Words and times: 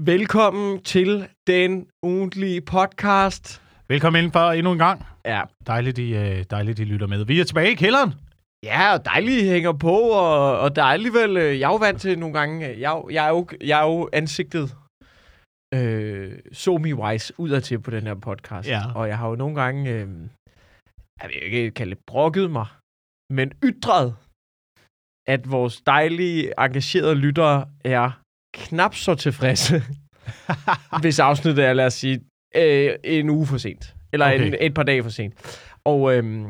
Velkommen 0.00 0.82
til 0.82 1.28
den 1.46 1.86
ugentlige 2.02 2.60
podcast. 2.60 3.62
Velkommen 3.88 4.18
indenfor 4.18 4.50
endnu 4.50 4.72
en 4.72 4.78
gang. 4.78 5.04
Ja, 5.24 5.42
Dejligt, 5.66 5.98
I, 5.98 6.14
øh, 6.16 6.44
dejligt, 6.50 6.78
I 6.78 6.84
lytter 6.84 7.06
med. 7.06 7.24
Vi 7.24 7.40
er 7.40 7.44
tilbage 7.44 7.72
i 7.72 7.74
kælderen. 7.74 8.12
ja 8.64 8.92
og 8.94 9.04
dejligt 9.04 9.42
I 9.42 9.48
hænger 9.48 9.72
på, 9.72 9.96
og, 10.26 10.58
og 10.58 10.76
der 10.76 10.82
er 10.82 10.86
alligevel, 10.98 11.36
øh, 11.36 11.60
jeg 11.60 11.66
er 11.68 11.72
jo 11.72 11.76
vant 11.76 12.00
til 12.00 12.18
nogle 12.18 12.38
gange, 12.38 12.68
øh, 12.68 12.80
jeg, 12.80 13.02
jeg, 13.10 13.24
er, 13.26 13.30
jo, 13.30 13.48
jeg 13.60 13.80
er 13.80 13.86
jo 13.86 14.08
ansigtet 14.12 14.76
øh, 15.74 16.38
so 16.52 16.78
me 16.78 16.94
wise 16.94 17.34
udadtil 17.38 17.80
på 17.80 17.90
den 17.90 18.02
her 18.06 18.14
podcast. 18.14 18.68
Ja. 18.68 18.80
Og 18.94 19.08
jeg 19.08 19.18
har 19.18 19.28
jo 19.28 19.34
nogle 19.34 19.54
gange, 19.62 19.90
øh, 19.90 20.08
jeg 21.22 21.28
vil 21.28 21.42
ikke 21.42 21.70
kalde 21.70 21.94
det 21.94 22.04
brokket 22.06 22.50
mig, 22.50 22.66
men 23.32 23.52
ytret, 23.64 24.16
at 25.28 25.50
vores 25.50 25.80
dejlige, 25.86 26.52
engagerede 26.64 27.14
lyttere 27.14 27.68
er 27.84 28.20
knap 28.54 28.94
så 28.94 29.14
tilfredse, 29.14 29.82
hvis 31.02 31.18
afsnittet 31.18 31.64
er, 31.64 31.72
lad 31.72 31.86
os 31.86 31.94
sige, 31.94 32.20
øh, 32.56 32.90
en 33.04 33.30
uge 33.30 33.46
for 33.46 33.56
sent. 33.58 33.94
Eller 34.12 34.26
okay. 34.26 34.46
En, 34.46 34.54
et 34.60 34.74
par 34.74 34.82
dage 34.82 35.02
for 35.02 35.10
sent. 35.10 35.34
Og 35.84 36.14
øhm, 36.16 36.46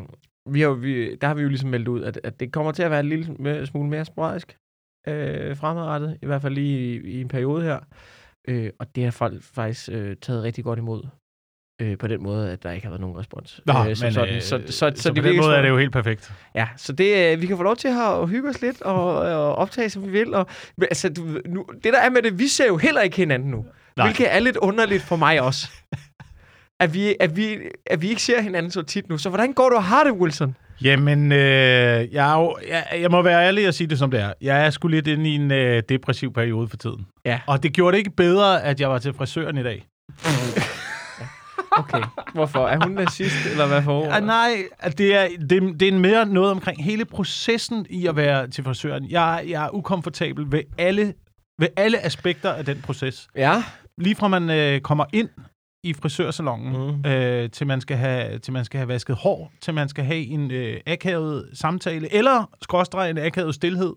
vi 0.51 0.61
har, 0.61 0.71
vi, 0.71 1.17
der 1.17 1.27
har 1.27 1.35
vi 1.35 1.43
jo 1.43 1.49
ligesom 1.49 1.71
meldt 1.71 1.89
ud, 1.89 2.03
at, 2.03 2.21
at 2.25 2.41
det 2.41 2.53
kommer 2.53 2.73
til 2.73 2.83
at 2.83 2.91
være 2.91 3.01
en 3.01 3.09
lille 3.09 3.25
smule- 3.25 3.67
smule 3.67 3.89
mere 3.89 4.05
sporadisk 4.05 4.57
øh, 5.09 5.57
fremadrettet. 5.57 6.19
I 6.23 6.27
hvert 6.27 6.43
fald 6.43 6.55
lige 6.55 6.95
i, 6.95 7.01
i 7.01 7.21
en 7.21 7.29
periode 7.29 7.63
her. 7.63 7.79
Øh, 8.49 8.71
og 8.79 8.97
det 8.97 9.05
har 9.05 9.11
folk 9.11 9.43
faktisk 9.43 9.89
øh, 9.93 10.17
taget 10.23 10.43
rigtig 10.43 10.65
godt 10.65 10.79
imod. 10.79 11.03
Øh, 11.83 11.99
på 11.99 12.07
den 12.07 12.23
måde, 12.23 12.51
at 12.51 12.63
der 12.63 12.71
ikke 12.71 12.87
har 12.87 12.91
været 12.91 13.01
nogen 13.01 13.19
respons. 13.19 13.61
Nå, 13.67 13.73
øh, 13.79 13.87
men, 13.87 13.97
som 13.97 14.13
sådan. 14.13 14.35
øh, 14.35 14.43
så, 14.43 14.49
så, 14.49 14.63
så, 14.67 14.93
så, 14.97 15.03
så 15.03 15.09
på 15.09 15.15
det 15.15 15.25
den 15.25 15.37
måde 15.37 15.57
er 15.57 15.63
det 15.63 15.69
jo 15.69 15.79
helt 15.79 15.93
perfekt. 15.93 16.33
Ja, 16.55 16.69
så 16.77 16.93
det, 16.93 17.33
øh, 17.33 17.41
vi 17.41 17.47
kan 17.47 17.57
få 17.57 17.63
lov 17.63 17.77
til 17.77 17.89
at, 17.89 18.29
hygge 18.29 18.49
os 18.49 18.63
lidt 18.63 18.83
og, 18.83 19.19
og 19.19 19.55
optage, 19.55 19.91
som 19.91 20.07
vi 20.07 20.11
vil. 20.11 20.35
Og, 20.35 20.47
men, 20.77 20.85
altså, 20.91 21.09
du, 21.09 21.23
nu, 21.47 21.65
det 21.85 21.93
der 21.93 22.01
er 22.01 22.11
med 22.11 22.23
det, 22.23 22.39
vi 22.39 22.49
ser 22.49 22.67
jo 22.67 22.77
heller 22.77 23.01
ikke 23.01 23.17
hinanden 23.17 23.51
nu. 23.51 23.65
Nej. 23.97 24.07
Hvilket 24.07 24.35
er 24.35 24.39
lidt 24.39 24.57
underligt 24.57 25.03
for 25.03 25.17
mig 25.17 25.43
også. 25.43 25.71
at, 26.81 26.95
vi, 26.95 27.15
at, 27.21 27.37
vi, 27.37 27.59
at 27.87 28.03
vi 28.03 28.09
ikke 28.09 28.23
ser 28.23 28.41
hinanden 28.41 28.73
så 28.73 28.83
tit 28.83 29.09
nu. 29.09 29.19
Så 29.19 29.29
hvordan 29.29 29.53
går 29.53 29.69
du 29.69 29.77
og 29.77 29.85
har 29.85 30.05
det, 30.05 30.13
Wilson? 30.13 30.57
Jamen, 30.83 31.33
øh, 31.33 31.39
jeg, 32.13 32.33
er 32.33 32.41
jo, 32.41 32.57
jeg, 32.69 33.01
jeg 33.01 33.11
må 33.11 33.23
være 33.23 33.47
ærlig 33.47 33.69
og 33.69 33.75
sige 33.75 33.87
det 33.87 33.99
som 33.99 34.11
det 34.11 34.21
er. 34.21 34.33
Jeg 34.41 34.67
er 34.67 34.71
sgu 34.71 34.89
lidt 34.89 35.07
inde 35.07 35.31
i 35.31 35.35
en 35.35 35.51
øh, 35.51 35.83
depressiv 35.89 36.33
periode 36.33 36.69
for 36.69 36.77
tiden. 36.77 37.07
Ja. 37.25 37.41
Og 37.47 37.63
det 37.63 37.73
gjorde 37.73 37.93
det 37.93 37.99
ikke 37.99 38.17
bedre, 38.17 38.63
at 38.63 38.81
jeg 38.81 38.91
var 38.91 38.99
til 38.99 39.15
frisøren 39.15 39.59
i 39.59 39.63
dag. 39.63 39.87
Okay. 41.79 42.03
Hvorfor? 42.35 42.69
Er 42.69 42.85
hun 42.85 42.93
nazist, 42.93 43.47
eller 43.51 43.67
hvad 43.67 43.83
for? 43.83 44.11
Ah, 44.11 44.25
nej, 44.25 44.65
det 44.99 45.15
er, 45.15 45.29
det, 45.51 45.81
det 45.81 45.89
er 45.89 45.93
mere 45.93 46.27
noget 46.27 46.51
omkring 46.51 46.85
hele 46.85 47.05
processen 47.05 47.87
i 47.91 48.07
at 48.07 48.17
være 48.17 48.49
til 48.49 48.65
frisøren. 48.65 49.11
Jeg, 49.11 49.45
jeg 49.49 49.65
er 49.65 49.75
ukomfortabel 49.75 50.53
ved 50.53 50.63
alle, 50.79 51.15
ved 51.59 51.69
alle 51.77 52.05
aspekter 52.05 52.53
af 52.53 52.65
den 52.65 52.83
proces. 52.83 53.29
Ja. 53.37 53.65
Lige 53.99 54.15
fra 54.15 54.29
man 54.29 54.51
øh, 54.51 54.81
kommer 54.81 55.05
ind 55.13 55.29
i 55.85 55.95
frisørsalongen, 55.95 57.01
mm. 57.05 57.11
øh, 57.11 57.51
til, 57.51 57.67
man 57.67 57.81
skal 57.81 57.97
have, 57.97 58.39
til 58.39 58.53
man 58.53 58.65
skal 58.65 58.79
have 58.79 58.89
vasket 58.89 59.17
hår, 59.17 59.53
til 59.61 59.75
man 59.75 59.89
skal 59.89 60.05
have 60.05 60.27
en 60.27 60.51
øh, 60.51 60.81
akavet 60.87 61.51
samtale, 61.55 62.15
eller 62.15 62.51
skråstreg 62.63 63.11
en 63.11 63.19
akavet 63.19 63.55
stillhed. 63.55 63.93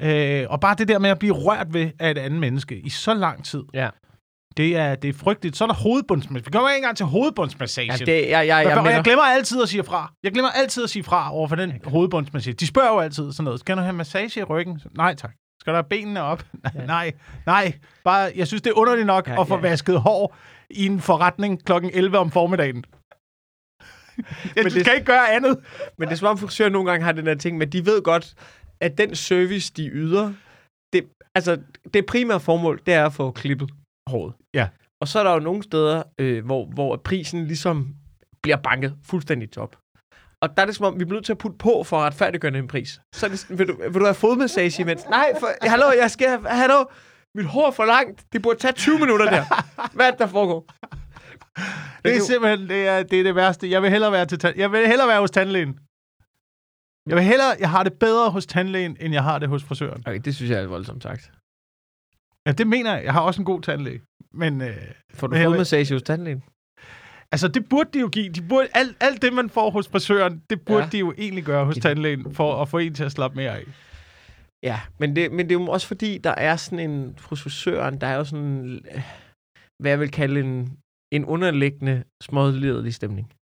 Øh, 0.00 0.46
og 0.48 0.60
bare 0.60 0.74
det 0.78 0.88
der 0.88 0.98
med 0.98 1.10
at 1.10 1.18
blive 1.18 1.34
rørt 1.34 1.74
ved 1.74 1.90
af 2.00 2.10
et 2.10 2.18
andet 2.18 2.40
menneske 2.40 2.78
i 2.78 2.88
så 2.88 3.14
lang 3.14 3.44
tid, 3.44 3.62
Ja. 3.74 3.88
Det 4.56 4.76
er, 4.76 4.94
det 4.94 5.08
er 5.08 5.12
frygteligt. 5.12 5.56
Så 5.56 5.64
er 5.64 5.68
der 5.68 5.74
hovedbundsmassage. 5.74 6.44
Vi 6.44 6.50
kommer 6.50 6.70
ikke 6.70 6.76
engang 6.78 6.96
til 6.96 7.06
hovedbundsmassagen. 7.06 7.90
ja 7.90 7.96
det, 8.04 8.08
jeg, 8.08 8.30
jeg, 8.30 8.46
jeg, 8.46 8.64
Jeg, 8.64 8.84
jeg, 8.84 8.92
jeg, 8.94 9.04
glemmer 9.04 9.24
altid 9.24 9.62
at 9.62 9.68
sige 9.68 9.84
fra. 9.84 10.12
Jeg 10.22 10.32
glemmer 10.32 10.50
altid 10.50 10.84
at 10.84 10.90
sige 10.90 11.02
fra 11.02 11.34
over 11.34 11.48
for 11.48 11.56
den 11.56 11.72
hovedbundsmassage. 11.84 12.54
De 12.54 12.66
spørger 12.66 12.88
jo 12.92 12.98
altid 13.00 13.32
sådan 13.32 13.44
noget. 13.44 13.60
Skal 13.60 13.76
du 13.76 13.82
have 13.82 13.92
massage 13.92 14.40
i 14.40 14.42
ryggen? 14.42 14.80
Så, 14.80 14.88
Nej, 14.96 15.14
tak. 15.14 15.30
Skal 15.60 15.72
du 15.72 15.76
have 15.76 15.84
benene 15.90 16.22
op? 16.22 16.44
Ja. 16.74 16.86
nej, 16.86 17.12
nej. 17.46 17.72
Bare, 18.04 18.32
jeg 18.36 18.46
synes, 18.46 18.62
det 18.62 18.70
er 18.70 18.74
underligt 18.78 19.06
nok 19.06 19.28
Ja, 19.28 19.40
at 19.40 19.48
få 19.48 19.54
ja. 19.54 19.60
vasket 19.60 20.00
hår 20.00 20.36
i 20.70 20.86
en 20.86 21.00
forretning 21.00 21.64
kl. 21.64 21.72
11 21.92 22.18
om 22.18 22.30
formiddagen. 22.30 22.84
Jeg, 24.16 24.24
Men 24.56 24.64
det- 24.64 24.72
skal 24.80 24.94
ikke 24.94 25.06
gøre 25.06 25.30
andet. 25.32 25.58
Men 25.98 26.08
det 26.08 26.14
er 26.14 26.18
som 26.18 26.28
om 26.28 26.38
frisører 26.38 26.68
nogle 26.68 26.90
gange 26.90 27.04
har 27.04 27.12
den 27.12 27.26
der 27.26 27.34
ting, 27.34 27.58
men 27.58 27.68
de 27.72 27.86
ved 27.86 28.02
godt, 28.02 28.34
at 28.80 28.98
den 28.98 29.14
service, 29.14 29.72
de 29.76 29.88
yder, 29.88 30.32
det, 30.92 31.04
altså, 31.34 31.58
det 31.94 32.06
primære 32.06 32.40
formål, 32.40 32.80
det 32.86 32.94
er 32.94 33.06
at 33.06 33.12
få 33.12 33.30
klippet 33.30 33.70
håret. 34.08 34.34
Ja. 34.54 34.68
Og 35.00 35.08
så 35.08 35.18
er 35.18 35.24
der 35.24 35.32
jo 35.32 35.38
nogle 35.38 35.62
steder, 35.62 36.02
øh, 36.18 36.44
hvor, 36.44 36.66
hvor 36.66 36.96
prisen 36.96 37.46
ligesom 37.46 37.94
bliver 38.42 38.56
banket 38.56 38.94
fuldstændig 39.04 39.50
top. 39.50 39.76
Og 40.42 40.56
der 40.56 40.62
er 40.62 40.66
det 40.66 40.76
som 40.76 40.86
om, 40.86 40.98
vi 40.98 41.04
bliver 41.04 41.16
nødt 41.16 41.24
til 41.24 41.32
at 41.32 41.38
putte 41.38 41.58
på 41.58 41.82
for 41.84 41.96
at 41.96 42.02
retfærdiggøre 42.02 42.58
en 42.58 42.68
pris. 42.68 43.00
Så 43.14 43.26
er 43.26 43.30
det, 43.30 43.38
sådan, 43.38 43.58
vil, 43.58 43.68
du, 43.68 43.76
vil 43.82 43.94
du 43.94 44.04
have 44.04 44.14
fodmassage 44.14 44.82
imens? 44.82 45.04
Nej, 45.10 45.32
for, 45.40 45.68
hallo, 45.68 45.86
jeg 46.00 46.10
skal 46.10 46.28
have, 46.28 46.48
hallo, 46.48 46.84
mit 47.34 47.46
hår 47.46 47.66
er 47.66 47.70
for 47.70 47.84
langt. 47.84 48.24
Det 48.32 48.42
burde 48.42 48.58
tage 48.58 48.72
20 48.72 48.98
minutter 48.98 49.30
der. 49.30 49.44
Hvad 49.96 50.06
er 50.06 50.10
det, 50.10 50.18
der 50.18 50.26
foregår? 50.26 50.66
Det 52.04 52.16
er 52.16 52.20
simpelthen 52.20 52.68
det, 52.68 52.86
er, 52.88 53.02
det, 53.02 53.20
er 53.20 53.22
det 53.22 53.34
værste. 53.34 53.70
Jeg 53.70 53.82
vil 53.82 53.90
hellere 53.90 54.12
være, 54.12 54.26
til 54.26 54.54
jeg 54.56 54.72
vil 54.72 54.86
hellere 54.86 55.08
være 55.08 55.20
hos 55.20 55.30
tandlægen. 55.30 55.78
Jeg 57.08 57.16
vil 57.16 57.24
hellere, 57.24 57.56
jeg 57.60 57.70
har 57.70 57.82
det 57.82 57.92
bedre 57.92 58.30
hos 58.30 58.46
tandlægen, 58.46 58.96
end 59.00 59.12
jeg 59.12 59.22
har 59.22 59.38
det 59.38 59.48
hos 59.48 59.64
frisøren. 59.64 60.02
Okay, 60.06 60.20
det 60.24 60.34
synes 60.34 60.50
jeg 60.50 60.62
er 60.62 60.66
voldsomt 60.66 61.02
sagt. 61.02 61.32
Ja, 62.46 62.52
det 62.52 62.66
mener 62.66 62.94
jeg. 62.94 63.04
Jeg 63.04 63.12
har 63.12 63.20
også 63.20 63.40
en 63.40 63.44
god 63.44 63.60
tandlæge. 63.62 64.00
Men 64.32 64.60
øh, 64.60 64.76
Får 65.14 65.26
du 65.26 65.36
fodmassage 65.36 65.94
hos 65.94 66.02
tandlægen? 66.02 66.42
Altså, 67.32 67.48
det 67.48 67.68
burde 67.68 67.90
de 67.94 68.00
jo 68.00 68.08
give. 68.08 68.28
De 68.32 68.42
burde, 68.48 68.68
alt, 68.74 68.96
alt 69.00 69.22
det, 69.22 69.32
man 69.32 69.50
får 69.50 69.70
hos 69.70 69.88
frisøren, 69.88 70.42
det 70.50 70.60
burde 70.64 70.82
Ja. 70.82 70.88
de 70.92 70.98
jo 70.98 71.14
egentlig 71.18 71.44
gøre 71.44 71.64
hos 71.64 71.76
tandlægen, 71.76 72.34
for 72.34 72.62
at 72.62 72.68
få 72.68 72.78
en 72.78 72.94
til 72.94 73.04
at 73.04 73.12
slappe 73.12 73.36
mere 73.36 73.50
af. 73.58 73.64
Ja, 74.62 74.80
men 74.98 75.16
det, 75.16 75.32
men 75.32 75.48
det 75.48 75.54
er 75.56 75.60
jo 75.60 75.66
også 75.66 75.86
fordi, 75.86 76.18
der 76.18 76.30
er 76.30 76.56
sådan 76.56 76.90
en, 76.90 77.18
hos 77.22 77.42
frisøren, 77.42 78.00
der 78.00 78.06
er 78.06 78.16
jo 78.16 78.24
sådan, 78.24 78.80
øh, 78.94 79.02
hvad 79.82 79.90
jeg 79.90 80.00
vil 80.00 80.10
kalde 80.10 80.40
en, 80.40 80.78
en 81.12 81.24
underliggende 81.24 82.04
småledelig 82.22 82.94
stemning. 82.94 83.32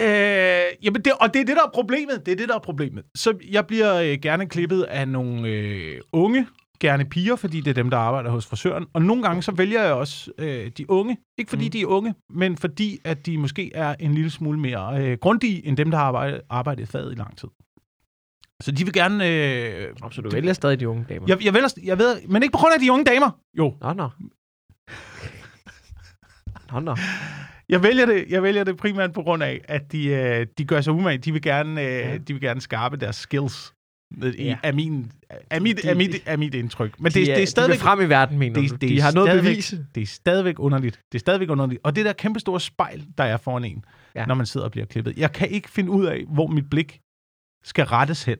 Øh, 0.00 0.84
jamen 0.84 1.02
det, 1.02 1.12
og 1.20 1.34
det 1.34 1.40
er 1.40 1.44
det, 1.44 1.56
der 1.56 1.62
er 1.66 1.70
problemet. 1.74 2.26
Det 2.26 2.32
er 2.32 2.36
det, 2.36 2.48
der 2.48 2.54
er 2.54 2.58
problemet. 2.58 3.04
Så 3.14 3.38
jeg 3.50 3.66
bliver 3.66 3.94
øh, 3.94 4.18
gerne 4.22 4.46
klippet 4.48 4.82
af 4.82 5.08
nogle 5.08 5.48
øh, 5.48 6.00
unge, 6.12 6.46
gerne 6.80 7.04
piger, 7.04 7.36
fordi 7.36 7.60
det 7.60 7.70
er 7.70 7.74
dem, 7.74 7.90
der 7.90 7.96
arbejder 7.96 8.30
hos 8.30 8.46
frisøren. 8.46 8.86
Og 8.92 9.02
nogle 9.02 9.22
gange 9.22 9.42
så 9.42 9.52
vælger 9.52 9.82
jeg 9.82 9.92
også 9.92 10.30
øh, 10.38 10.70
de 10.78 10.90
unge. 10.90 11.16
Ikke 11.38 11.48
fordi 11.50 11.64
Mm. 11.64 11.70
de 11.70 11.80
er 11.80 11.86
unge, 11.86 12.14
men 12.30 12.56
fordi 12.58 12.98
at 13.04 13.26
de 13.26 13.38
måske 13.38 13.70
er 13.74 13.94
en 14.00 14.14
lille 14.14 14.30
smule 14.30 14.58
mere 14.58 15.02
øh, 15.04 15.18
grundige, 15.20 15.66
end 15.66 15.76
dem, 15.76 15.90
der 15.90 15.98
har 15.98 16.04
arbejdet, 16.04 16.40
arbejdet 16.50 16.82
i 16.82 16.86
faget 16.86 17.12
i 17.12 17.14
lang 17.14 17.38
tid. 17.38 17.48
Så 18.62 18.70
de 18.72 18.84
vil 18.84 18.92
gerne... 18.92 19.28
Øh, 19.28 19.88
Så 20.12 20.20
du 20.22 20.30
vælger 20.30 20.52
stadig 20.52 20.80
de 20.80 20.88
unge 20.88 21.06
damer? 21.08 21.24
jeg, 21.28 21.44
jeg, 21.44 21.54
vælger, 21.54 21.68
jeg 21.84 21.98
ved, 21.98 22.20
men 22.28 22.42
ikke 22.42 22.52
på 22.52 22.58
grund 22.58 22.74
af 22.74 22.80
de 22.80 22.92
unge 22.92 23.04
damer. 23.04 23.30
Jo, 23.58 23.74
Nå, 23.80 23.92
nå. 23.92 24.08
Nå, 26.72 26.80
nå. 26.80 26.96
Jeg 27.70 27.82
vælger 27.82 28.06
det, 28.06 28.26
jeg 28.28 28.42
vælger 28.42 28.64
det 28.64 28.76
primært 28.76 29.12
på 29.12 29.22
grund 29.22 29.42
af, 29.42 29.60
at 29.68 29.92
de, 29.92 30.06
øh, 30.06 30.46
de 30.58 30.64
gør 30.64 30.80
sig 30.80 30.92
umage. 30.92 31.18
De 31.18 31.32
vil 31.32 31.42
gerne, 31.42 31.80
øh, 31.82 31.86
Ja. 31.88 32.16
de 32.18 32.32
vil 32.32 32.40
gerne 32.42 32.60
skarpe 32.60 32.96
deres 32.96 33.16
skills. 33.16 33.74
I, 34.22 34.42
Ja. 34.44 34.58
af, 34.62 34.74
min, 34.74 35.12
af, 35.50 35.60
mit, 35.62 35.82
De- 35.82 35.88
af, 35.90 35.96
mit, 35.96 36.22
af 36.28 36.38
mit 36.38 36.54
indtryk. 36.54 37.00
Men 37.00 37.12
De 37.12 37.18
det, 37.18 37.26
det 37.26 37.32
er 37.34 37.38
De 37.38 37.46
stadigvæk... 37.46 37.74
vil 37.74 37.80
frem 37.80 38.00
i 38.00 38.04
verden, 38.08 38.38
mener 38.38 38.60
det- 38.60 38.70
du? 38.70 38.74
det 38.76 38.88
De 38.88 38.98
er 38.98 39.02
har 39.02 39.12
noget 39.12 39.42
bevise. 39.42 39.86
Det 39.94 40.02
er 40.02 40.06
stadigvæk 40.06 40.58
underligt. 40.58 41.00
Det 41.12 41.18
er 41.18 41.20
stadigvæk 41.20 41.50
underligt. 41.50 41.80
Og 41.84 41.96
det 41.96 42.04
der 42.04 42.12
kæmpe 42.12 42.40
store 42.40 42.60
spejl, 42.60 43.06
der 43.18 43.24
er 43.24 43.36
foran 43.36 43.64
en, 43.64 43.84
ja. 44.14 44.26
når 44.26 44.34
man 44.34 44.46
sidder 44.46 44.66
og 44.66 44.72
bliver 44.72 44.86
klippet. 44.86 45.18
Jeg 45.18 45.32
kan 45.32 45.48
ikke 45.50 45.68
finde 45.70 45.90
ud 45.90 46.06
af, 46.06 46.24
hvor 46.28 46.46
mit 46.46 46.70
blik 46.70 47.00
skal 47.64 47.84
rettes 47.84 48.24
hen. 48.24 48.38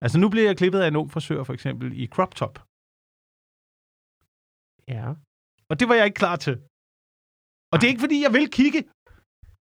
Altså 0.00 0.18
nu 0.18 0.28
bliver 0.28 0.46
jeg 0.46 0.56
klippet 0.56 0.80
af 0.80 0.88
en 0.88 0.96
ung 0.96 1.10
frisør, 1.12 1.44
for 1.44 1.52
eksempel, 1.52 2.00
i 2.00 2.06
crop 2.06 2.34
top. 2.34 2.54
Ja. 4.88 5.06
Og 5.70 5.80
det 5.80 5.88
var 5.88 5.94
jeg 5.94 6.04
ikke 6.04 6.14
klar 6.14 6.36
til. 6.36 6.54
Og 7.72 7.76
det 7.78 7.84
er 7.86 7.92
ikke, 7.94 8.00
fordi 8.06 8.18
jeg 8.26 8.32
vil 8.38 8.46
kigge. 8.60 8.80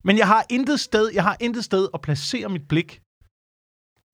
Men 0.08 0.14
jeg 0.22 0.28
har 0.32 0.42
intet 0.56 0.78
sted, 0.88 1.04
jeg 1.18 1.24
har 1.28 1.36
intet 1.46 1.64
sted 1.70 1.84
at 1.94 2.00
placere 2.06 2.48
mit 2.56 2.68
blik. 2.72 2.90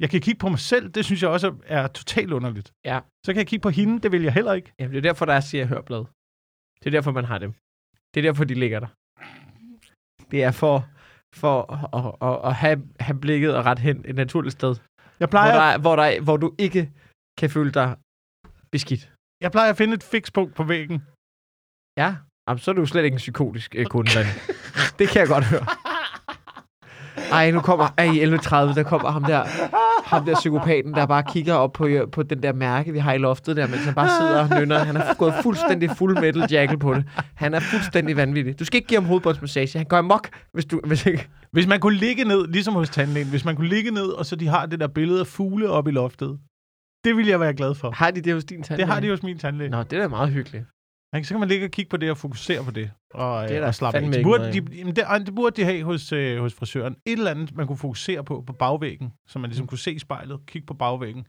Jeg 0.02 0.08
kan 0.12 0.20
kigge 0.26 0.38
på 0.44 0.48
mig 0.54 0.58
selv, 0.72 0.86
det 0.96 1.02
synes 1.04 1.22
jeg 1.22 1.30
også 1.36 1.48
er 1.78 1.84
totalt 2.00 2.32
underligt. 2.38 2.68
Ja. 2.90 2.98
Så 3.24 3.28
kan 3.32 3.36
jeg 3.42 3.46
kigge 3.52 3.62
på 3.62 3.70
hende, 3.78 3.94
det 4.02 4.12
vil 4.12 4.22
jeg 4.22 4.32
heller 4.38 4.52
ikke. 4.52 4.72
Jamen, 4.78 4.92
det 4.94 4.98
er 4.98 5.06
derfor, 5.10 5.24
der 5.30 5.34
er 5.34 5.40
siger 5.50 5.64
hørblad. 5.72 6.04
Det 6.80 6.86
er 6.86 6.90
derfor, 6.90 7.12
man 7.12 7.24
har 7.24 7.38
dem. 7.44 7.52
Det 8.14 8.18
er 8.20 8.22
derfor, 8.28 8.44
de 8.44 8.54
ligger 8.54 8.80
der. 8.84 8.90
Det 10.30 10.38
er 10.48 10.52
for, 10.62 10.76
for 11.42 11.54
at, 11.98 12.04
at, 12.28 12.36
at 12.48 12.54
have, 12.62 12.78
have 13.06 13.20
blikket 13.20 13.50
og 13.56 13.64
ret 13.64 13.78
hen 13.78 13.96
et 14.10 14.14
naturligt 14.14 14.52
sted. 14.52 14.68
Jeg 14.76 14.82
Hvor, 15.18 15.26
plejer, 15.26 15.52
der, 15.60 15.66
er- 15.72 15.78
hvor, 15.84 15.96
der, 15.96 16.02
er- 16.02 16.20
hvor 16.20 16.36
du 16.36 16.54
ikke 16.58 16.82
kan 17.40 17.50
føle 17.50 17.72
dig 17.72 17.88
beskidt. 18.72 19.12
jeg 19.44 19.50
plejer 19.52 19.70
at 19.70 19.76
finde 19.76 19.94
et 19.94 20.02
fikspunkt 20.14 20.54
på 20.58 20.64
væggen. 20.72 20.98
Ja, 22.02 22.10
Jamen, 22.50 22.58
så 22.60 22.70
er 22.70 22.74
du 22.74 22.86
slet 22.86 23.04
ikke 23.04 23.14
en 23.14 23.18
psykotisk 23.18 23.74
øh, 23.78 23.86
kunde, 23.86 24.10
Danny. 24.14 24.28
Det 24.98 25.08
kan 25.08 25.20
jeg 25.20 25.28
godt 25.28 25.44
høre. 25.44 25.66
Ej, 27.32 27.50
nu 27.50 27.60
kommer... 27.60 27.88
Ej, 27.98 28.04
i 28.04 28.24
11.30, 28.24 28.54
der 28.74 28.82
kommer 28.82 29.10
ham 29.10 29.24
der, 29.24 29.44
ham 30.04 30.24
der 30.24 30.34
psykopaten, 30.34 30.94
der 30.94 31.06
bare 31.06 31.22
kigger 31.32 31.54
op 31.54 31.72
på, 31.72 31.86
øh, 31.86 32.10
på 32.10 32.22
den 32.22 32.42
der 32.42 32.52
mærke, 32.52 32.92
vi 32.92 32.98
har 32.98 33.12
i 33.12 33.18
loftet 33.18 33.56
der, 33.56 33.66
mens 33.66 33.84
han 33.84 33.94
bare 33.94 34.08
sidder 34.20 34.42
og 34.42 34.60
nynner. 34.60 34.78
Han 34.78 34.96
har 34.96 35.14
gået 35.14 35.34
fuldstændig 35.42 35.90
fuld 35.90 36.20
metal 36.20 36.46
jackal 36.50 36.78
på 36.78 36.94
det. 36.94 37.04
Han 37.34 37.54
er 37.54 37.60
fuldstændig 37.60 38.16
vanvittig. 38.16 38.58
Du 38.58 38.64
skal 38.64 38.76
ikke 38.76 38.88
give 38.88 39.00
ham 39.00 39.08
hovedbåndsmassage. 39.08 39.78
Han 39.78 39.86
går 39.86 39.96
amok, 39.96 40.28
hvis 40.52 40.64
du... 40.64 40.80
Hvis 40.84 41.06
ikke... 41.06 41.28
Hvis 41.52 41.66
man 41.66 41.80
kunne 41.80 41.96
ligge 41.96 42.24
ned, 42.24 42.46
ligesom 42.46 42.74
hos 42.74 42.90
tandlægen, 42.90 43.28
hvis 43.28 43.44
man 43.44 43.56
kunne 43.56 43.68
ligge 43.68 43.90
ned, 43.90 44.06
og 44.06 44.26
så 44.26 44.36
de 44.36 44.48
har 44.48 44.66
det 44.66 44.80
der 44.80 44.88
billede 44.88 45.20
af 45.20 45.26
fugle 45.26 45.70
op 45.70 45.88
i 45.88 45.90
loftet, 45.90 46.38
Det 47.04 47.16
vil 47.16 47.26
jeg 47.26 47.40
være 47.40 47.54
glad 47.54 47.74
for. 47.74 47.90
Har 47.90 48.10
de 48.10 48.20
det 48.20 48.34
hos 48.34 48.44
din 48.44 48.62
tandlæge? 48.62 48.86
Det 48.86 48.94
har 48.94 49.00
de 49.00 49.10
hos 49.10 49.22
min 49.22 49.38
tandlæge. 49.38 49.70
Nå, 49.70 49.82
det 49.82 49.92
er 49.92 50.00
da 50.02 50.08
meget 50.08 50.30
hyggeligt. 50.30 50.64
Ikke? 51.16 51.28
Så 51.28 51.34
kan 51.34 51.40
man 51.40 51.48
ligge 51.48 51.66
og 51.66 51.70
kigge 51.70 51.88
på 51.88 51.96
det 51.96 52.10
og 52.10 52.16
fokusere 52.18 52.64
på 52.64 52.70
det. 52.70 52.90
Og, 53.14 53.48
Det 53.48 53.56
er 53.56 53.62
øh, 53.62 53.68
og 53.68 53.74
slappe 53.74 53.98
af. 53.98 54.02
ikke 54.04 54.22
burde, 54.22 54.52
de, 54.52 54.76
jamen, 54.76 54.96
det, 54.96 55.04
det 55.26 55.34
burde 55.34 55.56
de 55.56 55.64
have 55.64 55.82
hos, 55.82 56.12
øh, 56.12 56.38
hos 56.40 56.54
frisøren. 56.54 56.96
Et 57.06 57.12
eller 57.12 57.30
andet, 57.30 57.56
man 57.56 57.66
kunne 57.66 57.76
fokusere 57.78 58.24
på 58.24 58.42
på 58.46 58.52
bagvæggen, 58.52 59.12
så 59.28 59.38
man 59.38 59.48
Mm. 59.48 59.50
ligesom 59.50 59.66
kunne 59.66 59.78
se 59.78 59.98
spejlet, 59.98 60.40
kigge 60.46 60.66
på 60.66 60.74
bagvæggen, 60.74 61.26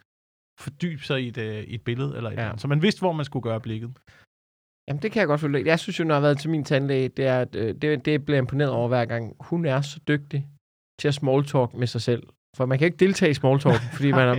fordybe 0.60 1.04
sig 1.04 1.24
i 1.24 1.28
et, 1.28 1.38
øh, 1.38 1.63
i 1.63 1.75
et 1.75 1.81
billede 1.83 2.18
eller 2.18 2.30
et 2.30 2.33
Ja. 2.33 2.39
eller 2.39 2.50
andet. 2.50 2.62
Så 2.62 2.68
man 2.68 2.81
vidste, 2.81 3.00
hvor 3.01 3.12
man 3.12 3.25
skulle 3.25 3.44
gøre 3.44 3.60
blikket. 3.62 3.89
Jamen, 4.88 5.01
det 5.01 5.12
kan 5.12 5.19
jeg 5.19 5.28
godt 5.28 5.42
følge. 5.42 5.66
Jeg 5.66 5.80
synes 5.80 6.00
jo, 6.00 6.04
når 6.04 6.16
jeg 6.16 6.22
har 6.22 6.27
været 6.27 6.39
til 6.39 6.50
min 6.50 6.63
tandlæge, 6.63 7.07
det 7.10 7.25
er, 7.25 7.39
at, 7.39 7.56
øh, 7.56 7.75
det, 7.81 8.06
det 8.06 8.25
bliver 8.25 8.38
imponeret 8.38 8.72
over 8.72 8.88
hver 8.88 9.06
gang. 9.06 9.36
Hun 9.39 9.66
er 9.66 9.81
så 9.81 10.00
dygtig 10.07 10.48
til 11.00 11.07
at 11.07 11.13
small 11.13 11.45
talk 11.45 11.74
med 11.74 11.88
sig 11.88 12.01
selv. 12.01 12.24
For 12.57 12.66
man 12.66 12.77
kan 12.80 12.86
ikke 12.86 12.98
deltage 12.98 13.30
i 13.31 13.34
small 13.34 13.60
talk, 13.60 13.81
fordi 13.95 14.12
man 14.12 14.27
er 14.27 14.36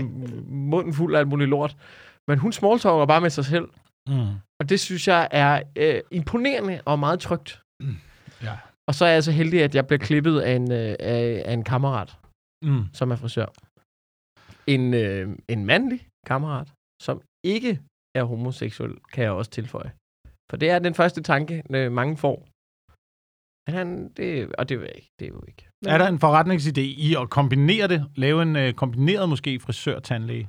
munden 0.50 0.94
fuld 0.94 1.14
af 1.14 1.18
alt 1.18 1.28
muligt 1.28 1.50
lort. 1.50 1.76
Men 2.28 2.38
hun 2.38 2.52
small 2.52 2.78
talker 2.78 3.06
bare 3.06 3.20
med 3.20 3.30
sig 3.30 3.44
selv. 3.44 3.68
Mm. 4.08 4.14
Og 4.62 4.68
det 4.68 4.80
synes 4.80 5.08
jeg 5.08 5.28
er 5.30 5.62
øh, 5.76 6.00
imponerende 6.10 6.80
og 6.84 6.98
meget 6.98 7.20
trygt. 7.20 7.62
Ja. 8.42 8.54
Og 8.88 8.94
så 8.94 9.04
er 9.04 9.12
jeg 9.16 9.24
så 9.24 9.32
heldig, 9.32 9.62
at 9.62 9.74
jeg 9.74 9.86
bliver 9.86 9.98
klippet 10.08 10.40
af 10.40 10.52
en, 10.60 10.72
øh, 10.72 10.94
af, 11.00 11.42
af 11.46 11.52
en 11.52 11.64
kammerat, 11.64 12.10
Mm. 12.64 12.84
som 12.98 13.10
er 13.10 13.16
frisør. 13.16 13.46
En, 14.74 14.94
øh, 14.94 15.36
en 15.48 15.66
mandlig 15.66 16.00
kammerat, 16.26 16.68
som 17.02 17.22
ikke 17.44 17.80
er 18.18 18.24
homoseksuel, 18.24 18.94
kan 19.12 19.24
jeg 19.24 19.32
også 19.32 19.50
tilføje. 19.50 19.92
For 20.50 20.56
det 20.56 20.70
er 20.70 20.78
den 20.78 20.94
første 20.94 21.22
tanke, 21.22 21.62
øh, 21.76 21.92
mange 21.92 22.16
får. 22.16 22.36
Men 23.66 23.72
han, 23.78 23.88
det, 24.16 24.52
og 24.58 24.68
det 24.68 24.80
jeg 24.80 24.92
ikke, 24.94 25.10
det 25.18 25.24
er 25.28 25.32
jo 25.38 25.42
ikke. 25.48 25.68
Er 25.86 25.98
der 25.98 26.08
en 26.08 26.20
forretningsidé 26.24 26.86
i 27.08 27.14
at 27.22 27.30
kombinere 27.30 27.88
det? 27.88 28.00
Lave 28.16 28.42
en 28.42 28.56
øh, 28.56 28.72
kombineret 28.74 29.28
måske 29.28 29.60
frisør-tandlæge? 29.60 30.48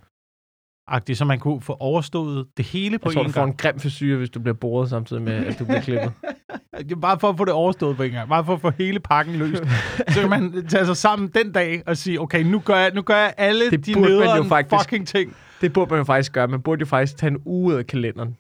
Agtigt, 0.88 1.18
så 1.18 1.26
man 1.26 1.40
kunne 1.40 1.62
få 1.62 1.74
overstået 1.80 2.48
det 2.58 2.66
hele 2.66 3.00
på 3.00 3.10
Jeg 3.10 3.14
tror, 3.14 3.24
én 3.24 3.28
du 3.28 3.32
får 3.32 3.42
gang. 3.42 3.52
en 3.52 3.58
grim 3.58 3.80
frisyr, 3.80 4.18
hvis 4.18 4.30
du 4.30 4.40
bliver 4.40 4.54
boret 4.56 4.90
samtidig 4.90 5.22
med, 5.22 5.34
at 5.46 5.60
du 5.60 5.66
bliver 5.66 5.82
klippet. 5.82 6.12
Bare 7.02 7.20
for 7.20 7.30
at 7.30 7.38
få 7.38 7.46
det 7.46 7.54
overstået 7.54 7.98
på 7.98 8.04
en 8.04 8.12
gang. 8.12 8.30
Bare 8.30 8.46
for 8.46 8.54
at 8.54 8.62
få 8.62 8.70
hele 8.70 9.00
pakken 9.00 9.36
løst. 9.36 9.64
så 10.10 10.20
kan 10.22 10.30
man 10.30 10.68
tage 10.68 10.86
sig 10.86 10.98
sammen 10.98 11.28
den 11.36 11.52
dag 11.52 11.84
og 11.86 11.98
sige, 11.98 12.22
okay, 12.22 12.44
nu 12.44 12.60
gør 12.60 12.76
jeg, 12.76 12.92
nu 12.94 13.02
gør 13.02 13.16
jeg 13.18 13.34
alle 13.38 13.72
Det 13.72 13.86
de 13.86 13.94
nederen 14.02 14.48
faktisk. 14.50 14.84
fucking 14.84 15.08
ting. 15.08 15.36
Det 15.62 15.74
burde 15.74 15.90
man 15.90 15.98
jo 15.98 16.04
faktisk 16.04 16.34
gøre. 16.34 16.48
Man 16.48 16.62
burde 16.62 16.80
jo 16.80 16.86
faktisk 16.86 17.18
tage 17.18 17.32
en 17.32 17.42
uge 17.46 17.74
ud 17.74 17.74
af 17.80 17.88
kalenderen. 17.88 18.38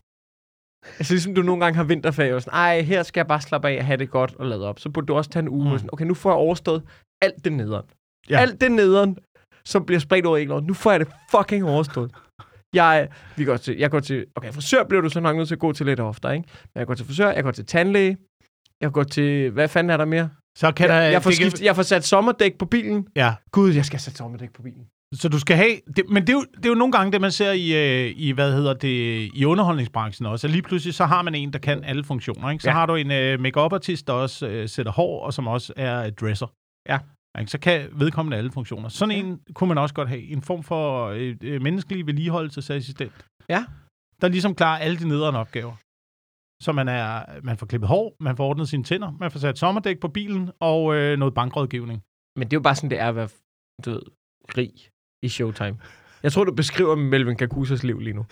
Altså 1.00 1.14
ligesom 1.14 1.36
du 1.36 1.42
nogle 1.42 1.64
gange 1.64 1.78
har 1.78 1.84
vinterferie, 1.84 2.36
og 2.36 2.42
sådan, 2.42 2.58
ej, 2.58 2.82
her 2.82 3.04
skal 3.04 3.20
jeg 3.20 3.28
bare 3.28 3.42
slappe 3.42 3.70
af 3.70 3.78
og 3.78 3.86
have 3.86 3.98
det 3.98 4.10
godt 4.10 4.36
og 4.40 4.46
lade 4.46 4.68
op. 4.70 4.80
Så 4.80 4.90
burde 4.90 5.08
du 5.08 5.14
også 5.16 5.30
tage 5.30 5.42
en 5.44 5.50
uge, 5.50 5.66
Mm. 5.66 5.72
mm. 5.72 5.78
sådan, 5.78 5.90
okay, 5.94 6.06
nu 6.06 6.14
får 6.14 6.30
jeg 6.30 6.38
overstået 6.38 6.84
alt 7.22 7.44
det 7.46 7.54
nederen. 7.54 7.86
Ja. 8.30 8.40
Alt 8.40 8.62
det 8.62 8.72
nederen, 8.72 9.18
som 9.68 9.86
bliver 9.86 10.00
spredt 10.00 10.26
over 10.26 10.54
år. 10.56 10.60
Nu 10.60 10.74
får 10.74 10.92
jeg 10.92 11.00
det 11.00 11.08
fucking 11.32 11.66
overstået. 11.66 12.12
Jeg, 12.76 13.08
vi 13.36 13.46
går 13.46 13.58
til, 13.58 13.78
jeg 13.78 13.92
går 13.92 14.00
til, 14.00 14.26
okay, 14.36 14.52
frisør 14.54 14.84
bliver 14.84 15.02
du 15.02 15.10
så 15.10 15.20
nok 15.20 15.36
nødt 15.36 15.48
til 15.48 15.56
at 15.56 15.60
gå 15.60 15.72
til 15.74 15.86
lidt 15.86 16.00
oftere, 16.00 16.36
ikke? 16.36 16.48
Men 16.76 16.80
jeg 16.80 16.88
går 16.88 16.94
til 16.94 17.06
frisør, 17.06 17.30
jeg 17.32 17.44
går 17.44 17.52
til 17.52 17.66
tandlæge, 17.66 18.18
jeg 18.82 18.92
går 18.92 19.04
til, 19.04 19.50
hvad 19.52 19.68
fanden 19.68 19.90
er 19.90 19.98
der 19.98 20.06
mere? 20.06 20.30
Så 20.58 20.72
kan 20.72 20.90
der... 20.90 20.96
Jeg, 20.96 21.12
jeg, 21.14 21.24
får, 21.24 21.30
det 21.30 21.40
kan- 21.40 21.50
skift, 21.52 21.64
jeg 21.64 21.76
får 21.76 21.84
sat 21.84 22.04
sommerdæk 22.04 22.58
på 22.58 22.66
bilen. 22.66 23.08
Ja, 23.16 23.34
Gud, 23.52 23.72
jeg 23.74 23.86
skal 23.86 24.00
sætte 24.00 24.18
sommerdæk 24.18 24.54
på 24.54 24.62
bilen. 24.62 24.86
så 25.14 25.30
du 25.30 25.40
skal 25.40 25.56
have... 25.58 25.76
Det, 25.96 26.04
men 26.10 26.22
det 26.24 26.30
er, 26.30 26.34
jo, 26.34 26.46
det 26.58 26.66
er 26.66 26.70
jo 26.70 26.76
nogle 26.76 26.92
gange 26.92 27.12
det, 27.12 27.22
man 27.22 27.32
ser 27.32 27.52
i, 27.52 28.06
øh, 28.06 28.14
i, 28.18 28.32
hvad 28.32 28.54
hedder 28.54 28.74
det, 28.74 29.30
i 29.34 29.46
underholdningsbranchen 29.46 30.26
også. 30.26 30.48
At 30.48 30.52
lige 30.52 30.62
pludselig, 30.62 30.94
så 30.94 31.06
har 31.06 31.22
man 31.22 31.36
en, 31.36 31.54
der 31.54 31.60
kan 31.60 31.84
alle 31.84 32.04
funktioner. 32.04 32.50
Ikke? 32.50 32.62
Så 32.64 32.70
Ja. 32.70 32.74
har 32.74 32.86
du 32.86 32.96
en 32.96 33.12
øh, 33.12 33.40
make 33.40 33.60
artist 33.60 34.08
der 34.08 34.14
også 34.14 34.48
øh, 34.48 34.70
sætter 34.70 34.92
hår, 34.92 35.26
og 35.26 35.34
som 35.34 35.48
også 35.48 35.74
er 35.76 36.10
dresser. 36.10 36.48
Ja. 36.90 37.00
Ikke? 37.40 37.52
Så 37.52 37.60
kan 37.60 37.90
vedkommende 37.92 38.38
alle 38.38 38.52
funktioner. 38.52 38.90
Sådan 38.90 39.16
Ja. 39.16 39.20
en 39.20 39.40
kunne 39.54 39.68
man 39.68 39.78
også 39.78 39.96
godt 39.96 40.10
have. 40.10 40.22
En 40.22 40.42
form 40.42 40.64
for 40.64 41.08
øh, 41.08 41.36
øh, 41.44 41.62
menneskelig 41.62 42.08
vedligeholdelsesassistent. 42.08 43.26
Ja. 43.50 43.66
Der 44.22 44.28
ligesom 44.28 44.56
klarer 44.56 44.80
alle 44.80 44.98
de 45.00 45.08
nederen 45.08 45.36
opgaver. 45.36 45.76
Så 46.64 46.72
man, 46.72 46.88
er, 46.88 47.26
man 47.44 47.58
får 47.58 47.66
klippet 47.66 47.88
hår, 47.88 48.16
man 48.20 48.38
får 48.38 48.48
ordnet 48.48 48.70
sine 48.70 48.84
tænder, 48.84 49.12
man 49.20 49.32
får 49.32 49.40
sat 49.40 49.58
sommerdæk 49.58 50.00
på 50.00 50.08
bilen 50.08 50.52
og 50.60 50.96
øh, 50.96 51.20
noget 51.20 51.34
bankrådgivning. 51.34 52.02
Men 52.36 52.48
det 52.48 52.54
er 52.54 52.58
jo 52.58 52.62
bare 52.62 52.76
sådan, 52.76 52.90
det 52.90 53.00
er 53.00 53.08
at 53.10 53.16
være, 53.16 53.30
du 53.86 53.90
ved, 53.92 54.02
rig 54.58 54.72
i 55.24 55.30
Showtime. 55.30 55.78
Jeg 56.24 56.32
tror, 56.32 56.44
du 56.44 56.54
beskriver 56.56 56.96
Melvin 56.96 57.38
Kakusas 57.38 57.84
liv 57.84 58.00
lige 58.00 58.14
nu. 58.14 58.26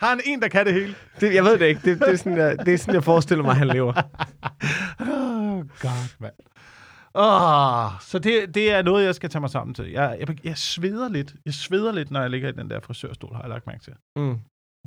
har 0.00 0.08
han 0.08 0.20
en, 0.26 0.42
der 0.42 0.48
kan 0.48 0.66
det 0.66 0.74
hele? 0.74 0.94
Det, 1.20 1.34
jeg 1.34 1.44
ved 1.44 1.58
det 1.58 1.66
ikke. 1.66 1.80
Det, 1.84 2.00
det, 2.00 2.08
er 2.08 2.16
sådan, 2.16 2.38
jeg, 2.38 2.58
det 2.66 2.74
er 2.74 2.78
sådan, 2.78 2.94
jeg 2.94 3.04
forestiller 3.04 3.44
mig, 3.44 3.54
han 3.56 3.68
lever. 3.68 3.92
oh, 5.00 5.58
God, 5.80 6.20
mand. 6.20 6.32
Oh, 7.14 8.00
så 8.00 8.18
det, 8.18 8.54
det 8.54 8.72
er 8.72 8.82
noget, 8.82 9.04
jeg 9.04 9.14
skal 9.14 9.30
tage 9.30 9.40
mig 9.40 9.50
sammen 9.50 9.74
til. 9.74 9.90
Jeg, 9.90 10.16
jeg, 10.20 10.44
jeg 10.44 10.58
sveder 10.58 11.08
lidt. 11.08 11.34
Jeg 11.46 11.54
sveder 11.54 11.92
lidt, 11.92 12.10
når 12.10 12.20
jeg 12.20 12.30
ligger 12.30 12.48
i 12.48 12.52
den 12.52 12.70
der 12.70 12.80
frisørstol, 12.80 13.34
har 13.34 13.42
jeg 13.42 13.50
lagt 13.50 13.66
mærke 13.66 13.82
til. 13.84 13.94
Mm. 14.18 14.38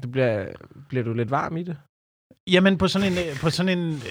Du 0.03 0.07
bliver, 0.11 0.53
bliver 0.89 1.03
du 1.03 1.13
lidt 1.13 1.31
varm 1.31 1.57
i 1.57 1.63
det? 1.63 1.77
Jamen, 2.47 2.77
på 2.77 2.87
sådan 2.87 3.11
en, 3.11 3.17
på 3.41 3.49
sådan 3.49 3.77
en, 3.77 4.01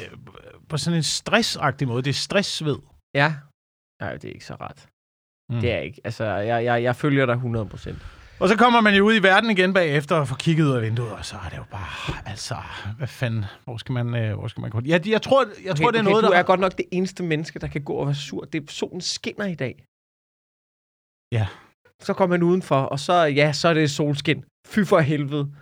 på 0.68 0.76
sådan 0.76 0.96
en 0.96 1.02
stressagtig 1.02 1.88
måde. 1.88 2.02
Det 2.02 2.10
er 2.10 2.14
stresssved. 2.28 2.78
Ja. 3.14 3.34
Nej, 4.02 4.12
det 4.16 4.24
er 4.24 4.32
ikke 4.32 4.46
så 4.46 4.56
ret. 4.60 4.88
Mm. 5.52 5.60
Det 5.60 5.72
er 5.72 5.78
ikke. 5.78 6.00
Altså, 6.04 6.24
jeg, 6.24 6.64
jeg, 6.64 6.82
jeg 6.82 6.96
følger 6.96 7.26
dig 7.26 7.34
100%. 7.34 8.23
Og 8.40 8.48
så 8.48 8.56
kommer 8.56 8.80
man 8.80 8.94
jo 8.94 9.06
ud 9.06 9.14
i 9.14 9.22
verden 9.22 9.50
igen 9.50 9.74
bagefter 9.74 10.16
og 10.16 10.28
får 10.28 10.36
kigget 10.36 10.64
ud 10.64 10.70
af 10.70 10.82
vinduet, 10.82 11.12
og 11.12 11.24
så 11.24 11.36
er 11.44 11.48
det 11.48 11.56
jo 11.56 11.64
bare, 11.70 12.14
altså, 12.26 12.56
hvad 12.98 13.08
fanden, 13.08 13.44
hvor 13.64 13.76
skal 13.76 13.92
man, 13.92 14.14
øh, 14.14 14.38
hvor 14.38 14.48
skal 14.48 14.60
man 14.60 14.70
gå? 14.70 14.80
Ja, 14.84 14.98
jeg 15.06 15.22
tror, 15.22 15.44
jeg 15.64 15.76
tror 15.76 15.88
okay, 15.88 15.92
det 15.92 16.06
er 16.06 16.10
noget, 16.10 16.24
du 16.24 16.30
der... 16.30 16.36
er 16.36 16.42
godt 16.42 16.60
nok 16.60 16.76
det 16.78 16.86
eneste 16.92 17.22
menneske, 17.22 17.58
der 17.58 17.66
kan 17.66 17.84
gå 17.84 17.92
og 17.92 18.06
være 18.06 18.14
sur. 18.14 18.44
Det 18.44 18.62
er, 18.62 18.72
solen 18.72 19.00
skinner 19.00 19.46
i 19.46 19.54
dag. 19.54 19.84
Ja. 21.32 21.46
Så 22.00 22.14
kommer 22.14 22.36
man 22.36 22.42
udenfor, 22.42 22.76
og 22.76 23.00
så, 23.00 23.14
ja, 23.14 23.52
så 23.52 23.68
er 23.68 23.74
det 23.74 23.90
solskin. 23.90 24.44
Fy 24.66 24.78
for 24.84 24.98
helvede. 24.98 25.54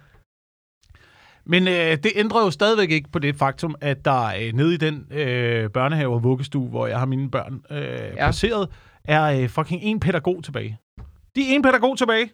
Men 1.45 1.69
øh, 1.69 1.97
det 2.03 2.13
ændrer 2.15 2.45
jo 2.45 2.51
stadigvæk 2.51 2.91
ikke 2.91 3.11
på 3.11 3.19
det 3.19 3.37
faktum, 3.37 3.75
at 3.81 4.05
der 4.05 4.25
øh, 4.27 4.53
nede 4.53 4.75
i 4.75 4.77
den 4.77 5.07
øh, 5.11 5.71
børnehave 5.71 6.15
og 6.15 6.23
vuggestue, 6.23 6.69
hvor 6.69 6.87
jeg 6.87 6.99
har 6.99 7.07
mine 7.07 7.31
børn 7.31 7.65
øh, 7.71 7.79
ja. 7.79 8.15
placeret, 8.15 8.69
er 9.05 9.23
øh, 9.23 9.49
fucking 9.49 9.83
en 9.83 10.01
pædagog 10.01 10.45
tilbage. 10.45 10.79
De 11.37 11.41
er 11.51 11.55
en 11.55 11.63
pædagog 11.63 11.99
tilbage. 11.99 12.31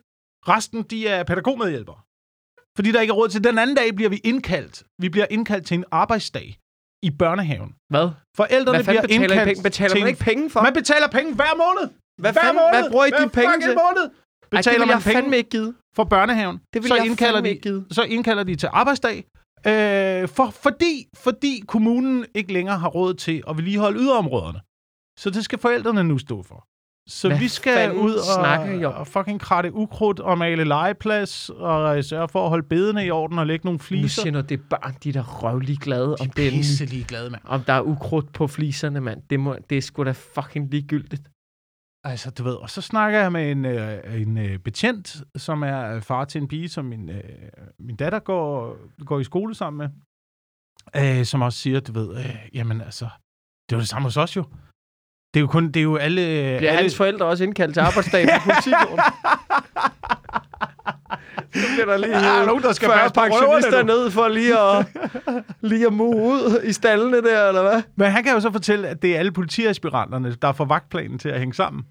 Resten, 0.48 0.82
de 0.82 1.08
er 1.08 1.22
pædagogmedhjælpere. 1.24 1.98
Fordi 2.76 2.92
der 2.92 3.00
ikke 3.00 3.10
er 3.10 3.14
råd 3.14 3.28
til. 3.28 3.44
Den 3.44 3.58
anden 3.58 3.76
dag 3.76 3.94
bliver 3.94 4.08
vi 4.08 4.20
indkaldt. 4.24 4.82
Vi 5.02 5.08
bliver 5.08 5.26
indkaldt 5.30 5.66
til 5.66 5.74
en 5.74 5.84
arbejdsdag 6.02 6.58
i 7.02 7.10
børnehaven. 7.10 7.70
Hvad? 7.92 8.08
Forældrene 8.36 8.76
Hvad 8.78 8.84
bliver 8.84 9.02
betaler 9.02 9.22
indkaldt 9.24 9.48
penge? 9.48 9.62
Betaler 9.62 9.88
til 9.90 9.98
man 10.00 10.06
en- 10.08 10.08
ikke 10.12 10.24
penge 10.24 10.50
for? 10.50 10.62
Man 10.62 10.72
betaler 10.74 11.08
penge 11.08 11.34
hver 11.34 11.54
måned. 11.64 11.86
Hvad, 12.20 12.32
hver 12.32 12.42
fanden, 12.42 12.62
måned. 12.62 12.80
hvad 12.80 12.90
bruger 12.90 13.04
I 13.04 13.10
de 13.10 13.28
penge 13.40 13.54
til? 13.60 13.74
måned. 13.84 14.04
Ej, 14.04 14.10
det 14.42 14.50
Betaler 14.50 14.86
man 14.86 15.00
penge 15.02 15.36
ikke 15.36 15.50
give. 15.50 15.74
for 15.96 16.04
børnehaven. 16.04 16.56
Det 16.72 16.82
vil 16.82 16.88
så 16.88 16.94
jeg 16.96 17.06
indkalder 17.06 17.40
de, 17.40 17.48
ikke 17.48 17.62
give. 17.62 17.86
Så 17.90 18.02
indkalder 18.02 18.42
de 18.42 18.54
til 18.54 18.68
arbejdsdag, 18.72 19.16
øh, 19.66 20.28
for, 20.36 20.50
fordi, 20.64 20.94
fordi 21.16 21.62
kommunen 21.68 22.26
ikke 22.34 22.52
længere 22.52 22.78
har 22.78 22.88
råd 22.88 23.14
til 23.14 23.42
at 23.48 23.56
vedligeholde 23.56 23.98
yderområderne. 24.00 24.60
Så 25.22 25.30
det 25.30 25.44
skal 25.44 25.58
forældrene 25.58 26.04
nu 26.04 26.18
stå 26.18 26.42
for. 26.42 26.64
Så 27.08 27.28
Hvad 27.28 27.38
vi 27.38 27.48
skal 27.48 27.92
ud 27.92 28.14
og, 28.84 28.94
og 28.94 29.06
fucking 29.06 29.40
kratte 29.40 29.74
ukrudt 29.74 30.20
og 30.20 30.38
male 30.38 30.64
legeplads 30.64 31.50
og 31.50 32.04
sørge 32.04 32.28
for 32.28 32.42
at 32.44 32.48
holde 32.48 32.66
bedene 32.68 33.06
i 33.06 33.10
orden 33.10 33.38
og 33.38 33.46
lægge 33.46 33.64
nogle 33.66 33.76
Nu 33.76 33.82
fliser. 33.82 34.22
siger 34.22 34.32
noget, 34.32 34.48
det 34.48 34.60
er 34.60 34.64
børn, 34.70 34.94
de 35.04 35.08
er 35.08 35.12
da 35.12 35.20
røvlig 35.20 35.78
glade, 35.78 36.16
om, 36.20 36.30
det 36.30 36.46
er, 36.46 36.50
pisselig 36.50 37.04
glade, 37.06 37.30
mand. 37.30 37.42
om 37.44 37.62
der 37.62 37.72
er 37.72 37.80
ukrudt 37.82 38.32
på 38.32 38.46
fliserne, 38.46 39.00
mand. 39.00 39.22
Det, 39.30 39.40
må, 39.40 39.56
det 39.70 39.78
er 39.78 39.82
sgu 39.82 40.04
da 40.04 40.10
fucking 40.12 40.70
ligegyldigt. 40.70 41.22
Altså, 42.04 42.30
du 42.30 42.42
ved, 42.42 42.54
og 42.54 42.70
så 42.70 42.80
snakker 42.80 43.18
jeg 43.20 43.32
med 43.32 43.50
en, 43.50 43.64
øh, 43.64 44.20
en 44.22 44.38
øh, 44.38 44.58
betjent, 44.58 45.16
som 45.36 45.62
er 45.62 45.94
øh, 45.94 46.02
far 46.02 46.24
til 46.24 46.40
en 46.42 46.48
pige, 46.48 46.68
som 46.68 46.84
min, 46.84 47.10
øh, 47.10 47.22
min 47.78 47.96
datter 47.96 48.18
går, 48.18 48.76
går 49.04 49.20
i 49.20 49.24
skole 49.24 49.54
sammen 49.54 49.78
med, 49.78 49.88
øh, 51.20 51.24
som 51.24 51.42
også 51.42 51.58
siger, 51.58 51.80
du 51.80 51.92
ved, 51.92 52.18
øh, 52.18 52.36
jamen 52.54 52.80
altså, 52.80 53.04
det 53.68 53.74
er 53.74 53.76
jo 53.76 53.80
det 53.80 53.88
samme 53.88 54.06
hos 54.06 54.16
os 54.16 54.36
jo. 54.36 54.44
Det 55.34 55.40
er 55.40 55.40
jo 55.40 55.46
kun, 55.46 55.66
det 55.66 55.76
er 55.76 55.82
jo 55.84 55.96
alle... 55.96 56.22
Bliver 56.22 56.70
alle... 56.70 56.82
hans 56.82 56.96
forældre 56.96 57.26
også 57.26 57.44
indkaldt 57.44 57.74
til 57.74 57.80
arbejdsdag 57.80 58.28
på 58.28 58.50
politigården? 58.50 58.98
Så 61.54 61.66
bliver 61.74 61.86
der 61.86 61.96
lige 61.96 62.12
Der 62.12 62.40
er 62.40 62.46
nogen, 62.46 62.62
der 62.62 62.72
skal 62.72 62.88
40 62.88 62.98
passe 62.98 63.14
på 63.14 63.20
pensionister 63.20 63.82
ned 63.82 64.10
for 64.10 64.28
lige 64.28 64.58
at, 64.58 64.86
lige 65.60 65.86
at 65.86 65.92
move 65.92 66.16
ud 66.16 66.60
i 66.64 66.72
stallene 66.72 67.22
der, 67.22 67.48
eller 67.48 67.62
hvad? 67.62 67.82
Men 67.96 68.10
han 68.10 68.24
kan 68.24 68.32
jo 68.34 68.40
så 68.40 68.52
fortælle, 68.52 68.88
at 68.88 69.02
det 69.02 69.14
er 69.14 69.18
alle 69.18 69.32
politiaspiranterne, 69.32 70.34
der 70.42 70.52
får 70.52 70.64
vagtplanen 70.64 71.18
til 71.18 71.28
at 71.28 71.38
hænge 71.38 71.54
sammen. 71.54 71.82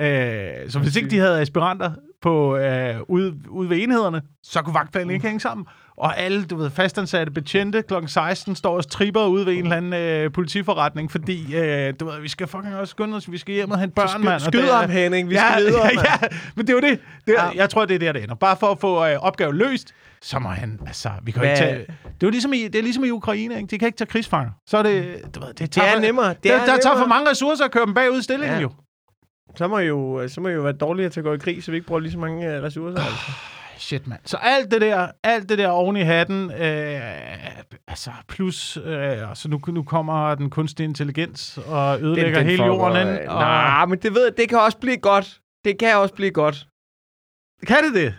Øh, 0.00 0.70
så 0.70 0.78
hvis 0.78 0.96
ikke 0.96 1.10
de 1.10 1.18
havde 1.18 1.40
aspiranter 1.40 1.92
på, 2.22 2.56
øh, 2.56 2.94
ude, 3.08 3.34
ude 3.48 3.70
ved 3.70 3.82
enhederne, 3.82 4.22
så 4.42 4.62
kunne 4.62 4.74
vagtplanen 4.74 5.10
ikke 5.10 5.26
hænge 5.26 5.40
sammen. 5.40 5.66
Og 5.98 6.18
alle, 6.18 6.44
du 6.44 6.56
ved, 6.56 6.70
fastansatte 6.70 7.32
betjente 7.32 7.82
kl. 7.82 7.94
16 8.06 8.54
står 8.56 8.76
og 8.76 8.90
tripper 8.90 9.24
ude 9.26 9.46
ved 9.46 9.52
en 9.52 9.62
eller 9.62 9.76
anden 9.76 9.92
øh, 9.92 10.32
politiforretning, 10.32 11.10
fordi, 11.10 11.56
øh, 11.56 11.94
du 12.00 12.04
ved, 12.10 12.20
vi 12.20 12.28
skal 12.28 12.46
fucking 12.46 12.74
også 12.76 12.90
skynde 12.90 13.16
os, 13.16 13.30
vi 13.32 13.38
skal 13.38 13.54
hjem 13.54 13.70
og 13.70 13.78
hente 13.80 13.94
børn, 13.94 14.24
mand. 14.24 14.34
og 14.34 14.40
Skyd 14.40 14.58
det 14.62 14.70
er- 14.72 14.76
ham, 14.76 14.90
Henning. 14.90 15.28
Vi 15.30 15.34
ja, 15.34 15.52
skal 15.52 15.64
videre, 15.66 15.84
ja, 15.90 15.94
mand. 15.94 16.06
ja, 16.22 16.28
men 16.56 16.66
det 16.66 16.72
er 16.72 16.76
jo 16.76 16.90
det. 16.90 17.00
det 17.26 17.34
er, 17.38 17.44
Ja. 17.44 17.50
Jeg 17.54 17.70
tror, 17.70 17.84
det 17.84 17.94
er 17.94 17.98
der, 17.98 18.12
det 18.12 18.22
ender. 18.22 18.34
Bare 18.34 18.56
for 18.56 18.66
at 18.66 18.78
få 18.80 19.06
øh, 19.06 19.16
opgaven 19.18 19.56
løst, 19.56 19.94
så 20.22 20.38
må 20.38 20.48
han, 20.48 20.80
altså, 20.86 21.08
vi 21.22 21.30
kan 21.32 21.42
jo 21.42 21.48
ikke 21.50 21.60
Hvad- 21.64 21.68
tage... 21.68 21.86
Det 22.20 22.26
er 22.26 22.30
ligesom 22.30 22.52
i, 22.52 22.62
det 22.68 22.74
er 22.78 22.82
ligesom 22.82 23.04
i 23.04 23.10
Ukraine, 23.10 23.56
ikke? 23.56 23.66
De 23.70 23.78
kan 23.78 23.86
ikke 23.86 23.96
tage 23.98 24.08
krigsfanger. 24.08 24.50
Så 24.66 24.78
er 24.78 24.82
det, 24.82 25.16
du 25.34 25.40
ved, 25.40 25.48
det, 25.48 25.58
Det 25.58 25.70
tager 25.70 25.88
er 25.88 25.92
for- 25.94 26.00
nemmere. 26.00 26.28
Det 26.28 26.42
det 26.42 26.52
er 26.52 26.58
der, 26.58 26.64
der 26.66 26.76
tager 26.76 26.80
for 26.82 26.90
nemmere. 27.00 27.08
mange 27.08 27.30
ressourcer 27.30 27.64
at 27.64 27.70
køre 27.70 27.86
dem 27.86 27.94
bagud 27.94 28.18
i 28.18 28.22
stillingen, 28.22 28.56
Ja. 28.56 28.62
jo. 28.62 28.70
Så 29.54 29.68
må 29.68 29.78
I 29.78 29.86
jo, 29.86 30.28
så 30.28 30.40
må 30.40 30.48
I 30.48 30.52
jo 30.52 30.60
være 30.62 30.72
dårligere 30.72 31.10
til 31.10 31.20
at 31.20 31.24
gå 31.24 31.32
i 31.32 31.38
krig, 31.38 31.64
så 31.64 31.70
vi 31.70 31.76
ikke 31.76 31.86
bruger 31.86 32.00
lige 32.00 32.12
så 32.12 32.18
mange 32.18 32.54
øh, 32.56 32.62
ressourcer. 32.62 32.98
Altså. 32.98 33.30
Shit, 33.78 34.06
mand. 34.06 34.20
Så 34.24 34.36
alt 34.36 34.70
det 34.70 34.80
der, 34.80 35.08
alt 35.22 35.48
det 35.48 35.58
der 35.58 35.68
oven 35.68 35.96
i 35.96 36.00
hatten, 36.00 36.50
øh, 36.50 37.00
altså 37.88 38.10
plus, 38.28 38.76
øh, 38.76 39.18
så 39.34 39.48
nu, 39.48 39.60
nu 39.68 39.82
kommer 39.82 40.34
den 40.34 40.50
kunstige 40.50 40.84
intelligens 40.84 41.58
og 41.66 42.00
ødelægger 42.02 42.40
hele 42.40 42.56
fucker, 42.56 42.66
jorden. 42.66 43.08
øh, 43.08 43.14
ind, 43.14 43.28
Og, 43.28 43.40
Nej, 43.40 43.86
men 43.86 43.98
det 43.98 44.14
ved 44.14 44.24
jeg, 44.24 44.36
det 44.36 44.48
kan 44.48 44.58
også 44.58 44.78
blive 44.78 44.96
godt. 44.96 45.40
Det 45.64 45.78
kan 45.78 45.96
også 45.96 46.14
blive 46.14 46.30
godt. 46.30 46.66
Kan 47.66 47.76
det 47.84 47.94
det? 47.94 48.14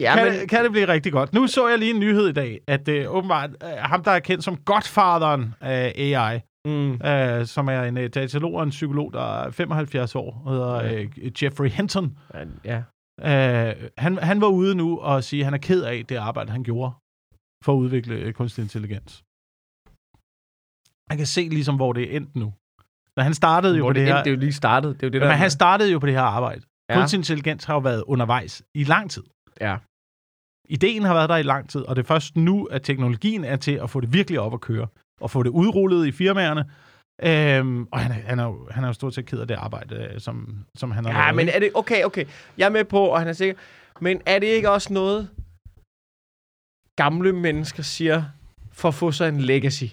Ja, 0.00 0.14
kan, 0.14 0.24
men, 0.24 0.34
det, 0.40 0.50
kan 0.50 0.64
det 0.64 0.72
blive 0.72 0.88
rigtig 0.88 1.12
godt? 1.12 1.32
Nu 1.32 1.46
så 1.46 1.68
jeg 1.68 1.78
lige 1.78 1.90
en 1.94 2.00
nyhed 2.00 2.28
i 2.28 2.32
dag, 2.32 2.60
at 2.68 2.88
øh, 2.88 3.14
åbenbart 3.14 3.50
øh, 3.62 3.68
ham, 3.78 4.04
der 4.04 4.10
er 4.10 4.18
kendt 4.18 4.44
som 4.44 4.56
godfatheren 4.56 5.54
af 5.60 5.92
AI, 5.96 6.40
mm, 6.64 6.92
øh, 6.92 7.46
som 7.46 7.68
er 7.68 7.82
en 7.82 7.98
øh, 7.98 8.08
datalog 8.14 8.54
og 8.54 8.62
en 8.62 8.70
psykolog, 8.70 9.12
der 9.12 9.44
er 9.44 9.50
75 9.50 10.14
år, 10.14 10.42
hedder 10.48 10.74
øh, 10.74 11.42
Jeffrey 11.42 11.70
Hinton. 11.70 12.18
ja. 12.64 12.82
Øh, 13.20 13.90
han, 13.98 14.18
han 14.18 14.40
var 14.40 14.46
ude 14.46 14.74
nu 14.74 14.98
og 14.98 15.24
sige, 15.24 15.40
at 15.40 15.44
han 15.44 15.54
er 15.54 15.58
ked 15.58 15.82
af 15.82 16.04
det 16.08 16.16
arbejde, 16.16 16.52
han 16.52 16.64
gjorde 16.64 16.92
for 17.64 17.72
at 17.72 17.76
udvikle 17.76 18.14
øh, 18.14 18.32
kunstig 18.32 18.62
intelligens. 18.62 19.24
Han 21.10 21.18
kan 21.18 21.26
se 21.26 21.48
ligesom, 21.48 21.76
hvor 21.76 21.92
det 21.92 22.02
er 22.12 22.16
endt 22.16 22.36
nu. 22.36 22.52
Når 23.16 23.22
han 23.22 23.34
startede 23.34 23.76
jo 23.76 23.82
Hvor 23.84 23.90
på 23.90 23.92
det, 23.92 24.00
det, 24.00 24.06
her... 24.06 24.16
endte, 24.16 24.30
det 24.30 24.36
er 24.36 24.38
jo 24.38 24.40
lige 24.40 24.52
startet. 24.52 24.94
Det 24.94 25.02
er 25.02 25.06
jo 25.06 25.12
det, 25.12 25.20
men 25.20 25.28
der... 25.28 25.36
han 25.36 25.50
startede 25.50 25.92
jo 25.92 25.98
på 25.98 26.06
det 26.06 26.14
her 26.14 26.22
arbejde. 26.22 26.62
Ja. 26.88 26.94
Ja. 26.94 27.00
Kunstig 27.00 27.16
intelligens 27.18 27.64
har 27.64 27.74
jo 27.74 27.80
været 27.80 28.02
undervejs 28.06 28.62
i 28.74 28.84
lang 28.84 29.10
tid. 29.10 29.24
Ja. 29.60 29.76
Ideen 30.68 31.02
har 31.02 31.14
været 31.14 31.28
der 31.28 31.36
i 31.36 31.42
lang 31.42 31.68
tid, 31.68 31.82
og 31.88 31.96
det 31.96 32.02
er 32.02 32.06
først 32.06 32.36
nu, 32.36 32.64
at 32.64 32.82
teknologien 32.82 33.44
er 33.44 33.56
til 33.56 33.72
at 33.72 33.90
få 33.90 34.00
det 34.00 34.12
virkelig 34.12 34.40
op 34.40 34.54
at 34.54 34.60
køre, 34.60 34.86
og 35.20 35.30
få 35.30 35.42
det 35.42 35.50
udrullet 35.50 36.06
i 36.06 36.12
firmaerne. 36.12 36.64
Øhm, 37.22 37.86
og 37.92 38.00
han 38.00 38.10
er, 38.10 38.28
han, 38.28 38.38
er 38.38 38.44
jo, 38.44 38.68
han 38.70 38.84
er 38.84 38.88
jo 38.88 38.92
stort 38.92 39.14
set 39.14 39.26
ked 39.26 39.38
af 39.38 39.48
det 39.48 39.54
arbejde, 39.54 39.96
øh, 39.96 40.20
som, 40.20 40.58
som 40.76 40.90
han 40.90 41.04
har 41.04 41.12
Ja, 41.12 41.20
lavet, 41.20 41.36
men 41.36 41.48
er 41.48 41.58
det... 41.58 41.70
Okay, 41.74 42.04
okay. 42.04 42.24
Jeg 42.58 42.66
er 42.66 42.70
med 42.70 42.84
på, 42.84 43.00
og 43.00 43.18
han 43.18 43.28
er 43.28 43.32
sikker. 43.32 43.54
Men 44.00 44.20
er 44.26 44.38
det 44.38 44.46
ikke 44.46 44.70
også 44.70 44.92
noget, 44.92 45.28
gamle 46.96 47.32
mennesker 47.32 47.82
siger, 47.82 48.24
for 48.72 48.88
at 48.88 48.94
få 48.94 49.12
sig 49.12 49.28
en 49.28 49.40
legacy? 49.40 49.84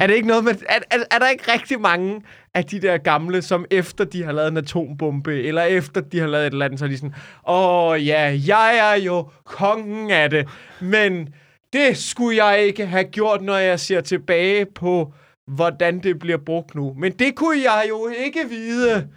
Er 0.00 0.06
det 0.06 0.14
ikke 0.14 0.28
noget 0.28 0.44
med... 0.44 0.52
Er, 0.68 0.78
er, 0.90 0.98
er 1.10 1.18
der 1.18 1.28
ikke 1.28 1.52
rigtig 1.52 1.80
mange 1.80 2.22
af 2.54 2.64
de 2.64 2.80
der 2.80 2.98
gamle, 2.98 3.42
som 3.42 3.64
efter 3.70 4.04
de 4.04 4.22
har 4.22 4.32
lavet 4.32 4.48
en 4.48 4.56
atombombe, 4.56 5.42
eller 5.42 5.62
efter 5.62 6.00
de 6.00 6.18
har 6.20 6.26
lavet 6.26 6.46
et 6.46 6.52
eller 6.52 6.64
andet, 6.64 6.78
så 6.78 6.84
er 6.84 6.88
de 6.88 6.96
sådan, 6.96 7.14
åh 7.48 8.06
ja, 8.06 8.40
jeg 8.46 8.76
er 8.78 8.94
jo 8.94 9.30
kongen 9.44 10.10
af 10.10 10.30
det, 10.30 10.48
men 10.80 11.34
det 11.74 11.96
skulle 11.96 12.44
jeg 12.44 12.62
ikke 12.62 12.86
have 12.86 13.04
gjort, 13.04 13.42
når 13.42 13.56
jeg 13.56 13.80
ser 13.80 14.00
tilbage 14.00 14.66
på, 14.66 15.12
hvordan 15.46 16.02
det 16.02 16.18
bliver 16.18 16.38
brugt 16.38 16.74
nu. 16.74 16.94
Men 16.98 17.12
det 17.12 17.36
kunne 17.36 17.62
jeg 17.62 17.86
jo 17.88 18.08
ikke 18.24 18.48
vide. 18.48 19.08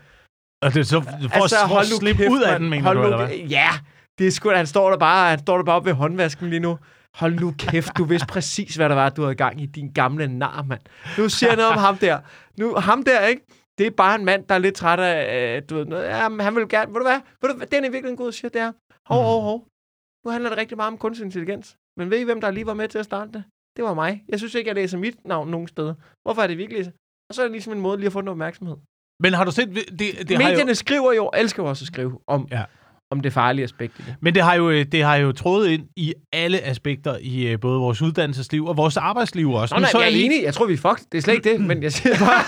Og 0.62 0.74
det 0.74 0.80
er 0.80 0.84
så, 0.84 1.02
for, 1.02 1.42
altså, 1.42 1.56
for 1.68 1.80
at 1.80 1.86
slippe 1.86 2.24
ud 2.32 2.42
af 2.42 2.60
den, 2.60 2.70
mener 2.70 2.94
du, 2.94 3.04
eller 3.04 3.18
hvad? 3.18 3.36
Ja, 3.38 3.70
det 4.18 4.28
er 4.28 4.32
sgu, 4.32 4.50
han 4.50 4.68
står 4.68 4.90
der 4.90 4.98
bare, 4.98 5.30
han 5.30 5.40
står 5.40 5.58
der 5.58 5.64
bare 5.64 5.76
oppe 5.76 5.90
ved 5.90 5.96
håndvasken 5.96 6.50
lige 6.50 6.60
nu. 6.60 6.78
Hold 7.16 7.40
nu 7.40 7.54
kæft, 7.60 7.98
du 7.98 8.04
vidste 8.04 8.28
præcis, 8.28 8.76
hvad 8.76 8.90
der 8.90 8.96
var, 8.96 9.10
du 9.10 9.22
havde 9.22 9.34
i 9.34 9.36
gang 9.36 9.62
i 9.62 9.66
din 9.66 9.92
gamle 9.94 10.28
nar, 10.28 10.64
mand. 10.64 10.82
Nu 11.18 11.30
siger 11.30 11.50
jeg 11.50 11.58
noget 11.58 11.72
om 11.72 11.78
ham 11.78 11.98
der. 11.98 12.20
Nu, 12.60 12.76
ham 12.76 13.04
der, 13.04 13.26
ikke? 13.28 13.42
Det 13.78 13.88
er 13.88 13.92
bare 13.92 14.16
en 14.16 14.26
mand, 14.26 14.44
der 14.48 14.56
er 14.56 14.60
lidt 14.60 14.76
træt 14.76 15.00
af, 15.00 15.56
øh, 15.56 15.62
du 15.70 15.76
ved, 15.76 15.86
noget. 15.86 16.06
Ja, 16.06 16.30
han 16.44 16.56
vil 16.56 16.70
gerne, 16.70 16.94
ved 16.94 17.00
du 17.00 17.08
hvad? 17.08 17.20
Ved 17.42 17.50
du, 17.50 17.66
den 17.72 17.86
er 17.86 17.90
virkelig 17.90 18.12
en 18.12 18.18
god 18.18 18.32
siger, 18.32 18.50
det 18.50 18.62
er. 18.62 18.72
Hov, 19.06 19.24
hov, 19.24 19.42
hov. 19.42 19.68
Nu 20.26 20.32
handler 20.32 20.50
det 20.50 20.58
rigtig 20.58 20.78
meget 20.78 20.92
om 20.92 20.98
kunstig 20.98 21.26
intelligens. 21.26 21.78
Men 21.98 22.10
ved 22.12 22.20
I, 22.20 22.24
hvem 22.24 22.42
der 22.42 22.52
lige 22.52 22.66
var 22.66 22.74
med 22.74 22.88
til 22.88 22.98
at 23.00 23.06
starte 23.06 23.32
det? 23.34 23.44
Det 23.78 23.84
var 23.86 23.94
mig. 23.94 24.24
Jeg 24.30 24.40
synes 24.40 24.56
ikke, 24.56 24.68
jeg 24.68 24.76
læser 24.76 24.98
mit 24.98 25.16
navn 25.26 25.50
nogen 25.52 25.68
steder. 25.68 25.94
Hvorfor 26.26 26.42
er 26.42 26.48
det 26.48 26.58
virkelig? 26.58 26.86
Og 27.30 27.36
så 27.36 27.42
er 27.42 27.46
det 27.46 27.52
ligesom 27.52 27.74
en 27.74 27.80
måde 27.80 27.98
lige 27.98 28.08
at 28.08 28.14
få 28.14 28.22
noget 28.22 28.32
opmærksomhed. 28.32 28.76
Men 29.24 29.34
har 29.34 29.44
du 29.46 29.52
set, 29.52 29.70
det, 29.76 30.00
det 30.00 30.38
har 30.38 30.38
Medierne 30.50 30.70
jo, 30.72 30.76
skriver 30.76 31.14
jo, 31.14 31.30
elsker 31.38 31.64
jo 31.64 31.70
også 31.70 31.84
at 31.84 31.88
skrive 31.88 32.20
om, 32.28 32.48
Ja. 32.52 32.64
om 33.12 33.20
det 33.22 33.34
farlige 33.34 33.64
aspekt 33.64 34.00
i 34.00 34.02
det. 34.02 34.16
men 34.22 34.36
det 34.36 34.44
har, 34.44 34.56
jo, 34.56 34.70
øh, 34.70 34.86
det 34.86 35.04
har 35.04 35.16
jo 35.16 35.32
trådet 35.32 35.70
ind 35.70 35.88
i 35.96 36.14
alle 36.34 36.62
aspekter 36.62 37.18
i 37.22 37.48
øh, 37.48 37.60
både 37.60 37.80
vores 37.80 38.02
uddannelsesliv 38.02 38.66
og 38.66 38.78
vores 38.78 38.98
arbejdsliv 38.98 39.52
også. 39.52 39.76
Nå, 39.76 39.80
nej, 39.82 39.90
så 39.90 40.00
jeg 40.00 40.08
er 40.08 40.12
lige- 40.12 40.26
enig. 40.26 40.44
Jeg 40.44 40.54
tror, 40.54 40.66
vi 40.66 40.74
er 40.74 40.78
fucked. 40.78 41.06
Det 41.12 41.18
er 41.18 41.22
slet 41.22 41.34
ikke 41.34 41.50
det, 41.52 41.62
men 41.62 41.84
jeg 41.84 41.92
siger 41.92 42.16
bare... 42.26 42.44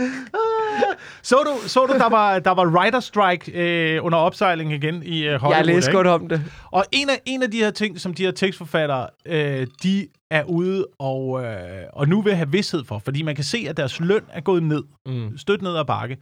Så 1.22 1.36
du, 1.46 1.68
så 1.68 1.86
du 1.86 1.92
der, 1.92 2.08
var, 2.08 2.38
der 2.38 2.50
var 2.50 2.66
writer 2.66 3.00
strike 3.00 3.52
øh, 3.52 4.04
under 4.04 4.18
opsejling 4.18 4.72
igen 4.72 5.02
i 5.02 5.26
øh, 5.26 5.40
Hollywood, 5.40 5.56
jeg 5.56 5.66
læste 5.66 5.92
godt 5.92 6.06
om 6.06 6.28
det. 6.28 6.42
Og 6.70 6.84
en 6.92 7.10
af, 7.10 7.20
en 7.26 7.42
af 7.42 7.50
de 7.50 7.56
her 7.58 7.70
ting, 7.70 8.00
som 8.00 8.14
de 8.14 8.24
her 8.24 8.30
tekstforfattere, 8.30 9.06
øh, 9.26 9.66
de 9.82 10.06
er 10.30 10.44
ude 10.44 10.86
og, 10.98 11.44
øh, 11.44 11.52
og 11.92 12.08
nu 12.08 12.22
vil 12.22 12.34
have 12.34 12.50
vidshed 12.50 12.84
for, 12.84 12.98
fordi 13.04 13.22
man 13.22 13.34
kan 13.34 13.44
se, 13.44 13.66
at 13.68 13.76
deres 13.76 14.00
løn 14.00 14.22
er 14.32 14.40
gået 14.40 14.62
ned, 14.62 14.82
Mm. 15.06 15.38
stødt 15.38 15.62
ned 15.62 15.76
ad 15.76 15.84
bakke. 15.84 16.16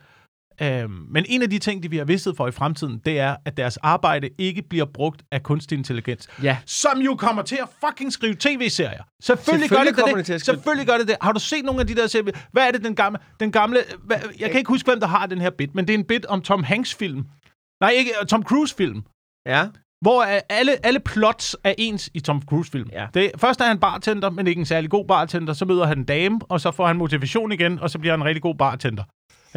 Øh, 0.63 0.91
men 0.91 1.25
en 1.29 1.43
af 1.43 1.51
de 1.51 1.59
ting, 1.59 1.83
de 1.83 1.91
vil 1.91 1.99
have 1.99 2.07
vidshed 2.07 2.35
for 2.35 2.49
i 2.49 2.51
fremtiden, 2.51 2.99
det 3.07 3.19
er, 3.21 3.37
at 3.45 3.57
deres 3.57 3.77
arbejde 3.77 4.29
ikke 4.39 4.63
bliver 4.71 4.85
brugt 4.95 5.23
af 5.33 5.43
kunstig 5.43 5.79
intelligens. 5.79 6.29
Ja. 6.43 6.57
Som 6.67 6.99
jo 7.01 7.15
kommer 7.15 7.43
til 7.43 7.57
at 7.63 7.69
fucking 7.87 8.13
skrive 8.13 8.35
tv-serier. 8.35 9.03
Selvfølgelig, 9.23 9.69
Selvfølgelig 9.69 9.95
gør 9.95 10.05
det 10.05 10.15
det. 10.15 10.17
det 10.17 10.27
til 10.27 10.33
at 10.33 10.41
skrive- 10.41 10.55
Selvfølgelig 10.57 10.87
gør 10.87 10.99
det 10.99 11.09
det. 11.09 11.17
Har 11.21 11.33
du 11.33 11.41
set 11.41 11.65
nogle 11.65 11.81
af 11.81 11.87
de 11.87 11.95
der 11.95 12.07
serier? 12.07 12.33
Hvad 12.53 12.67
er 12.67 12.71
det, 12.71 12.85
den 12.85 12.95
gamle... 12.95 13.19
Den 13.41 13.53
gamle 13.53 13.79
hvad, 14.05 14.17
jeg 14.41 14.51
kan 14.51 14.59
ikke 14.59 14.69
huske, 14.69 14.87
hvem 14.91 15.01
der 15.01 15.07
har 15.07 15.27
den 15.27 15.41
her 15.41 15.51
bit, 15.51 15.75
men 15.75 15.87
det 15.87 15.95
er 15.95 15.99
en 15.99 16.05
bit 16.05 16.27
om 16.27 16.43
Tom 16.43 16.63
Hanks-film. 16.63 17.25
Nej, 17.81 17.91
ikke 17.91 18.11
Tom 18.29 18.43
Cruise-film. 18.43 19.03
Ja. 19.47 19.67
Hvor 20.01 20.23
er 20.23 20.41
alle, 20.49 20.87
alle 20.87 21.01
plots 21.01 21.57
er 21.65 21.75
ens 21.79 22.11
i 22.15 22.21
Tom 22.21 22.43
Cruise-film. 22.43 22.89
Ja. 22.93 23.07
Det, 23.15 23.31
først 23.39 23.61
er 23.61 23.65
han 23.65 23.79
bartender, 23.79 24.31
men 24.31 24.47
ikke 24.47 24.59
en 24.59 24.67
særlig 24.67 24.91
god 24.91 25.05
bartender. 25.07 25.53
Så 25.53 25.65
møder 25.65 25.87
han 25.87 25.99
en 25.99 26.05
dame, 26.05 26.41
og 26.49 26.61
så 26.61 26.71
får 26.71 26.87
han 26.87 26.97
motivation 26.97 27.53
igen, 27.53 27.79
og 27.79 27.91
så 27.91 27.99
bliver 27.99 28.13
han 28.13 28.21
en 28.21 28.25
rigtig 28.27 28.43
god 28.43 28.55
bartender. 28.55 29.03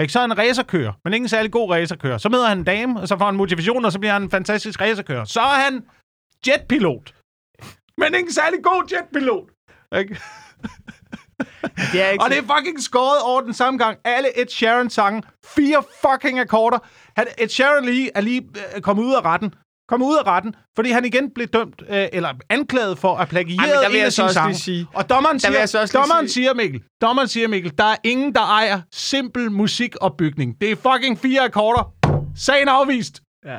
Ikke? 0.01 0.13
Så 0.13 0.20
er 0.20 0.24
han 0.24 0.31
en 0.31 0.38
racerkører, 0.38 0.93
men 1.03 1.13
ikke 1.13 1.24
en 1.24 1.29
særlig 1.29 1.51
god 1.51 1.72
racerkører. 1.72 2.17
Så 2.17 2.29
møder 2.29 2.48
han 2.48 2.58
en 2.58 2.63
dame, 2.63 3.00
og 3.00 3.08
så 3.08 3.17
får 3.17 3.25
han 3.25 3.36
motivation, 3.36 3.86
og 3.86 3.91
så 3.91 4.00
bliver 4.00 4.13
han 4.13 4.24
en 4.24 4.31
fantastisk 4.31 4.81
racerkører. 4.81 5.25
Så 5.25 5.39
er 5.39 5.63
han 5.63 5.86
jetpilot. 6.48 7.13
Men 7.98 8.15
ikke 8.15 8.27
en 8.27 8.34
særlig 8.34 8.63
god 8.63 8.84
jetpilot. 8.91 9.50
Ikke? 10.00 10.20
Det 11.91 12.01
er 12.01 12.10
ikke 12.10 12.24
Og 12.24 12.29
det 12.29 12.38
er 12.38 12.55
fucking 12.55 12.84
skåret 12.84 13.22
over 13.24 13.41
den 13.41 13.53
samme 13.53 13.77
gang. 13.84 13.98
Alle 14.03 14.41
Ed 14.41 14.48
Sheeran 14.48 14.89
sange. 14.89 15.24
Fire 15.46 15.84
fucking 16.01 16.39
akkorder. 16.39 16.79
Han, 17.17 17.27
Ed 17.38 17.50
Sheeran 17.50 17.86
lige, 17.86 18.12
er 18.15 18.22
lige 18.22 18.50
øh, 18.75 18.81
kommet 18.81 19.03
ud 19.03 19.13
af 19.13 19.25
retten. 19.25 19.53
Kommet 19.91 20.07
ud 20.07 20.17
af 20.25 20.27
retten, 20.27 20.55
fordi 20.75 20.89
han 20.91 21.05
igen 21.05 21.31
blev 21.36 21.48
dømt, 21.48 21.81
øh, 21.89 22.07
eller 22.13 22.29
anklaget 22.50 22.98
for 22.98 23.15
at 23.15 23.27
plagiere 23.29 23.86
en 23.89 23.95
jeg 23.98 24.05
af 24.05 24.13
sine 24.13 24.29
sange. 24.29 24.55
sige- 24.55 24.88
Og 24.93 25.10
dommeren 25.10 25.33
jeg 25.36 25.41
så 25.41 25.67
siger, 25.67 25.86
lige 25.86 26.01
dommeren 26.01 26.27
sige- 26.27 26.33
siger, 26.33 26.53
Mikkel, 26.53 26.81
dommeren 27.01 27.27
siger, 27.27 27.48
Mikkel, 27.48 27.74
der 27.77 27.83
er 27.83 27.95
ingen, 28.03 28.36
der 28.36 28.41
ejer 28.41 28.81
simpel 28.91 29.51
musikopbygning. 29.51 30.55
Det 30.62 30.71
er 30.71 30.75
fucking 30.75 31.19
fire 31.19 31.41
akkorder. 31.41 31.93
Sagen 32.36 32.67
er 32.67 32.71
afvist. 32.71 33.21
Ja. 33.45 33.57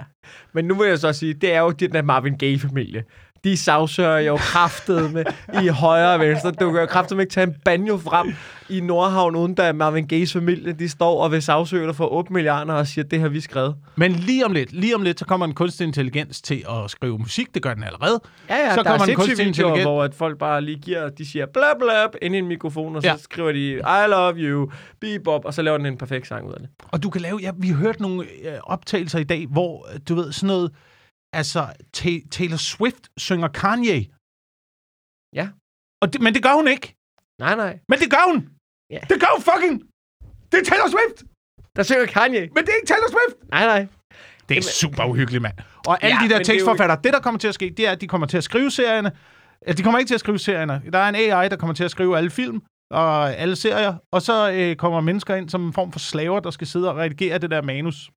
Men 0.54 0.64
nu 0.64 0.74
vil 0.74 0.88
jeg 0.88 0.98
så 0.98 1.12
sige, 1.12 1.34
det 1.34 1.52
er 1.54 1.60
jo 1.60 1.70
den 1.70 1.92
der 1.92 2.02
Marvin 2.02 2.38
Gaye-familie. 2.38 3.04
De 3.44 3.56
sagsøger 3.56 4.18
jo 4.18 4.36
kraftet 4.36 5.12
med 5.12 5.24
i 5.62 5.68
højre 5.68 6.14
og 6.14 6.20
venstre. 6.20 6.50
Du 6.50 6.72
kan 6.72 6.80
jo 6.80 6.86
kraftet 6.86 7.16
med 7.16 7.24
ikke 7.24 7.32
tage 7.32 7.46
en 7.46 7.54
banjo 7.64 7.98
frem 7.98 8.34
i 8.68 8.80
Nordhavn, 8.80 9.36
uden 9.36 9.54
der 9.56 9.72
Marvin 9.72 10.06
Gayes 10.06 10.32
familie, 10.32 10.72
de 10.72 10.88
står 10.88 11.22
og 11.22 11.32
vil 11.32 11.42
sagsøge 11.42 11.86
dig 11.86 11.96
for 11.96 12.12
8 12.12 12.32
milliarder 12.32 12.74
og 12.74 12.86
siger, 12.86 13.04
det 13.04 13.20
har 13.20 13.28
vi 13.28 13.40
skrevet. 13.40 13.76
Men 13.96 14.12
lige 14.12 14.44
om 14.46 14.52
lidt, 14.52 14.72
lige 14.72 14.94
om 14.94 15.02
lidt, 15.02 15.18
så 15.18 15.24
kommer 15.24 15.46
en 15.46 15.54
kunstig 15.54 15.84
intelligens 15.86 16.42
til 16.42 16.64
at 16.70 16.90
skrive 16.90 17.18
musik. 17.18 17.54
Det 17.54 17.62
gør 17.62 17.74
den 17.74 17.84
allerede. 17.84 18.20
Ja, 18.48 18.56
ja, 18.56 18.70
Så 18.74 18.76
der 18.76 18.90
kommer 18.90 19.06
er 19.06 19.10
en 19.10 19.16
kunstig 19.16 19.46
intelligens. 19.46 19.82
hvor 19.82 20.02
at 20.02 20.14
folk 20.14 20.38
bare 20.38 20.60
lige 20.60 20.78
giver, 20.78 21.08
de 21.08 21.30
siger 21.30 21.46
blab 21.54 21.76
blab 21.78 22.08
ind 22.22 22.34
i 22.34 22.38
en 22.38 22.46
mikrofon, 22.48 22.96
og 22.96 23.02
så 23.02 23.08
Ja. 23.08 23.16
skriver 23.16 23.52
de, 23.52 23.68
I 23.74 24.08
love 24.10 24.34
you, 24.36 24.70
bebop, 25.00 25.44
og 25.44 25.54
så 25.54 25.62
laver 25.62 25.76
den 25.76 25.86
en 25.86 25.96
perfekt 25.98 26.28
sang 26.28 26.46
ud 26.48 26.52
af 26.52 26.60
det. 26.60 26.68
Og 26.88 27.02
du 27.02 27.10
kan 27.10 27.20
lave, 27.20 27.38
ja, 27.42 27.50
vi 27.58 27.68
har 27.68 27.76
hørt 27.76 28.00
nogle 28.00 28.22
øh, 28.22 28.52
optagelser 28.62 29.18
i 29.18 29.24
dag, 29.24 29.46
hvor, 29.50 29.86
øh, 29.94 30.00
du 30.08 30.14
ved, 30.14 30.32
sådan 30.32 30.46
noget, 30.46 30.70
altså, 31.32 31.60
Ta- 31.92 32.26
Taylor 32.30 32.56
Swift 32.56 33.04
synger 33.16 33.48
Kanye. 33.48 34.00
Ja. 35.40 35.46
Og 36.02 36.12
det, 36.12 36.20
men 36.24 36.34
det 36.34 36.42
gør 36.42 36.54
hun 36.60 36.68
ikke. 36.68 36.86
Nej, 37.44 37.54
nej. 37.56 37.72
Men 37.88 37.98
det 37.98 38.10
gør 38.10 38.24
hun. 38.30 38.38
Ja. 38.90 39.00
Det 39.10 39.16
gør 39.22 39.30
hun 39.36 39.42
fucking. 39.50 39.76
Det 40.52 40.56
er 40.60 40.64
Taylor 40.70 40.88
Swift. 40.94 41.18
Der 41.76 41.82
synger 41.82 42.06
Kanye. 42.06 42.40
Men 42.54 42.60
det 42.64 42.68
er 42.72 42.76
ikke 42.80 42.86
Taylor 42.92 43.10
Swift. 43.14 43.50
Nej, 43.50 43.64
nej. 43.72 43.86
Det 44.48 44.58
er 44.58 44.62
super 44.62 45.04
uhyggeligt, 45.04 45.42
mand. 45.42 45.58
Og 45.86 46.02
alle 46.04 46.16
Ja, 46.16 46.24
de 46.24 46.28
der 46.28 46.34
men 46.34 46.44
det 46.44 46.48
jo 46.48 46.52
tekstforfattere, 46.52 47.00
det, 47.04 47.12
der 47.12 47.20
kommer 47.20 47.38
til 47.38 47.48
at 47.48 47.54
ske, 47.54 47.70
det 47.76 47.86
er, 47.86 47.92
at 47.92 48.00
de 48.00 48.08
kommer 48.08 48.26
til 48.26 48.36
at 48.36 48.44
skrive 48.44 48.70
serierne. 48.70 49.12
Ja, 49.66 49.72
de 49.72 49.82
kommer 49.82 49.98
ikke 49.98 50.08
til 50.08 50.14
at 50.14 50.20
skrive 50.20 50.38
serierne. 50.38 50.82
Der 50.92 50.98
er 50.98 51.08
en 51.08 51.14
AI, 51.14 51.48
der 51.48 51.56
kommer 51.56 51.74
til 51.74 51.84
at 51.84 51.90
skrive 51.90 52.16
alle 52.18 52.30
film 52.30 52.62
og 52.90 53.34
alle 53.34 53.56
serier. 53.56 53.94
Og 54.12 54.22
så 54.22 54.52
øh, 54.52 54.76
kommer 54.76 55.00
mennesker 55.00 55.34
ind 55.34 55.48
som 55.48 55.66
en 55.66 55.72
form 55.72 55.92
for 55.92 55.98
slaver, 55.98 56.40
der 56.40 56.50
skal 56.50 56.66
sidde 56.66 56.90
og 56.90 56.96
redigere 56.96 57.38
det 57.38 57.50
der 57.50 57.62
manus. 57.62 58.10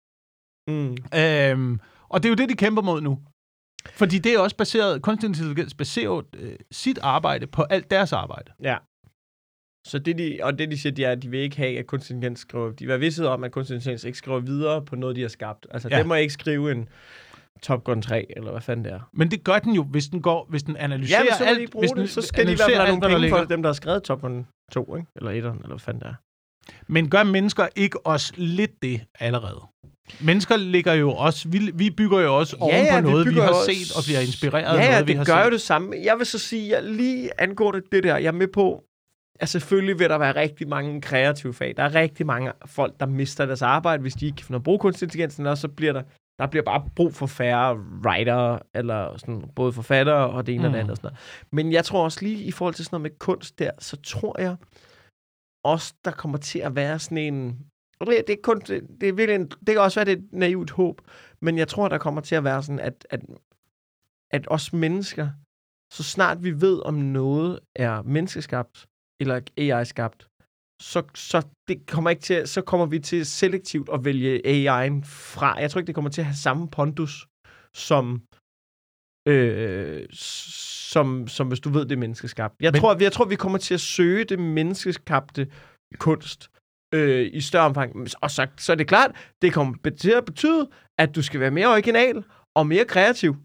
Mm. 0.67 0.97
Øhm, 1.19 1.79
og 2.09 2.23
det 2.23 2.29
er 2.29 2.31
jo 2.31 2.35
det, 2.35 2.49
de 2.49 2.55
kæmper 2.55 2.81
mod 2.81 3.01
nu. 3.01 3.19
Fordi 3.93 4.17
det 4.19 4.33
er 4.33 4.39
også 4.39 4.55
baseret, 4.57 5.01
kunstig 5.01 5.27
intelligens 5.27 5.73
baserer 5.73 6.21
øh, 6.37 6.55
sit 6.71 6.99
arbejde 7.01 7.47
på 7.47 7.61
alt 7.63 7.91
deres 7.91 8.13
arbejde. 8.13 8.51
Ja. 8.63 8.77
Så 9.87 9.99
det, 9.99 10.17
de, 10.17 10.39
og 10.43 10.59
det, 10.59 10.71
de 10.71 10.77
siger, 10.77 10.93
de 10.93 11.03
er, 11.05 11.11
at 11.11 11.21
de 11.21 11.29
vil 11.29 11.39
ikke 11.39 11.57
have, 11.57 11.79
at 11.79 11.87
kunstig 11.87 12.13
intelligens 12.13 12.39
skriver... 12.39 12.71
De 12.71 12.87
vil 12.87 12.99
være 13.19 13.27
om, 13.29 13.43
at 13.43 13.51
kunstig 13.51 13.75
intelligens 13.75 14.03
ikke 14.03 14.17
skriver 14.17 14.39
videre 14.39 14.85
på 14.85 14.95
noget, 14.95 15.15
de 15.15 15.21
har 15.21 15.27
skabt. 15.29 15.67
Altså, 15.71 15.89
Ja. 15.91 15.97
det 15.97 16.07
må 16.07 16.13
ikke 16.15 16.33
skrive 16.33 16.71
en 16.71 16.89
Top 17.61 17.83
Gun 17.83 18.01
3, 18.01 18.25
eller 18.37 18.51
hvad 18.51 18.61
fanden 18.61 18.85
det 18.85 18.93
er. 18.93 19.09
Men 19.13 19.31
det 19.31 19.43
gør 19.43 19.59
den 19.59 19.73
jo, 19.73 19.83
hvis 19.83 20.07
den 20.07 20.21
går, 20.21 20.45
hvis 20.49 20.63
den 20.63 20.77
analyserer 20.77 21.23
Ja, 21.23 21.37
så 21.37 21.43
alt. 21.45 21.73
de 21.73 21.79
hvis 21.79 21.89
det. 21.89 21.97
den 21.97 22.07
Så 22.07 22.21
skal 22.21 22.47
de 22.47 22.51
i 22.51 22.55
hvert 22.55 22.65
fald 22.69 22.75
have 22.85 22.99
nogle 22.99 23.15
penge 23.15 23.29
for 23.29 23.43
dem, 23.43 23.61
der 23.61 23.69
har 23.69 23.73
skrevet 23.73 24.03
Top 24.03 24.21
Gun 24.21 24.47
2, 24.71 24.95
ikke? 24.95 25.07
Eller 25.15 25.31
1'eren, 25.31 25.55
eller 25.55 25.67
hvad 25.67 25.79
fanden 25.79 26.01
det 26.03 26.09
er. 26.09 26.15
Men 26.87 27.09
gør 27.09 27.23
mennesker 27.23 27.67
ikke 27.75 28.05
også 28.05 28.33
lidt 28.37 28.81
det 28.81 29.01
allerede? 29.19 29.61
Mennesker 30.21 30.57
ligger 30.57 30.93
jo 30.93 31.11
også, 31.11 31.49
vi, 31.49 31.71
vi 31.73 31.89
bygger 31.89 32.19
jo 32.19 32.37
også 32.37 32.55
oven 32.59 32.75
ja, 32.75 32.95
på 33.01 33.05
vi 33.07 33.11
noget, 33.11 33.25
vi 33.25 33.29
bygger 33.31 33.43
har 33.43 33.49
også- 33.49 33.73
set 33.73 33.95
og 33.97 34.03
bliver 34.07 34.19
inspireret 34.19 34.77
Ja, 34.77 34.81
af 34.81 34.85
ja, 34.85 34.91
noget, 34.91 35.07
vi 35.07 35.11
det 35.11 35.17
har 35.17 35.25
gør 35.25 35.39
set. 35.41 35.45
jo 35.45 35.51
det 35.51 35.61
samme. 35.61 35.95
Jeg 36.03 36.17
vil 36.17 36.25
så 36.25 36.39
sige, 36.39 36.77
at 36.77 36.83
lige 36.83 37.41
angående 37.41 37.81
det 37.91 38.03
der, 38.03 38.17
jeg 38.17 38.27
er 38.27 38.31
med 38.31 38.47
på, 38.47 38.83
at 39.39 39.49
selvfølgelig 39.49 39.99
vil 39.99 40.09
der 40.09 40.17
være 40.17 40.35
rigtig 40.35 40.67
mange 40.67 41.01
kreative 41.01 41.53
fag. 41.53 41.73
Der 41.77 41.83
er 41.83 41.95
rigtig 41.95 42.25
mange 42.25 42.51
folk, 42.65 42.99
der 42.99 43.05
mister 43.05 43.45
deres 43.45 43.61
arbejde, 43.61 44.01
hvis 44.01 44.13
de 44.13 44.25
ikke 44.25 44.43
kan 44.47 44.63
bruge 44.63 44.79
kunstig 44.79 45.05
intelligens, 45.05 45.39
og 45.39 45.57
så 45.57 45.67
bliver 45.67 45.93
der, 45.93 46.03
der 46.39 46.47
bliver 46.47 46.63
bare 46.63 46.83
brug 46.95 47.13
for 47.15 47.25
færre 47.25 47.75
writer, 48.05 48.59
eller 48.75 49.17
sådan, 49.17 49.43
både 49.55 49.73
forfattere 49.73 50.29
og 50.29 50.47
det 50.47 50.55
ene 50.55 50.61
mm. 50.61 50.65
og 50.67 50.73
det 50.73 50.77
Mm. 50.77 50.79
andet. 50.79 50.91
Og 50.91 50.97
sådan 50.97 51.07
noget. 51.07 51.19
Men 51.51 51.71
jeg 51.71 51.85
tror 51.85 52.03
også 52.03 52.19
lige 52.21 52.43
i 52.43 52.51
forhold 52.51 52.73
til 52.75 52.85
sådan 52.85 52.95
noget 52.95 53.11
med 53.11 53.19
kunst 53.19 53.59
der, 53.59 53.71
så 53.79 53.97
tror 54.01 54.41
jeg 54.41 54.55
også, 55.63 55.93
der 56.05 56.11
kommer 56.11 56.37
til 56.37 56.59
at 56.59 56.75
være 56.75 56.99
sådan 56.99 57.17
en... 57.17 57.57
Det, 58.01 58.23
det, 58.27 58.33
er 58.33 58.41
kun, 58.43 58.59
det, 58.59 58.87
det, 59.01 59.09
er 59.09 59.13
virkelig 59.13 59.35
en, 59.35 59.47
det 59.47 59.67
kan 59.67 59.79
også 59.79 59.99
være 59.99 60.05
det 60.05 60.11
er 60.13 60.17
et 60.23 60.33
naivt 60.33 60.71
håb, 60.71 61.01
men 61.41 61.57
jeg 61.57 61.67
tror, 61.67 61.87
der 61.87 61.97
kommer 61.97 62.21
til 62.21 62.35
at 62.35 62.43
være 62.43 62.63
sådan, 62.63 62.79
at, 62.79 63.07
at, 63.09 63.21
at 64.31 64.47
os 64.49 64.73
mennesker, 64.73 65.29
så 65.93 66.03
snart 66.03 66.43
vi 66.43 66.61
ved, 66.61 66.81
om 66.85 66.93
noget 66.93 67.59
er 67.75 68.01
menneskeskabt 68.01 68.85
eller 69.21 69.41
AI-skabt, 69.57 70.27
så, 70.81 71.03
så, 71.15 71.47
det 71.67 71.87
kommer 71.87 72.09
ikke 72.09 72.21
til, 72.21 72.47
så 72.47 72.61
kommer 72.61 72.85
vi 72.85 72.99
til 72.99 73.25
selektivt 73.25 73.89
at 73.93 74.05
vælge 74.05 74.37
AI'en 74.47 75.01
fra. 75.05 75.59
Jeg 75.59 75.71
tror 75.71 75.79
ikke, 75.79 75.87
det 75.87 75.95
kommer 75.95 76.11
til 76.11 76.21
at 76.21 76.25
have 76.25 76.35
samme 76.35 76.69
pondus 76.69 77.27
som, 77.75 78.21
øh, 79.27 80.05
som, 80.91 81.27
som 81.27 81.47
hvis 81.47 81.59
du 81.59 81.69
ved, 81.69 81.81
det 81.85 81.91
er 81.91 81.97
menneskeskabt. 81.97 82.55
Jeg, 82.61 82.71
Men- 82.71 82.81
tror, 82.81 82.97
jeg 82.99 83.11
tror, 83.11 83.25
vi 83.25 83.35
kommer 83.35 83.57
til 83.57 83.73
at 83.73 83.79
søge 83.79 84.23
det 84.25 84.39
menneskeskabte 84.39 85.51
kunst 85.97 86.49
øh, 86.93 87.29
i 87.33 87.41
større 87.41 87.65
omfang. 87.65 88.07
Og 88.21 88.31
så, 88.31 88.47
så 88.57 88.71
er 88.71 88.75
det 88.75 88.87
klart, 88.87 89.11
det 89.41 89.53
kommer 89.53 89.75
til 89.99 90.11
at 90.11 90.25
betyde, 90.25 90.69
at 90.97 91.15
du 91.15 91.21
skal 91.21 91.39
være 91.39 91.51
mere 91.51 91.67
original 91.67 92.23
og 92.55 92.67
mere 92.67 92.85
kreativ. 92.85 93.35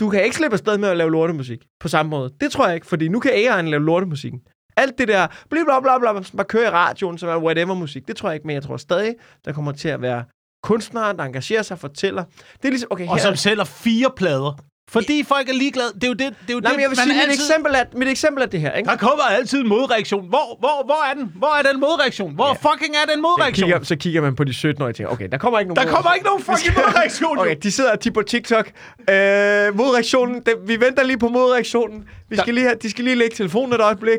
Du 0.00 0.10
kan 0.10 0.24
ikke 0.24 0.36
slippe 0.36 0.54
afsted 0.54 0.78
med 0.78 0.88
at 0.88 0.96
lave 0.96 1.10
lortemusik 1.10 1.66
på 1.80 1.88
samme 1.88 2.10
måde. 2.10 2.30
Det 2.40 2.52
tror 2.52 2.66
jeg 2.66 2.74
ikke, 2.74 2.86
fordi 2.86 3.08
nu 3.08 3.20
kan 3.20 3.30
AI'en 3.30 3.62
lave 3.62 3.84
lortemusikken. 3.84 4.40
Alt 4.76 4.98
det 4.98 5.08
der, 5.08 5.26
bla 5.50 5.64
bla 5.64 5.80
bla 5.80 6.12
bla, 6.12 6.22
som 6.22 6.36
bare 6.36 6.46
kører 6.46 6.66
i 6.66 6.70
radioen, 6.70 7.18
som 7.18 7.28
er 7.28 7.36
whatever 7.38 7.74
musik, 7.74 8.08
det 8.08 8.16
tror 8.16 8.28
jeg 8.28 8.34
ikke, 8.34 8.46
men 8.46 8.54
jeg 8.54 8.62
tror 8.62 8.76
stadig, 8.76 9.14
der 9.44 9.52
kommer 9.52 9.72
til 9.72 9.88
at 9.88 10.02
være 10.02 10.24
kunstnere, 10.62 11.16
der 11.16 11.24
engagerer 11.24 11.62
sig, 11.62 11.78
fortæller. 11.78 12.24
Det 12.56 12.64
er 12.64 12.68
ligesom, 12.68 12.88
okay, 12.90 13.08
Og 13.08 13.16
her, 13.16 13.22
som 13.22 13.36
sælger 13.36 13.64
fire 13.64 14.10
plader. 14.16 14.58
Fordi 14.90 15.24
folk 15.28 15.48
er 15.48 15.52
ligeglade. 15.52 15.88
Det 15.94 16.04
er 16.04 16.08
jo 16.08 16.12
det, 16.12 16.18
det, 16.18 16.28
er 16.50 16.52
jo 16.54 16.60
Nej, 16.60 16.70
det 16.70 16.76
men 16.76 16.82
jeg 16.82 16.90
vil 16.90 16.96
sige, 16.98 17.08
mit, 17.08 17.22
altid... 17.22 17.34
eksempel 17.44 17.74
er, 17.74 17.84
mit 17.96 18.08
eksempel 18.08 18.42
er 18.42 18.46
det 18.46 18.60
her, 18.60 18.72
ikke? 18.72 18.88
Der 18.90 18.96
kommer 18.96 19.24
altid 19.24 19.60
en 19.60 19.68
modreaktion. 19.68 20.28
Hvor, 20.28 20.56
hvor, 20.58 20.84
hvor 20.84 21.10
er 21.10 21.14
den? 21.14 21.32
Hvor 21.34 21.54
er 21.58 21.72
den 21.72 21.80
modreaktion? 21.80 22.34
Hvor 22.34 22.46
Ja. 22.46 22.70
fucking 22.70 22.94
er 22.94 23.04
den 23.06 23.14
Så 23.14 23.20
modreaktion? 23.20 23.66
kigger, 23.68 23.84
så 23.84 23.96
kigger 23.96 24.20
man 24.22 24.34
på 24.36 24.44
de 24.44 24.50
17-årige 24.52 24.82
og 24.90 24.94
tænker, 24.94 25.12
okay, 25.12 25.28
der 25.32 25.38
kommer 25.38 25.58
ikke 25.58 25.74
nogen 25.74 25.86
Der 25.88 25.94
kommer 25.94 26.12
ikke 26.12 26.26
nogen 26.26 26.42
fucking 26.42 26.74
modreaktion. 26.86 27.38
Okay, 27.38 27.56
de 27.62 27.70
sidder 27.70 27.92
og 27.92 28.00
tipper 28.00 28.22
TikTok. 28.22 28.66
Øh, 29.10 29.76
modreaktionen, 29.76 30.34
det, 30.46 30.54
vi 30.66 30.80
venter 30.80 31.04
lige 31.04 31.18
på 31.18 31.28
modreaktionen. 31.28 32.08
Vi 32.28 32.36
Der- 32.36 32.42
skal 32.42 32.54
lige 32.54 32.64
have, 32.64 32.76
de 32.82 32.90
skal 32.90 33.04
lige 33.04 33.16
lægge 33.16 33.36
telefonen 33.36 33.72
et 33.72 33.80
øjeblik. 33.80 34.18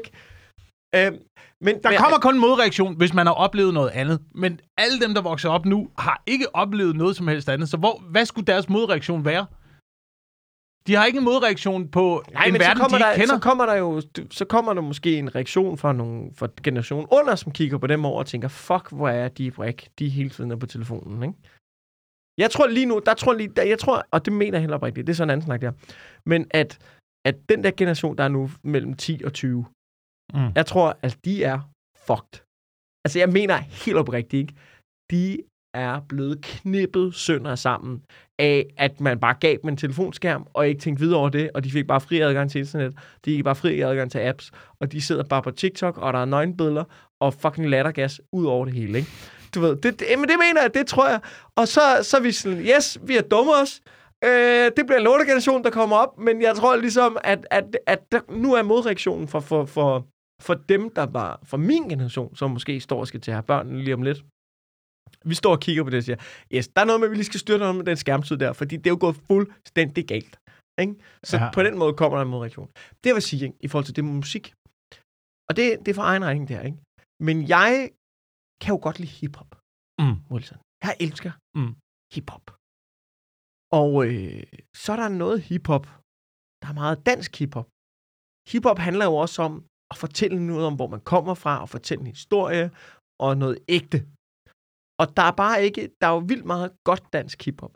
Øh, 0.95 1.01
men, 1.61 1.75
Der 1.83 1.89
men, 1.89 1.97
kommer 1.99 2.17
kun 2.19 2.33
en 2.33 2.39
modreaktion, 2.41 2.95
hvis 2.97 3.13
man 3.13 3.25
har 3.27 3.33
oplevet 3.33 3.73
noget 3.73 3.89
andet. 3.89 4.19
Men 4.35 4.59
alle 4.77 4.99
dem, 4.99 5.13
der 5.13 5.21
vokser 5.21 5.49
op 5.49 5.65
nu, 5.65 5.87
har 5.99 6.21
ikke 6.27 6.55
oplevet 6.55 6.95
noget 6.95 7.15
som 7.15 7.27
helst 7.27 7.49
andet. 7.49 7.69
Så 7.69 7.77
hvor, 7.77 8.03
hvad 8.11 8.25
skulle 8.25 8.45
deres 8.45 8.69
modreaktion 8.69 9.25
være? 9.25 9.45
De 10.87 10.95
har 10.95 11.05
ikke 11.05 11.17
en 11.19 11.23
modreaktion 11.25 11.87
på 11.87 12.23
Nej, 12.33 12.45
en 12.45 12.51
men 12.53 12.61
så 12.61 12.67
verden, 12.67 12.77
de 12.77 12.81
kommer, 12.83 12.97
ikke 12.97 13.07
der, 13.07 13.15
kender. 13.15 13.35
så 13.35 13.39
kommer 13.41 13.65
der 13.65 13.73
jo 13.75 14.01
så 14.31 14.45
kommer 14.45 14.73
der 14.73 14.81
måske 14.81 15.17
en 15.17 15.35
reaktion 15.35 15.77
fra 15.77 15.93
nogle 15.93 16.31
fra 16.35 16.47
generationen 16.63 17.07
under, 17.11 17.35
som 17.35 17.51
kigger 17.51 17.77
på 17.77 17.87
dem 17.87 18.05
over 18.05 18.19
og 18.19 18.25
tænker, 18.25 18.47
fuck, 18.47 18.91
hvor 18.91 19.09
er 19.09 19.27
de 19.27 19.51
bræk, 19.51 19.89
de 19.99 20.09
hele 20.09 20.29
tiden 20.29 20.51
er 20.51 20.55
på 20.55 20.65
telefonen, 20.65 21.23
ikke? 21.23 21.35
Jeg 22.37 22.51
tror 22.51 22.67
lige 22.67 22.85
nu, 22.85 23.01
der 23.05 23.13
tror 23.13 23.33
lige, 23.33 23.49
der, 23.55 23.63
jeg 23.63 23.79
tror, 23.79 24.05
og 24.11 24.25
det 24.25 24.33
mener 24.33 24.53
jeg 24.57 24.61
heller 24.61 24.85
ikke, 24.85 25.01
det 25.03 25.09
er 25.09 25.13
sådan 25.13 25.29
en 25.29 25.31
anden 25.31 25.45
snak 25.45 25.61
der, 25.61 25.71
men 26.25 26.47
at, 26.51 26.79
at 27.25 27.35
den 27.49 27.63
der 27.63 27.71
generation, 27.77 28.17
der 28.17 28.23
er 28.23 28.27
nu 28.27 28.49
mellem 28.63 28.93
10 28.93 29.21
og 29.25 29.33
20, 29.33 29.65
Mm. 30.33 30.51
jeg 30.55 30.65
tror, 30.65 30.97
at 31.01 31.17
de 31.25 31.43
er 31.43 31.59
fucked. 32.07 32.39
Altså, 33.05 33.19
jeg 33.19 33.29
mener 33.29 33.57
helt 33.57 33.97
oprigtigt, 33.97 34.41
ikke? 34.41 34.53
De 35.11 35.37
er 35.77 35.99
blevet 36.09 36.41
knippet 36.41 37.15
sønder 37.15 37.55
sammen 37.55 38.01
af, 38.39 38.65
at 38.77 39.01
man 39.01 39.19
bare 39.19 39.35
gav 39.39 39.57
dem 39.61 39.69
en 39.69 39.77
telefonskærm, 39.77 40.47
og 40.53 40.67
ikke 40.67 40.81
tænkte 40.81 41.03
videre 41.03 41.19
over 41.19 41.29
det, 41.29 41.49
og 41.53 41.63
de 41.63 41.71
fik 41.71 41.87
bare 41.87 42.01
fri 42.01 42.19
adgang 42.19 42.51
til 42.51 42.59
internet, 42.59 42.93
de 43.25 43.35
fik 43.35 43.43
bare 43.43 43.55
fri 43.55 43.81
adgang 43.81 44.11
til 44.11 44.19
apps, 44.19 44.51
og 44.79 44.91
de 44.91 45.01
sidder 45.01 45.23
bare 45.23 45.41
på 45.41 45.51
TikTok, 45.51 45.97
og 45.97 46.13
der 46.13 46.19
er 46.19 46.25
nøgenbilleder, 46.25 46.83
og 47.19 47.33
fucking 47.33 47.69
lattergas 47.69 48.21
ud 48.31 48.45
over 48.45 48.65
det 48.65 48.73
hele, 48.73 48.97
ikke? 48.97 49.09
Du 49.55 49.61
ved, 49.61 49.75
det, 49.75 49.99
det, 49.99 50.07
men 50.17 50.29
det 50.29 50.35
mener 50.39 50.61
jeg, 50.61 50.73
det 50.73 50.87
tror 50.87 51.09
jeg. 51.09 51.19
Og 51.55 51.67
så, 51.67 51.81
så 52.01 52.17
er 52.17 52.21
vi 52.21 52.31
sådan, 52.31 52.59
yes, 52.59 52.97
vi 53.03 53.17
er 53.17 53.21
dumme 53.21 53.51
os, 53.63 53.81
Øh, 54.23 54.71
det 54.77 54.85
bliver 54.85 54.97
en 54.97 55.03
lortegeneration, 55.03 55.63
der 55.63 55.69
kommer 55.69 55.95
op, 55.95 56.19
men 56.19 56.41
jeg 56.41 56.55
tror 56.55 56.75
ligesom, 56.75 57.17
at, 57.23 57.47
at, 57.51 57.77
at 57.87 58.11
der, 58.11 58.19
nu 58.29 58.53
er 58.53 58.63
modreaktionen 58.63 59.27
for, 59.27 59.39
for, 59.39 59.65
for, 59.65 60.07
for 60.41 60.53
dem, 60.53 60.89
der 60.89 61.05
var 61.05 61.39
for 61.43 61.57
min 61.57 61.89
generation, 61.89 62.35
som 62.35 62.51
måske 62.51 62.79
står 62.79 62.99
og 62.99 63.07
skal 63.07 63.21
til 63.21 63.31
at 63.31 63.35
have 63.35 63.43
børn 63.43 63.77
lige 63.79 63.93
om 63.93 64.01
lidt. 64.01 64.17
Vi 65.25 65.35
står 65.35 65.51
og 65.51 65.59
kigger 65.59 65.83
på 65.83 65.89
det 65.89 65.97
og 65.97 66.03
siger, 66.03 66.17
yes, 66.55 66.67
der 66.67 66.81
er 66.81 66.85
noget 66.85 66.99
med, 66.99 67.07
at 67.07 67.11
vi 67.11 67.15
lige 67.15 67.25
skal 67.25 67.39
styre 67.39 67.57
noget 67.57 67.75
med 67.75 67.85
den 67.85 67.97
skærmtid 67.97 68.37
der, 68.37 68.53
fordi 68.53 68.77
det 68.77 68.87
er 68.87 68.91
jo 68.91 68.97
gået 68.99 69.15
fuldstændig 69.15 70.07
galt. 70.07 70.39
Ikke? 70.81 70.95
Så 71.25 71.37
Ja. 71.37 71.51
på 71.53 71.63
den 71.63 71.77
måde 71.77 71.93
kommer 71.93 72.17
der 72.17 72.23
en 72.25 72.31
modreaktion. 72.31 72.69
Det 73.03 73.13
vil 73.15 73.21
sige, 73.21 73.43
ikke, 73.45 73.57
i 73.65 73.67
forhold 73.67 73.85
til 73.85 73.95
det 73.95 74.03
med 74.05 74.13
musik, 74.13 74.45
og 75.49 75.55
det, 75.57 75.65
det 75.83 75.87
er 75.91 75.93
for 75.95 76.07
egen 76.11 76.25
regning 76.25 76.47
der, 76.47 76.61
ikke? 76.69 76.77
Men 77.27 77.37
jeg 77.55 77.89
kan 78.61 78.69
jo 78.75 78.79
godt 78.87 78.99
lide 78.99 79.11
hiphop, 79.19 79.51
Mm. 80.01 80.15
Wilson. 80.31 80.57
Jeg 80.85 80.95
elsker 81.05 81.31
Mm. 81.57 81.73
hiphop. 82.15 82.45
Og 83.81 83.91
øh, 84.07 84.43
så 84.81 84.87
er 84.95 84.99
der 85.03 85.09
noget 85.23 85.37
hiphop, 85.49 85.85
der 86.61 86.67
er 86.73 86.77
meget 86.83 86.97
dansk 87.09 87.31
hiphop. 87.39 87.67
Hiphop 88.51 88.79
handler 88.87 89.05
jo 89.11 89.15
også 89.25 89.37
om 89.47 89.53
at 89.91 89.97
fortælle 90.03 90.37
noget 90.51 90.65
om, 90.69 90.75
hvor 90.79 90.87
man 90.95 91.01
kommer 91.13 91.33
fra, 91.43 91.53
og 91.63 91.69
fortælle 91.69 92.01
en 92.01 92.07
historie, 92.17 92.65
og 93.25 93.37
noget 93.43 93.57
ægte. 93.77 93.97
Og 95.01 95.17
der 95.17 95.23
er 95.23 95.31
bare 95.43 95.63
ikke, 95.63 95.81
der 96.01 96.07
er 96.07 96.11
jo 96.11 96.23
vildt 96.31 96.45
meget 96.45 96.71
godt 96.83 97.03
dansk 97.13 97.45
hiphop. 97.45 97.75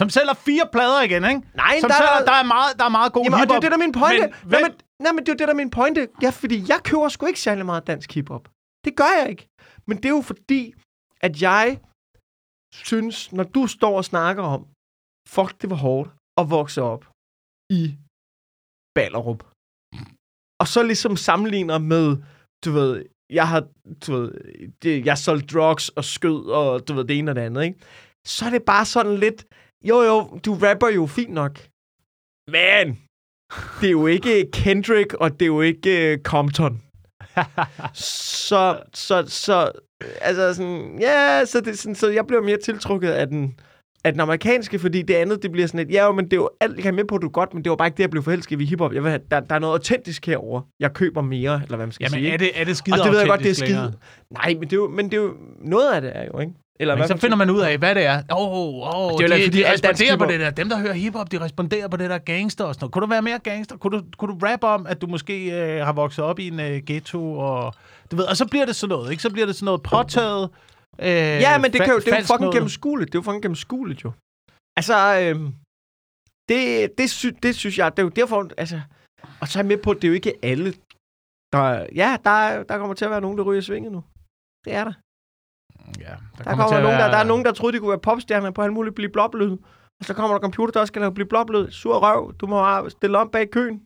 Som 0.00 0.08
sælger 0.16 0.34
fire 0.48 0.66
plader 0.74 1.00
igen, 1.08 1.24
ikke? 1.24 1.40
Nej, 1.62 1.74
Som 1.80 1.88
der, 1.90 1.96
sælger, 1.96 2.16
er, 2.20 2.24
der, 2.30 2.36
er 2.42 2.48
meget, 2.56 2.70
der 2.78 2.84
er 2.90 2.94
meget 2.98 3.12
god 3.12 3.24
jamen, 3.24 3.40
og 3.40 3.46
det 3.46 3.50
er 3.50 3.54
hiphop. 3.54 3.62
det, 3.62 3.70
der 3.72 3.78
er 3.80 3.84
min 3.86 3.92
pointe. 4.02 4.26
Men 4.42 4.50
nej, 4.50 4.62
men, 4.62 4.72
nej, 5.04 5.12
men 5.12 5.20
det 5.24 5.30
er 5.32 5.38
det, 5.40 5.46
der 5.48 5.54
er 5.56 5.62
min 5.64 5.70
pointe. 5.78 6.00
Ja, 6.24 6.30
fordi 6.42 6.56
jeg 6.70 6.80
køber 6.88 7.08
sgu 7.08 7.26
ikke 7.26 7.40
særlig 7.48 7.64
meget 7.66 7.86
dansk 7.86 8.08
hiphop. 8.16 8.44
Det 8.84 8.92
gør 9.00 9.10
jeg 9.20 9.26
ikke. 9.32 9.44
Men 9.88 9.96
det 9.96 10.04
er 10.10 10.16
jo 10.18 10.22
fordi, 10.32 10.62
at 11.26 11.42
jeg 11.48 11.66
synes, 12.88 13.16
når 13.32 13.46
du 13.56 13.62
står 13.76 13.94
og 14.00 14.04
snakker 14.12 14.42
om, 14.54 14.60
fuck, 15.34 15.50
det 15.62 15.68
var 15.70 15.80
hårdt 15.86 16.08
at 16.40 16.44
vokse 16.56 16.80
op 16.92 17.02
i 17.80 17.82
Ballerup. 18.96 19.40
Og 20.62 20.66
så 20.72 20.80
ligesom 20.90 21.16
sammenligner 21.28 21.78
med, 21.92 22.06
du 22.64 22.70
ved, 22.78 22.92
jeg 23.30 23.48
har, 23.48 23.66
du 24.06 24.12
ved, 24.12 24.32
det, 24.82 25.06
jeg 25.06 25.18
solgt 25.18 25.52
drugs 25.52 25.88
og 25.88 26.04
skød 26.04 26.44
og 26.50 26.88
du 26.88 26.94
ved, 26.94 27.04
det 27.04 27.18
ene 27.18 27.30
og 27.30 27.34
det 27.34 27.42
andet, 27.42 27.64
ikke? 27.64 27.78
Så 28.26 28.44
er 28.46 28.50
det 28.50 28.62
bare 28.62 28.84
sådan 28.84 29.16
lidt, 29.16 29.44
jo 29.84 30.02
jo, 30.02 30.38
du 30.44 30.54
rapper 30.54 30.88
jo 30.88 31.06
fint 31.06 31.32
nok. 31.32 31.60
Men 32.48 32.98
det 33.80 33.86
er 33.86 33.90
jo 33.90 34.06
ikke 34.06 34.50
Kendrick, 34.52 35.14
og 35.14 35.32
det 35.32 35.42
er 35.42 35.46
jo 35.46 35.60
ikke 35.60 36.14
uh, 36.14 36.22
Compton. 36.22 36.82
så, 38.48 38.82
så, 38.94 39.24
så, 39.26 39.72
altså 40.20 40.54
sådan, 40.54 40.98
ja, 41.00 41.44
så, 41.44 41.60
det, 41.60 41.78
sådan, 41.78 41.94
så 41.94 42.08
jeg 42.08 42.26
bliver 42.26 42.42
mere 42.42 42.58
tiltrukket 42.58 43.10
af 43.10 43.26
den, 43.26 43.58
af 44.04 44.12
den 44.12 44.20
amerikanske, 44.20 44.78
fordi 44.78 45.02
det 45.02 45.14
andet, 45.14 45.42
det 45.42 45.52
bliver 45.52 45.66
sådan 45.66 45.78
lidt, 45.78 45.90
ja, 45.90 46.12
men 46.12 46.24
det 46.24 46.32
er 46.32 46.36
jo 46.36 46.50
alt, 46.60 46.74
jeg 46.74 46.82
kan 46.82 46.94
med 46.94 47.04
på, 47.04 47.18
du 47.18 47.26
er 47.26 47.30
godt, 47.30 47.54
men 47.54 47.64
det 47.64 47.70
var 47.70 47.76
bare 47.76 47.88
ikke 47.88 47.96
det, 47.96 48.02
jeg 48.02 48.10
blev 48.10 48.22
forelsket 48.22 48.60
i 48.60 48.64
hiphop. 48.64 48.94
Jeg 48.94 49.02
vil 49.02 49.10
have, 49.10 49.20
der, 49.30 49.40
der 49.40 49.54
er 49.54 49.58
noget 49.58 49.72
autentisk 49.74 50.26
herover. 50.26 50.60
Jeg 50.80 50.92
køber 50.92 51.22
mere, 51.22 51.60
eller 51.64 51.76
hvad 51.76 51.86
man 51.86 51.92
skal 51.92 52.04
Jamen, 52.04 52.12
sige. 52.12 52.28
er 52.28 52.32
ikke? 52.32 52.44
det, 52.44 52.60
er 52.60 52.64
det 52.64 52.76
skide 52.76 53.00
og 53.00 53.04
det 53.04 53.12
ved 53.12 53.18
jeg 53.18 53.28
godt, 53.28 53.40
det 53.40 53.50
er 53.50 53.54
skide. 53.54 53.94
Nej, 54.30 54.54
men 54.54 54.62
det, 54.62 54.72
er 54.72 54.76
jo, 54.76 54.88
men 54.88 55.04
det 55.04 55.14
er 55.14 55.22
jo, 55.22 55.34
noget 55.60 55.92
af 55.92 56.00
det 56.00 56.12
er 56.14 56.24
jo, 56.24 56.40
ikke? 56.40 56.52
Eller 56.80 56.96
Men 56.96 57.08
så 57.08 57.16
finder 57.16 57.36
man 57.36 57.50
ud 57.50 57.60
af, 57.60 57.78
hvad 57.78 57.94
det 57.94 58.06
er. 58.06 58.22
Åh, 58.32 58.38
oh, 58.38 58.96
oh, 58.96 59.22
jo 59.22 59.26
de, 59.26 59.34
lidt, 59.34 59.44
fordi 59.44 59.62
de 59.62 59.72
responderer 59.72 60.16
på 60.16 60.24
det 60.24 60.40
der. 60.40 60.50
Dem, 60.50 60.68
der 60.68 60.78
hører 60.78 60.92
hiphop, 60.92 61.32
de 61.32 61.40
responderer 61.40 61.88
på 61.88 61.96
det 61.96 62.10
der 62.10 62.18
gangster 62.18 62.64
og 62.64 62.74
sådan 62.74 62.84
noget. 62.84 62.92
Kunne 62.92 63.02
du 63.02 63.06
være 63.06 63.22
mere 63.22 63.38
gangster? 63.38 63.76
Kunne 63.76 63.98
du, 63.98 64.04
kunne 64.18 64.34
du 64.34 64.46
rap 64.46 64.64
om, 64.64 64.86
at 64.86 65.00
du 65.00 65.06
måske 65.06 65.50
øh, 65.50 65.86
har 65.86 65.92
vokset 65.92 66.24
op 66.24 66.38
i 66.38 66.48
en 66.48 66.60
øh, 66.60 66.80
ghetto? 66.86 67.38
Og, 67.38 67.74
du 68.10 68.16
ved, 68.16 68.24
og 68.24 68.36
så 68.36 68.46
bliver 68.46 68.66
det 68.66 68.76
sådan 68.76 68.96
noget, 68.96 69.10
ikke? 69.10 69.22
Så 69.22 69.30
bliver 69.30 69.46
det 69.46 69.54
sådan 69.54 69.64
noget 69.64 69.82
påtaget. 69.82 70.50
Øh, 70.98 71.06
Ja, 71.46 71.58
men 71.58 71.72
det, 71.72 71.80
kan 71.80 71.90
jo, 71.90 71.98
det 71.98 72.08
er 72.12 72.16
jo 72.18 72.24
fucking 72.32 72.52
gennemskueligt. 72.52 73.12
Det 73.12 73.18
er 73.18 73.22
jo 73.22 73.24
fucking 73.28 73.42
gennemskueligt, 73.42 74.04
jo. 74.04 74.12
Altså, 74.76 74.94
øhm, 75.20 75.54
det, 76.48 76.98
det, 76.98 77.10
sy, 77.10 77.26
det 77.42 77.54
synes 77.56 77.78
jeg, 77.78 77.92
det 77.92 77.98
er 77.98 78.02
jo 78.02 78.08
derfor, 78.08 78.50
altså... 78.58 78.80
Og 79.40 79.48
så 79.48 79.58
er 79.58 79.62
jeg 79.62 79.68
med 79.68 79.76
på, 79.84 79.90
at 79.90 79.96
det 79.96 80.04
er 80.04 80.08
jo 80.08 80.14
ikke 80.14 80.34
alle, 80.42 80.72
der... 81.52 81.86
Ja, 81.94 82.16
der, 82.24 82.30
er- 82.30 82.62
der 82.62 82.78
kommer 82.78 82.94
til 82.94 83.04
at 83.04 83.10
være 83.10 83.20
nogen, 83.20 83.38
der 83.38 83.44
ryger 83.44 83.60
svinget 83.60 83.92
nu. 83.92 84.04
Det 84.64 84.72
er 84.74 84.84
der. 84.84 84.92
Ja, 86.00 86.14
der, 86.38 86.44
Der, 86.44 86.50
kommer 86.50 86.68
til 86.68 86.74
at 86.74 86.82
nogen, 86.82 86.98
der, 86.98 87.04
være- 87.04 87.10
der 87.12 87.18
er 87.18 87.24
nogen, 87.24 87.44
der 87.44 87.52
troede, 87.52 87.72
de 87.74 87.78
kunne 87.80 87.88
være 87.90 87.98
popstjerner 87.98 88.50
på 88.50 88.62
alt 88.62 88.72
muligt 88.72 88.94
blive 88.94 89.10
bloblyd. 89.12 89.50
Og 90.00 90.04
så 90.04 90.14
kommer 90.14 90.34
der 90.36 90.40
computer, 90.40 90.72
der 90.72 90.80
også 90.80 90.90
skal 90.92 91.00
lave 91.00 91.14
blive 91.14 91.28
bloblyd. 91.28 91.70
Sur 91.70 91.98
røv. 91.98 92.34
Du 92.34 92.46
må 92.46 92.88
stille 92.88 93.18
op 93.18 93.30
bag 93.30 93.50
køen. 93.50 93.82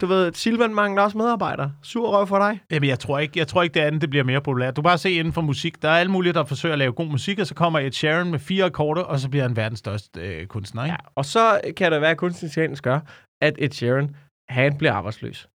Du 0.00 0.06
ved, 0.06 0.32
Silvan 0.32 0.74
mangler 0.74 1.02
også 1.02 1.18
medarbejdere. 1.18 1.72
Sur 1.82 2.10
røv 2.10 2.26
for 2.26 2.38
dig. 2.38 2.60
Jamen, 2.70 2.88
jeg 2.88 2.98
tror 2.98 3.18
ikke, 3.18 3.38
jeg 3.38 3.48
tror 3.48 3.62
ikke 3.62 3.74
det 3.74 3.80
andet 3.80 4.00
det 4.00 4.10
bliver 4.10 4.24
mere 4.24 4.40
populært. 4.40 4.76
Du 4.76 4.82
bare 4.82 4.98
se 4.98 5.10
inden 5.10 5.32
for 5.32 5.40
musik. 5.40 5.82
Der 5.82 5.88
er 5.88 5.98
alle 5.98 6.12
mulige, 6.12 6.32
der 6.32 6.44
forsøger 6.44 6.72
at 6.72 6.78
lave 6.78 6.92
god 6.92 7.06
musik, 7.06 7.38
og 7.38 7.46
så 7.46 7.54
kommer 7.54 7.78
Ed 7.78 7.92
Sheeran 7.92 8.30
med 8.30 8.38
fire 8.38 8.64
akkorder, 8.64 9.02
og 9.02 9.18
så 9.18 9.28
bliver 9.30 9.42
han 9.42 9.56
verdens 9.56 9.78
største 9.78 10.20
øh, 10.20 10.46
kunstner, 10.46 10.84
ikke? 10.84 10.92
Ja, 10.92 10.96
og 11.14 11.24
så 11.24 11.60
kan 11.76 11.92
det 11.92 12.00
være, 12.00 12.10
at 12.10 12.16
kunstig 12.16 12.46
intelligens 12.46 12.80
gør, 12.80 13.00
at 13.42 13.54
Ed 13.58 13.70
Sheeran, 13.70 14.16
han 14.48 14.78
bliver 14.78 14.92
arbejdsløs. 14.92 15.48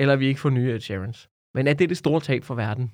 Eller 0.00 0.16
vi 0.16 0.26
ikke 0.26 0.40
får 0.40 0.50
nye 0.50 0.72
Ed 0.74 0.80
Sheerans. 0.80 1.28
Men 1.54 1.66
er 1.66 1.72
det 1.74 1.88
det 1.88 1.96
store 1.96 2.20
tab 2.20 2.44
for 2.44 2.54
verden? 2.54 2.92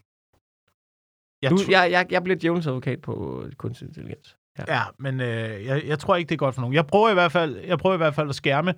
Jeg, 1.42 1.50
Du, 1.50 1.58
jeg, 1.70 1.90
jeg, 1.90 2.06
jeg 2.10 2.22
bliver 2.24 2.38
djævelens 2.38 2.66
advokat 2.66 3.00
på 3.00 3.44
kunstig 3.56 3.88
intelligens. 3.88 4.36
ja, 4.68 4.82
men 4.98 5.20
øh, 5.20 5.64
jeg, 5.64 5.82
jeg 5.86 5.98
tror 5.98 6.16
ikke, 6.16 6.28
det 6.28 6.34
er 6.34 6.38
godt 6.38 6.54
for 6.54 6.60
nogen. 6.62 6.74
Jeg 6.74 6.86
prøver 6.86 7.10
i 7.10 7.14
hvert 7.14 7.32
fald, 7.32 7.56
jeg 7.56 7.78
prøver 7.78 7.94
i 7.94 7.96
hvert 7.96 8.14
fald 8.14 8.28
at 8.28 8.34
skærme, 8.34 8.74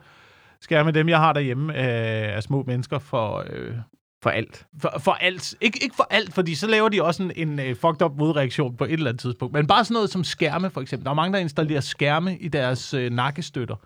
skærme 0.60 0.90
dem, 0.90 1.08
jeg 1.08 1.18
har 1.18 1.32
derhjemme 1.32 1.72
øh, 1.72 2.36
af 2.36 2.42
små 2.42 2.62
mennesker 2.66 2.98
for, 2.98 3.44
øh, 3.50 3.74
For 4.22 4.30
alt. 4.30 4.66
for, 4.80 4.92
for 4.98 5.12
alt. 5.12 5.42
Ik- 5.64 5.82
ikke 5.82 5.94
for 5.96 6.06
alt, 6.10 6.34
fordi 6.34 6.54
så 6.54 6.66
laver 6.66 6.88
de 6.88 7.02
også 7.02 7.22
en, 7.22 7.32
en 7.36 7.58
øh, 7.60 7.76
fucked 7.76 8.02
up 8.02 8.12
modreaktion 8.18 8.76
på 8.76 8.84
et 8.84 8.92
eller 8.92 9.08
andet 9.10 9.20
tidspunkt. 9.20 9.54
Men 9.54 9.66
bare 9.66 9.84
sådan 9.84 9.94
noget 9.94 10.10
som 10.10 10.24
skærme, 10.24 10.70
for 10.70 10.80
eksempel. 10.80 11.04
Der 11.04 11.10
er 11.10 11.14
mange, 11.14 11.32
der 11.32 11.38
installerer 11.38 11.80
skærme 11.80 12.38
i 12.38 12.48
deres 12.48 12.94
øh, 12.94 13.10
nakkestøtter. 13.12 13.76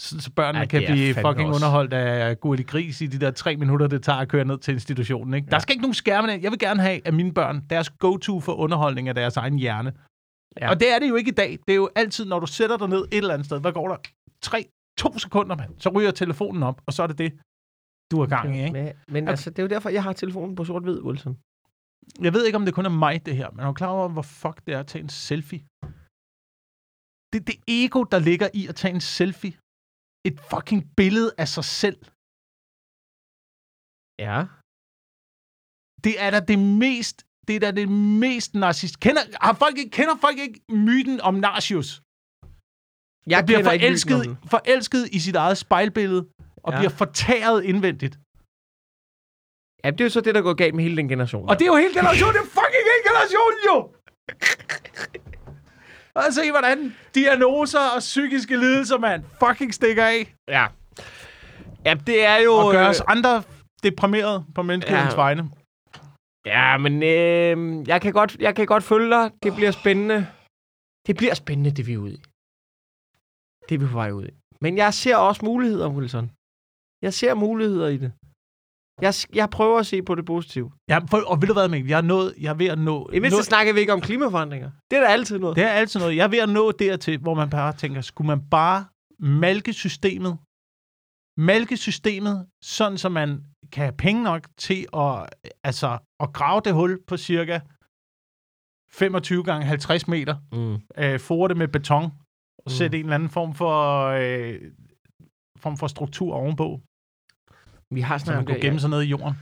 Så, 0.00 0.20
så 0.20 0.30
børnene 0.36 0.58
Ja, 0.58 0.64
kan 0.66 0.82
er 0.82 0.86
blive 0.92 1.14
fucking 1.14 1.48
også. 1.48 1.56
underholdt 1.58 1.92
af 1.94 2.40
Gurli 2.40 2.62
Gris 2.62 3.00
i 3.00 3.06
de 3.06 3.18
der 3.20 3.30
tre 3.30 3.56
minutter, 3.56 3.86
det 3.86 4.02
tager 4.02 4.18
at 4.18 4.28
køre 4.28 4.44
ned 4.44 4.58
til 4.58 4.74
institutionen. 4.74 5.34
Ikke? 5.34 5.46
Ja. 5.46 5.50
Der 5.50 5.58
skal 5.58 5.72
ikke 5.72 5.82
nogen 5.82 5.94
skærme. 5.94 6.28
Jeg 6.42 6.50
vil 6.50 6.58
gerne 6.58 6.82
have, 6.82 7.00
at 7.06 7.14
mine 7.14 7.34
børn, 7.34 7.64
deres 7.70 7.90
go-to 7.90 8.40
for 8.40 8.52
underholdning 8.52 9.08
af 9.08 9.14
deres 9.14 9.36
egen 9.36 9.58
hjerne. 9.58 9.92
Ja. 10.60 10.70
Og 10.70 10.80
det 10.80 10.94
er 10.94 10.98
det 10.98 11.08
jo 11.08 11.14
ikke 11.14 11.28
i 11.30 11.34
dag. 11.34 11.50
Det 11.66 11.72
er 11.72 11.76
jo 11.76 11.88
altid, 11.96 12.24
når 12.24 12.40
du 12.40 12.46
sætter 12.46 12.76
dig 12.76 12.88
ned 12.88 13.04
et 13.12 13.18
eller 13.18 13.34
andet 13.34 13.46
sted, 13.46 13.60
hvad 13.60 13.72
går 13.72 13.88
der? 13.88 13.96
Tre, 14.42 14.64
to 15.02 15.08
sekunder, 15.24 15.56
mand. 15.56 15.72
Så 15.84 15.88
ryger 15.96 16.10
telefonen 16.10 16.62
op, 16.62 16.78
og 16.86 16.92
så 16.92 17.00
er 17.02 17.08
det 17.12 17.18
det, 17.24 17.30
du 18.10 18.16
er 18.22 18.26
gang 18.36 18.56
i, 18.56 18.58
ikke? 18.64 18.72
Men, 18.72 18.86
men 19.14 19.28
altså, 19.28 19.46
det 19.50 19.58
er 19.58 19.62
jo 19.62 19.72
derfor, 19.74 19.88
jeg 19.88 20.02
har 20.02 20.12
telefonen 20.12 20.54
på 20.56 20.64
sort-hvid, 20.64 20.98
Wilson. 21.08 21.34
Jeg 22.26 22.32
ved 22.34 22.42
ikke, 22.46 22.58
om 22.60 22.64
det 22.64 22.74
kun 22.74 22.86
er 22.86 22.94
mig, 23.06 23.26
det 23.26 23.36
her, 23.40 23.48
men 23.50 23.60
er 23.60 23.66
du 23.66 23.72
klar 23.72 23.92
over, 23.96 24.08
hvor 24.08 24.26
fuck 24.42 24.56
det 24.66 24.74
er 24.74 24.80
at 24.80 24.86
tage 24.86 25.02
en 25.02 25.08
selfie? 25.28 25.62
Det 27.32 27.38
er 27.42 27.46
det 27.50 27.58
ego, 27.80 28.00
der 28.12 28.20
ligger 28.30 28.48
i 28.60 28.62
at 28.70 28.76
tage 28.80 28.94
en 28.94 29.04
selfie. 29.18 29.54
Et 30.28 30.36
fucking 30.50 30.82
billede 30.96 31.30
af 31.42 31.48
sig 31.56 31.64
selv. 31.82 31.98
Ja. 34.26 34.38
Det 36.04 36.14
er 36.24 36.30
da 36.36 36.40
det 36.52 36.58
mest, 36.84 37.16
det 37.46 37.56
er 37.56 37.60
da 37.66 37.70
det 37.80 37.88
mest 38.24 38.50
narcissist. 38.54 38.96
Kender, 39.04 39.22
har 39.46 39.54
folk 39.62 39.76
ikke, 39.78 39.90
kender 39.98 40.16
folk 40.24 40.38
ikke 40.46 40.58
myten 40.86 41.20
om 41.28 41.34
Narcius? 41.46 41.90
Jeg 43.30 43.38
Der 43.38 43.46
bliver 43.46 43.62
forelsket, 43.64 44.36
forelsket 44.50 45.08
i 45.12 45.18
sit 45.18 45.36
eget 45.36 45.58
spejlbillede, 45.58 46.26
og 46.62 46.72
Ja. 46.72 46.78
bliver 46.78 46.90
fortæret 46.90 47.64
indvendigt. 47.64 48.18
Ja, 49.84 49.90
det 49.90 50.00
er 50.00 50.04
jo 50.04 50.10
så 50.10 50.20
det, 50.20 50.34
der 50.34 50.42
går 50.42 50.54
galt 50.54 50.74
med 50.74 50.84
hele 50.84 50.96
den 50.96 51.08
generation. 51.08 51.48
Og 51.48 51.58
det 51.58 51.62
er 51.64 51.66
jo 51.66 51.76
hele 51.76 51.94
generationen, 51.94 52.34
det 52.34 52.40
er 52.40 52.50
fucking 52.60 52.84
hele 52.90 53.02
generationen 53.08 53.60
jo! 53.70 53.76
Og 56.14 56.22
se, 56.32 56.50
hvordan 56.50 56.94
diagnoser 57.14 57.84
og 57.94 57.98
psykiske 57.98 58.56
lidelser, 58.56 58.98
man, 58.98 59.24
fucking 59.44 59.74
stikker 59.74 60.04
af. 60.04 60.34
Ja. 60.48 60.66
Ja, 61.84 61.94
det 62.06 62.24
er 62.24 62.36
jo... 62.36 62.52
Og 62.52 62.72
gør 62.72 62.84
øh, 62.84 62.90
os 62.90 63.00
andre 63.00 63.42
deprimeret 63.82 64.44
på 64.54 64.62
menneskehedens 64.62 65.12
ja. 65.12 65.16
vegne. 65.16 65.50
Ja, 66.46 66.76
men 66.78 67.02
øh, 67.02 67.88
jeg, 67.88 68.00
kan 68.02 68.12
godt, 68.12 68.36
jeg 68.40 68.56
kan 68.56 68.66
godt 68.66 68.84
følge 68.84 69.10
dig. 69.10 69.30
Det 69.42 69.54
bliver 69.54 69.70
spændende. 69.70 70.26
Det 71.06 71.16
bliver 71.16 71.34
spændende, 71.34 71.70
det 71.70 71.86
vi 71.86 71.92
er 71.92 71.98
ude 71.98 72.14
i. 72.14 72.22
Det 73.68 73.74
er 73.74 73.78
vi 73.78 73.86
på 73.86 73.92
vej 73.92 74.10
ud 74.10 74.24
i. 74.24 74.30
Men 74.60 74.76
jeg 74.76 74.94
ser 74.94 75.16
også 75.16 75.44
muligheder, 75.44 75.88
Wilson. 75.88 76.30
Jeg 77.02 77.14
ser 77.14 77.34
muligheder 77.34 77.88
i 77.88 77.96
det. 77.96 78.12
Jeg, 79.00 79.14
jeg 79.34 79.50
prøver 79.50 79.78
at 79.78 79.86
se 79.86 80.02
på 80.02 80.14
det 80.14 80.24
positive. 80.24 80.72
Ja, 80.88 80.98
for, 81.10 81.18
og 81.32 81.36
ved 81.40 81.48
du 81.48 81.52
hvad, 81.52 81.68
Mikkel? 81.68 81.88
Jeg 81.88 81.96
er, 81.96 82.02
nået, 82.02 82.34
jeg 82.40 82.50
er 82.50 82.54
ved 82.54 82.66
at 82.66 82.78
nå... 82.78 83.10
I 83.12 83.18
mindste 83.18 83.38
nå 83.38 83.42
snakker 83.42 83.72
vi 83.72 83.80
ikke 83.80 83.92
om 83.92 84.00
klimaforandringer. 84.00 84.70
Det 84.90 84.96
er 84.98 85.00
da 85.00 85.06
altid 85.06 85.38
noget. 85.38 85.56
det 85.56 85.64
er 85.64 85.68
altid 85.68 86.00
noget. 86.00 86.16
Jeg 86.16 86.24
er 86.24 86.28
ved 86.28 86.38
at 86.38 86.48
nå 86.48 86.72
dertil, 86.72 87.18
hvor 87.18 87.34
man 87.34 87.50
bare 87.50 87.72
tænker, 87.72 88.00
skulle 88.00 88.26
man 88.26 88.40
bare 88.50 88.86
malke 89.18 89.72
systemet? 89.72 90.38
Malke 91.36 91.76
systemet, 91.76 92.46
sådan 92.62 92.98
så 92.98 93.08
man 93.08 93.44
kan 93.72 93.82
have 93.84 93.96
penge 93.96 94.22
nok 94.22 94.42
til 94.56 94.86
at, 94.96 95.26
altså, 95.64 95.98
at 96.20 96.32
grave 96.32 96.60
det 96.64 96.72
hul 96.74 96.92
på 97.06 97.16
cirka 97.16 97.60
25 98.90 99.44
gange 99.44 99.66
50 99.66 100.08
meter. 100.08 100.36
Mm. 100.52 101.02
øh, 101.04 101.20
fore 101.20 101.48
det 101.48 101.56
med 101.56 101.68
beton, 101.68 102.10
og 102.68 102.72
Mm. 102.72 102.78
sætte 102.80 102.94
en 102.98 103.04
eller 103.04 103.14
anden 103.18 103.30
form 103.38 103.52
for, 103.62 103.76
øh, 104.22 104.56
form 105.64 105.76
for 105.80 105.86
struktur 105.96 106.30
ovenpå, 106.40 106.68
Vi 107.96 108.00
har 108.08 108.18
snakket 108.18 108.40
om 108.40 108.46
det. 108.54 108.62
gemme 108.64 108.80
sig 108.80 108.90
ned 108.94 109.02
i 109.06 109.10
jorden. 109.14 109.34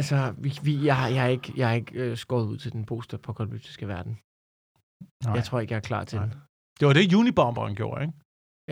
Altså, 0.00 0.18
vi, 0.44 0.50
vi, 0.66 0.72
jeg, 0.88 0.96
har- 1.00 1.08
jeg 1.16 1.24
er 1.28 1.32
ikke, 1.36 1.48
jeg 1.60 1.66
er 1.72 1.76
ikke 1.82 1.94
øh, 2.02 2.16
skåret 2.24 2.46
ud 2.52 2.58
til 2.62 2.70
den 2.76 2.84
post-apokalyptiske 2.90 3.88
verden. 3.94 4.14
Nej. 5.24 5.34
Jeg 5.38 5.44
tror 5.46 5.60
ikke, 5.60 5.72
jeg 5.72 5.76
er 5.82 5.88
klar 5.90 6.04
til 6.10 6.18
Nej. 6.18 6.26
den. 6.28 6.34
Det 6.78 6.84
var 6.88 6.92
det, 6.92 7.14
Unibomberen 7.22 7.74
gjorde, 7.80 8.00
ikke? 8.04 8.14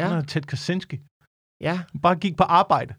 Ja, 0.00 0.06
Ja. 0.14 0.22
Ted 0.30 0.42
Kaczynski. 0.52 0.96
ja. 1.68 1.74
Han 1.92 2.00
bare 2.06 2.16
gik 2.24 2.36
på 2.42 2.46
arbejde. 2.60 2.92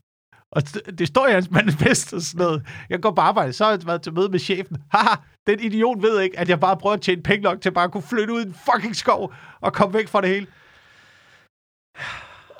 Og 0.51 0.61
det, 0.73 0.99
det 0.99 1.07
står 1.07 1.27
i 1.27 1.31
hans 1.31 1.51
manifest 1.51 2.13
og 2.13 2.21
sådan 2.21 2.45
noget. 2.45 2.67
Jeg 2.89 3.01
går 3.01 3.11
på 3.11 3.21
arbejde, 3.21 3.53
så 3.53 3.63
har 3.63 3.71
jeg 3.71 3.79
været 3.85 4.01
til 4.01 4.13
møde 4.13 4.29
med 4.29 4.39
chefen. 4.39 4.77
Haha, 4.91 5.15
den 5.47 5.59
idiot 5.59 6.01
ved 6.01 6.21
ikke, 6.21 6.39
at 6.39 6.49
jeg 6.49 6.59
bare 6.59 6.77
prøver 6.77 6.93
at 6.93 7.01
tjene 7.01 7.23
penge 7.23 7.43
nok 7.43 7.61
til 7.61 7.71
bare 7.71 7.83
at 7.83 7.91
kunne 7.91 8.03
flytte 8.03 8.33
ud 8.33 8.41
i 8.41 8.47
en 8.47 8.55
fucking 8.73 8.95
skov 8.95 9.33
og 9.61 9.73
komme 9.73 9.93
væk 9.93 10.07
fra 10.07 10.21
det 10.21 10.29
hele. 10.29 10.47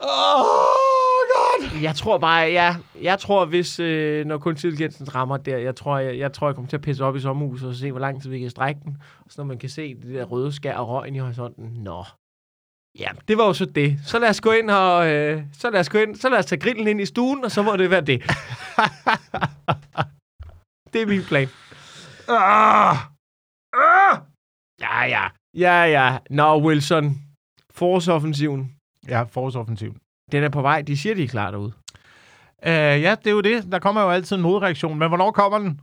Åh, 0.04 0.40
oh, 0.40 0.46
God! 1.34 1.82
Jeg 1.82 1.96
tror 1.96 2.18
bare, 2.18 2.42
ja, 2.42 2.76
jeg 3.02 3.20
tror, 3.20 3.46
hvis, 3.46 3.80
øh, 3.80 4.26
når 4.26 4.38
kunstig 4.38 4.68
intelligensen 4.68 5.16
rammer 5.16 5.38
der, 5.38 5.58
jeg 5.58 5.76
tror, 5.76 5.98
jeg, 5.98 6.18
jeg 6.18 6.34
tror, 6.34 6.48
jeg 6.48 6.56
kommer 6.56 6.70
til 6.70 6.78
at 6.78 6.82
pisse 6.82 7.04
op 7.06 7.16
i 7.16 7.20
sommerhuset 7.20 7.70
og 7.70 7.76
se, 7.76 7.92
hvor 7.92 8.00
lang 8.00 8.22
tid 8.22 8.30
vi 8.30 8.40
kan 8.40 8.50
strække 8.50 8.82
den. 8.84 8.98
Og 9.26 9.32
så 9.32 9.42
når 9.42 9.46
man 9.46 9.58
kan 9.58 9.70
se 9.70 9.96
det 9.96 10.16
der 10.16 10.24
røde 10.24 10.52
skær 10.52 10.76
og 10.76 10.88
røgen 10.90 11.16
i 11.16 11.20
horisonten. 11.20 11.66
Nå. 11.66 12.04
Ja, 13.00 13.10
det 13.28 13.38
var 13.38 13.46
jo 13.46 13.54
så 13.54 13.66
det. 13.66 14.00
Så 14.06 14.20
lad 14.20 14.30
os 14.30 14.42
gå 14.42 14.52
ind 14.52 14.70
og, 14.70 15.12
øh, 15.12 15.44
så 15.54 15.70
lad 15.70 15.80
os 15.80 15.90
gå 15.90 15.98
ind, 15.98 16.16
så 16.16 16.30
lad 16.30 16.40
os 16.40 16.46
tage 16.46 16.60
grillen 16.60 16.88
ind 16.88 17.02
i 17.02 17.06
stuen, 17.06 17.44
og 17.44 17.52
så 17.52 17.64
må 17.64 17.76
det 17.76 17.90
være 17.90 18.02
det. 18.02 18.22
det 20.94 21.02
er 21.02 21.06
min 21.06 21.24
plan. 21.24 21.48
Ah! 22.30 22.98
Ah! 23.74 24.20
Ja, 24.82 25.04
ja. 25.04 25.28
Ja, 25.58 25.84
ja. 25.84 26.18
Nå, 26.30 26.62
Wilson. 26.62 27.16
Forårsoffensiven. 27.72 28.76
Ja, 29.08 29.24
forårsoffensiv. 29.24 29.96
Den 30.32 30.44
er 30.44 30.50
på 30.50 30.62
vej. 30.62 30.82
De 30.82 30.98
siger, 30.98 31.16
de 31.16 31.24
er 31.24 31.28
klar 31.28 31.52
derude. 31.52 31.74
Uh, 32.66 33.02
ja, 33.06 33.16
det 33.16 33.28
er 33.28 33.32
jo 33.32 33.42
det. 33.42 33.72
Der 33.72 33.80
kommer 33.80 34.02
jo 34.02 34.10
altid 34.10 34.36
en 34.36 34.42
modreaktion. 34.42 35.00
Men 35.00 35.08
hvornår 35.08 35.32
kommer 35.32 35.60
den? 35.60 35.82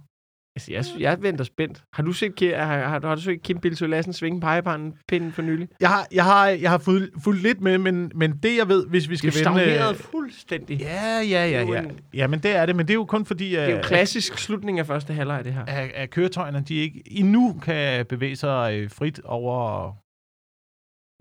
Altså, 0.56 0.72
jeg, 0.72 0.84
jeg 1.00 1.22
venter 1.22 1.44
spændt. 1.44 1.82
Har 1.92 2.02
du 2.02 2.12
set, 2.12 2.32
har, 2.40 2.64
har, 2.64 3.00
har 3.06 3.14
du 3.14 3.20
set 3.20 3.42
Kim 3.42 3.58
Bilsø 3.58 3.86
Lassen 3.86 4.12
svinge 4.12 4.40
pegepanden 4.40 4.94
pinden 5.08 5.32
for 5.32 5.42
nylig? 5.42 5.68
Jeg 5.80 5.88
har, 5.88 6.06
jeg 6.12 6.24
har, 6.24 6.48
jeg 6.48 6.70
har 6.70 6.78
fulgt, 6.78 7.22
fulgt 7.24 7.42
lidt 7.42 7.60
med, 7.60 7.78
men, 7.78 8.12
men 8.14 8.36
det 8.36 8.56
jeg 8.56 8.68
ved, 8.68 8.86
hvis 8.86 9.08
vi 9.08 9.12
Det 9.16 9.18
skal 9.18 9.28
er 9.46 9.50
vende... 9.54 9.64
stagneret 9.64 9.96
fuldstændig. 9.96 10.78
Ja, 10.80 11.20
ja, 11.20 11.46
Det 11.46 11.52
ja, 11.52 11.72
ja. 11.72 11.82
Ja, 12.14 12.26
men 12.26 12.38
det 12.40 12.56
er 12.56 12.66
det. 12.66 12.76
Men 12.76 12.86
det 12.86 12.92
er 12.92 12.94
jo 12.94 13.04
kun 13.04 13.24
fordi, 13.24 13.50
Det 13.50 13.58
er 13.60 13.64
jo 13.64 13.70
at, 13.70 13.76
en 13.78 13.84
klassisk 13.84 14.38
slutning 14.38 14.78
af 14.78 14.86
første 14.86 15.12
halvleg, 15.12 15.44
det 15.44 15.52
her. 15.54 15.64
at, 15.64 15.90
at 15.94 16.10
køretøjerne 16.10 16.64
de 16.68 16.74
ikke 16.74 17.02
endnu 17.06 17.60
kan 17.62 18.06
bevæge 18.06 18.36
sig 18.36 18.74
øh, 18.78 18.90
frit 18.90 19.20
over... 19.24 19.90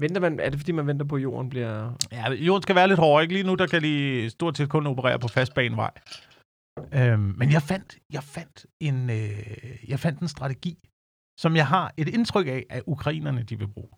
Venter 0.02 0.22
man, 0.22 0.40
er 0.40 0.50
det 0.50 0.60
fordi, 0.60 0.72
man 0.72 0.88
venter 0.88 1.06
på, 1.06 1.16
at 1.16 1.24
jorden 1.24 1.50
bliver... 1.50 1.98
Ja, 2.12 2.32
jorden 2.32 2.62
skal 2.64 2.76
være 2.76 2.88
lidt 2.88 3.00
hårdere, 3.00 3.24
ikke? 3.24 3.34
Lige 3.34 3.48
nu, 3.48 3.56
der 3.56 3.68
kan 3.68 3.82
de 3.82 4.30
stort 4.30 4.58
set 4.58 4.70
kun 4.70 4.88
operere 4.88 5.20
på 5.20 5.28
fastbanevej. 5.28 5.92
Øhm, 6.94 7.34
men 7.38 7.52
jeg 7.52 7.62
fandt, 7.62 7.98
jeg 8.14 8.24
fandt 8.24 8.66
en, 8.82 9.10
øh, 9.10 9.90
jeg 9.90 10.00
fandt 10.00 10.20
en 10.20 10.28
strategi, 10.28 10.90
som 11.40 11.56
jeg 11.56 11.68
har 11.68 11.94
et 11.98 12.08
indtryk 12.08 12.48
af, 12.48 12.66
at 12.70 12.84
ukrainerne 12.86 13.44
de 13.44 13.60
vil 13.60 13.68
bruge. 13.68 13.90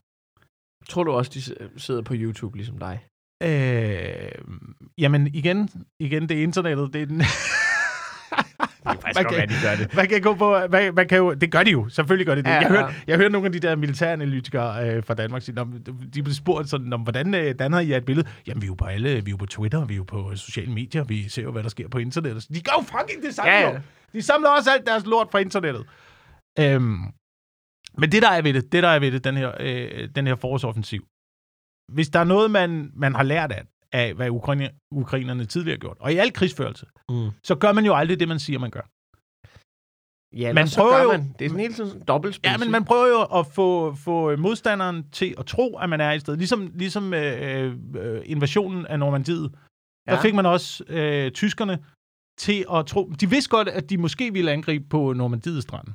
Tror 0.90 1.04
du 1.04 1.12
også, 1.12 1.32
de 1.34 1.42
sidder 1.80 2.02
på 2.02 2.14
YouTube, 2.18 2.58
ligesom 2.58 2.78
dig? 2.78 3.08
Øh, 3.44 4.32
jamen 4.98 5.28
igen, 5.28 5.70
igen, 6.00 6.30
det 6.30 6.40
er 6.40 6.44
internettet, 6.44 6.94
det 6.94 7.02
er 7.02 7.06
den... 7.06 7.22
Man 8.86 9.26
kan- 9.30 9.50
de 9.50 9.54
gør 9.64 9.76
det. 9.76 9.96
Man 9.96 10.08
kan 10.08 10.22
gå 10.22 10.34
på, 10.36 10.58
man, 10.72 10.96
man 10.96 11.08
kan 11.08 11.18
jo, 11.18 11.34
det 11.34 11.52
gør 11.52 11.64
de 11.64 11.72
jo, 11.72 11.90
selvfølgelig 11.90 12.26
gør 12.28 12.36
de 12.36 12.42
det. 12.44 12.48
Ja, 12.50 12.54
jeg, 12.56 12.68
hører, 12.70 12.92
jeg 13.08 13.18
hører 13.18 13.30
nogle 13.30 13.46
af 13.46 13.52
de 13.52 13.60
der 13.60 13.76
militæranalytikere 13.76 14.90
øh, 14.90 15.04
fra 15.04 15.14
Danmark 15.14 15.42
sige, 15.42 15.56
"Nå, 15.56 15.68
de 16.14 16.24
blev 16.24 16.34
spurgt 16.34 16.70
sådan, 16.70 16.88
"Nå, 16.88 16.98
hvordan 16.98 17.34
øh, 17.36 17.56
danner 17.60 17.80
I 17.80 17.94
et 17.94 18.06
billede? 18.06 18.28
Jamen, 18.48 18.62
vi 18.62 18.66
er 18.66 18.68
jo 18.70 18.74
på 18.74 18.86
alle, 18.86 19.10
vi 19.10 19.16
er 19.16 19.32
jo 19.32 19.38
på 19.38 19.46
Twitter, 19.46 19.86
vi 19.86 19.94
er 19.94 19.98
jo 19.98 20.04
på 20.04 20.32
sociale 20.36 20.72
medier, 20.72 21.04
vi 21.04 21.30
ser 21.30 21.44
jo, 21.44 21.52
hvad 21.52 21.64
der 21.64 21.70
sker 21.70 21.88
på 21.90 21.98
internettet. 21.98 22.48
De 22.54 22.62
gør 22.62 22.72
jo 22.80 22.84
fucking 23.00 23.24
det 23.24 23.36
samme, 23.36 23.52
Ja, 23.52 23.70
ja. 23.70 23.80
De 24.14 24.22
samler 24.22 24.50
også 24.50 24.70
alt 24.72 24.86
deres 24.88 25.06
lort 25.06 25.28
fra 25.32 25.40
internettet. 25.40 25.86
Øhm, 26.60 26.98
men 27.98 28.12
det, 28.12 28.22
der 28.22 28.30
er 28.30 28.42
ved 28.42 28.54
det, 28.54 28.72
det, 28.72 28.84
der 28.84 28.90
er 28.90 29.00
ved 29.00 29.12
det, 29.12 29.24
den 29.24 29.38
her, 29.38 29.52
øh, 29.60 30.10
den 30.16 30.28
her 30.28 30.36
forårsoffensiv, 30.36 31.06
hvis 31.94 32.10
der 32.10 32.20
er 32.20 32.24
noget, 32.24 32.52
man, 32.52 32.92
man 32.96 33.16
har 33.16 33.24
lært 33.24 33.52
af, 33.52 33.64
af 34.00 34.14
hvad 34.14 34.30
Ukraine, 34.30 34.70
ukrainerne 34.92 35.46
tidligere 35.46 35.76
har 35.78 35.80
gjort, 35.86 35.98
og 36.00 36.14
i 36.14 36.18
al 36.24 36.34
krigsførelse, 36.34 36.86
Mm. 37.12 37.30
så 37.44 37.56
gør 37.56 37.72
man 37.78 37.86
jo 37.86 37.94
aldrig 37.96 38.20
det, 38.20 38.28
man 38.28 38.40
siger, 38.40 38.60
man 38.60 38.72
gør. 38.78 38.86
Ja, 40.42 40.54
Man 40.54 40.68
prøver 40.78 41.02
jo- 41.04 41.12
man. 41.12 41.36
Det 41.40 41.46
er 41.46 41.50
sådan 41.50 41.62
hele 41.62 41.74
tiden 41.74 42.02
dobbeltspil. 42.08 42.50
Ja, 42.52 42.58
men 42.58 42.72
man 42.72 42.84
prøver 42.86 43.08
jo 43.08 43.40
at 43.40 43.48
få, 43.48 43.94
få 43.96 44.36
modstanderen 44.36 45.10
til 45.12 45.36
at 45.38 45.46
tro, 45.46 45.78
at 45.78 45.90
man 45.90 46.02
er 46.02 46.12
et 46.12 46.22
sted. 46.22 46.38
Ligesom, 46.38 46.72
ligesom 46.76 47.14
øh, 47.14 47.76
øh, 47.98 48.22
invasionen 48.26 48.86
af 48.88 49.00
Normandiet 49.00 49.52
der 50.08 50.14
Ja. 50.14 50.22
fik 50.22 50.36
man 50.36 50.46
også 50.46 50.84
øh, 50.88 51.32
tyskerne 51.32 51.76
til 52.40 52.66
at 52.74 52.86
tro... 52.86 53.02
De 53.22 53.30
vidste 53.30 53.50
godt, 53.50 53.68
at 53.68 53.90
de 53.90 53.98
måske 53.98 54.34
ville 54.34 54.52
angribe 54.52 54.86
på 54.90 55.14
Normandiets 55.14 55.64
strand. 55.64 55.88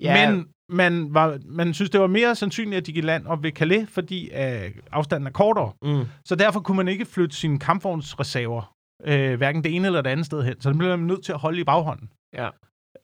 Ja, 0.00 0.30
Men 0.30 0.48
man, 0.70 1.14
var, 1.14 1.38
man 1.46 1.74
synes, 1.74 1.90
det 1.90 2.00
var 2.00 2.06
mere 2.06 2.34
sandsynligt, 2.34 2.76
at 2.76 2.86
de 2.86 2.92
gik 2.92 3.04
land 3.04 3.26
op 3.26 3.42
ved 3.42 3.52
Calais, 3.52 3.88
fordi 3.90 4.30
øh, 4.34 4.70
afstanden 4.92 5.26
er 5.26 5.30
kortere. 5.30 5.72
mm. 5.82 6.04
Så 6.24 6.34
derfor 6.34 6.60
kunne 6.60 6.76
man 6.76 6.88
ikke 6.88 7.04
flytte 7.04 7.36
sine 7.36 7.58
kampvognsreserver 7.58 8.74
øh, 9.06 9.34
hverken 9.36 9.64
det 9.64 9.74
ene 9.76 9.86
eller 9.86 10.02
det 10.02 10.10
andet 10.10 10.26
sted 10.26 10.42
hen. 10.42 10.60
Så 10.60 10.70
den 10.70 10.78
blev 10.78 10.90
man 10.90 10.98
nødt 11.06 11.24
til 11.24 11.32
at 11.32 11.38
holde 11.38 11.60
i 11.60 11.64
baghånden. 11.64 12.08
ja. 12.34 12.48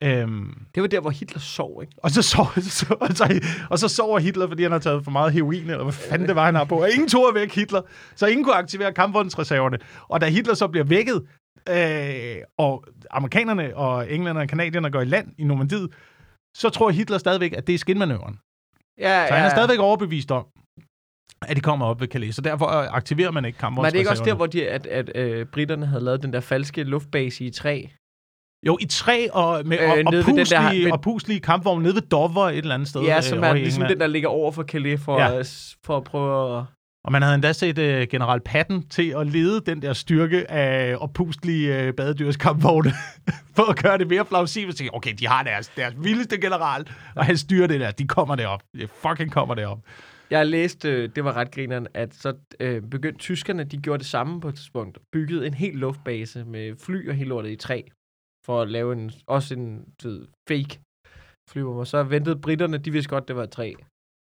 Øhm, 0.03 0.57
Det 0.75 0.81
var 0.81 0.87
der, 0.87 0.99
hvor 0.99 1.09
Hitler 1.09 1.39
sov, 1.39 1.81
ikke? 1.81 1.93
og, 1.97 2.11
så 2.11 2.21
sov, 2.21 2.45
så, 2.61 2.95
og, 2.99 3.07
så, 3.09 3.41
og 3.69 3.79
så 3.79 3.87
sover 3.87 4.19
Hitler, 4.19 4.47
fordi 4.47 4.63
han 4.63 4.71
har 4.71 4.79
taget 4.79 5.03
for 5.03 5.11
meget 5.11 5.33
heroin, 5.33 5.69
eller 5.69 5.83
hvad 5.83 5.93
fanden 5.93 6.27
det 6.27 6.35
var, 6.35 6.45
han 6.45 6.55
har 6.55 6.63
på. 6.63 6.81
Og 6.81 6.89
ingen 6.91 7.09
tog 7.09 7.31
væk 7.35 7.55
Hitler, 7.55 7.81
så 8.15 8.25
ingen 8.27 8.43
kunne 8.43 8.55
aktivere 8.55 8.93
kampvognsreserverne. 8.93 9.77
Og 10.07 10.21
da 10.21 10.27
Hitler 10.29 10.53
så 10.53 10.67
bliver 10.67 10.83
vækket, 10.83 11.21
øh, 11.69 12.35
og 12.57 12.85
amerikanerne 13.11 13.75
og 13.77 14.11
englænderne 14.11 14.39
og 14.43 14.47
kanadierne 14.49 14.91
går 14.91 15.01
i 15.01 15.05
land 15.05 15.27
i 15.37 15.43
Normandiet, 15.43 15.89
så 16.55 16.69
tror 16.69 16.89
Hitler 16.89 17.17
stadigvæk, 17.17 17.53
at 17.57 17.67
det 17.67 17.75
er 17.75 17.79
skinmanøvren. 17.79 18.39
Ja, 18.99 19.27
Så 19.27 19.33
han 19.33 19.45
er 19.45 19.49
stadigvæk 19.49 19.79
overbevist 19.79 20.31
om, 20.31 20.45
at 21.47 21.55
de 21.55 21.61
kommer 21.61 21.85
op 21.85 22.01
ved 22.01 22.07
Calais. 22.07 22.35
Så 22.35 22.41
derfor 22.41 22.67
øh, 22.67 22.87
aktiverer 22.91 23.31
man 23.31 23.45
ikke 23.45 23.59
Men 23.69 23.77
er 23.85 23.89
det 23.89 23.97
ikke 23.97 24.09
også 24.09 24.23
der, 24.23 24.29
kampvognsreserverne. 24.29 24.79
hvor 24.81 24.91
de, 24.91 25.07
at, 25.07 25.15
at 25.25 25.39
øh, 25.39 25.45
britterne 25.45 25.85
havde 25.85 26.03
lavet 26.03 26.23
den 26.23 26.33
der 26.33 26.39
falske 26.39 26.83
luftbase 26.83 27.45
i 27.45 27.49
træ? 27.49 27.83
Jo, 28.67 28.77
i 28.81 28.85
træ 28.85 29.27
og, 29.33 29.61
med, 29.67 29.79
Øh, 29.79 29.89
og, 29.89 29.91
og, 29.91 29.97
den 29.97 30.13
der- 30.13 30.23
puslige, 30.23 30.85
ved- 30.85 30.91
og 30.91 31.01
puslige 31.01 31.39
kampvogne 31.39 31.83
nede 31.83 31.95
ved 31.95 32.01
Dover 32.01 32.49
et 32.49 32.57
eller 32.57 32.73
andet 32.75 32.89
sted. 32.89 33.01
Ja, 33.01 33.17
øh, 33.17 33.23
som 33.23 33.37
over 33.37 33.47
er 33.47 33.53
i 33.55 33.59
ligesom 33.59 33.83
den, 33.87 33.99
der 33.99 34.07
ligger 34.07 34.29
over 34.29 34.51
for 34.51 34.63
Calais 34.63 35.01
for, 35.01 35.19
Ja. 35.19 35.31
ja. 35.33 35.41
for 35.85 35.97
at 35.97 36.03
prøve 36.03 36.57
at... 36.59 36.63
Og 37.05 37.11
man 37.11 37.21
havde 37.21 37.35
endda 37.35 37.53
set 37.53 37.77
øh, 37.77 38.07
general 38.07 38.39
Patton 38.39 38.83
til 38.87 39.13
at 39.17 39.27
lede 39.27 39.61
den 39.65 39.81
der 39.81 39.93
styrke 39.93 40.51
af 40.51 40.95
opustlige 40.99 41.81
øh, 41.81 41.93
badedyrskampvogne, 41.93 42.91
for 43.55 43.69
at 43.71 43.83
gøre 43.83 43.97
det 43.97 44.07
mere 44.07 44.25
plausibelt. 44.25 44.77
Sige, 44.77 44.95
okay, 44.95 45.13
de 45.19 45.27
har 45.27 45.43
deres, 45.43 45.67
deres 45.67 45.95
vildeste 45.97 46.41
general, 46.41 46.89
og 47.15 47.25
han 47.25 47.37
styrer 47.37 47.67
det 47.67 47.79
der. 47.79 47.91
De 47.91 48.07
kommer 48.07 48.35
derop. 48.35 48.61
De 48.75 48.87
fucking 48.87 49.31
kommer 49.31 49.55
derop. 49.55 49.79
Jeg 50.29 50.47
læste, 50.47 50.89
øh, 50.89 51.09
det 51.15 51.23
var 51.23 51.33
ret 51.33 51.51
grineren, 51.51 51.87
at 51.93 52.15
så 52.15 52.33
øh, 52.59 52.81
begyndte 52.81 53.19
tyskerne, 53.19 53.63
de 53.63 53.77
gjorde 53.77 53.99
det 53.99 54.07
samme 54.07 54.41
på 54.41 54.47
et 54.47 54.55
tidspunkt. 54.55 54.97
Byggede 55.11 55.47
en 55.47 55.53
helt 55.53 55.77
luftbase 55.77 56.45
med 56.45 56.75
fly 56.85 57.09
og 57.09 57.15
hele 57.15 57.29
lortet 57.29 57.51
i 57.51 57.55
træ, 57.55 57.81
for 58.45 58.61
at 58.61 58.69
lave 58.69 58.93
en, 58.93 59.11
også 59.27 59.53
en 59.53 59.85
du 60.03 60.09
ved, 60.09 60.27
fake 60.49 60.79
flyver. 61.49 61.75
Og 61.75 61.87
så 61.87 62.03
ventede 62.03 62.35
britterne, 62.35 62.77
de 62.77 62.91
vidste 62.91 63.09
godt, 63.09 63.27
det 63.27 63.35
var 63.35 63.43
et 63.43 63.51
træ. 63.51 63.73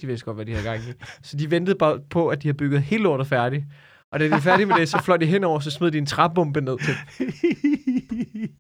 De 0.01 0.07
vidste 0.07 0.25
godt, 0.25 0.37
hvad 0.37 0.47
de 0.47 0.53
havde 0.53 0.65
gang 0.65 0.81
i. 0.81 0.93
Så 1.23 1.37
de 1.37 1.51
ventede 1.51 1.79
bare 1.79 1.99
på, 2.11 2.29
at 2.29 2.43
de 2.43 2.49
havde 2.49 2.57
bygget 2.57 2.83
hele 2.83 3.03
lortet 3.03 3.27
færdigt. 3.27 3.65
Og 4.13 4.21
da 4.21 4.29
de 4.29 4.31
er 4.33 4.39
færdige 4.41 4.67
med 4.67 4.77
det, 4.77 4.89
så 4.89 5.03
fløj 5.03 5.17
de 5.17 5.27
henover, 5.27 5.61
så 5.61 5.71
smed 5.71 5.91
de 5.91 5.99
en 5.99 6.07
træbombe 6.07 6.61
ned 6.61 6.79
til. 6.79 6.95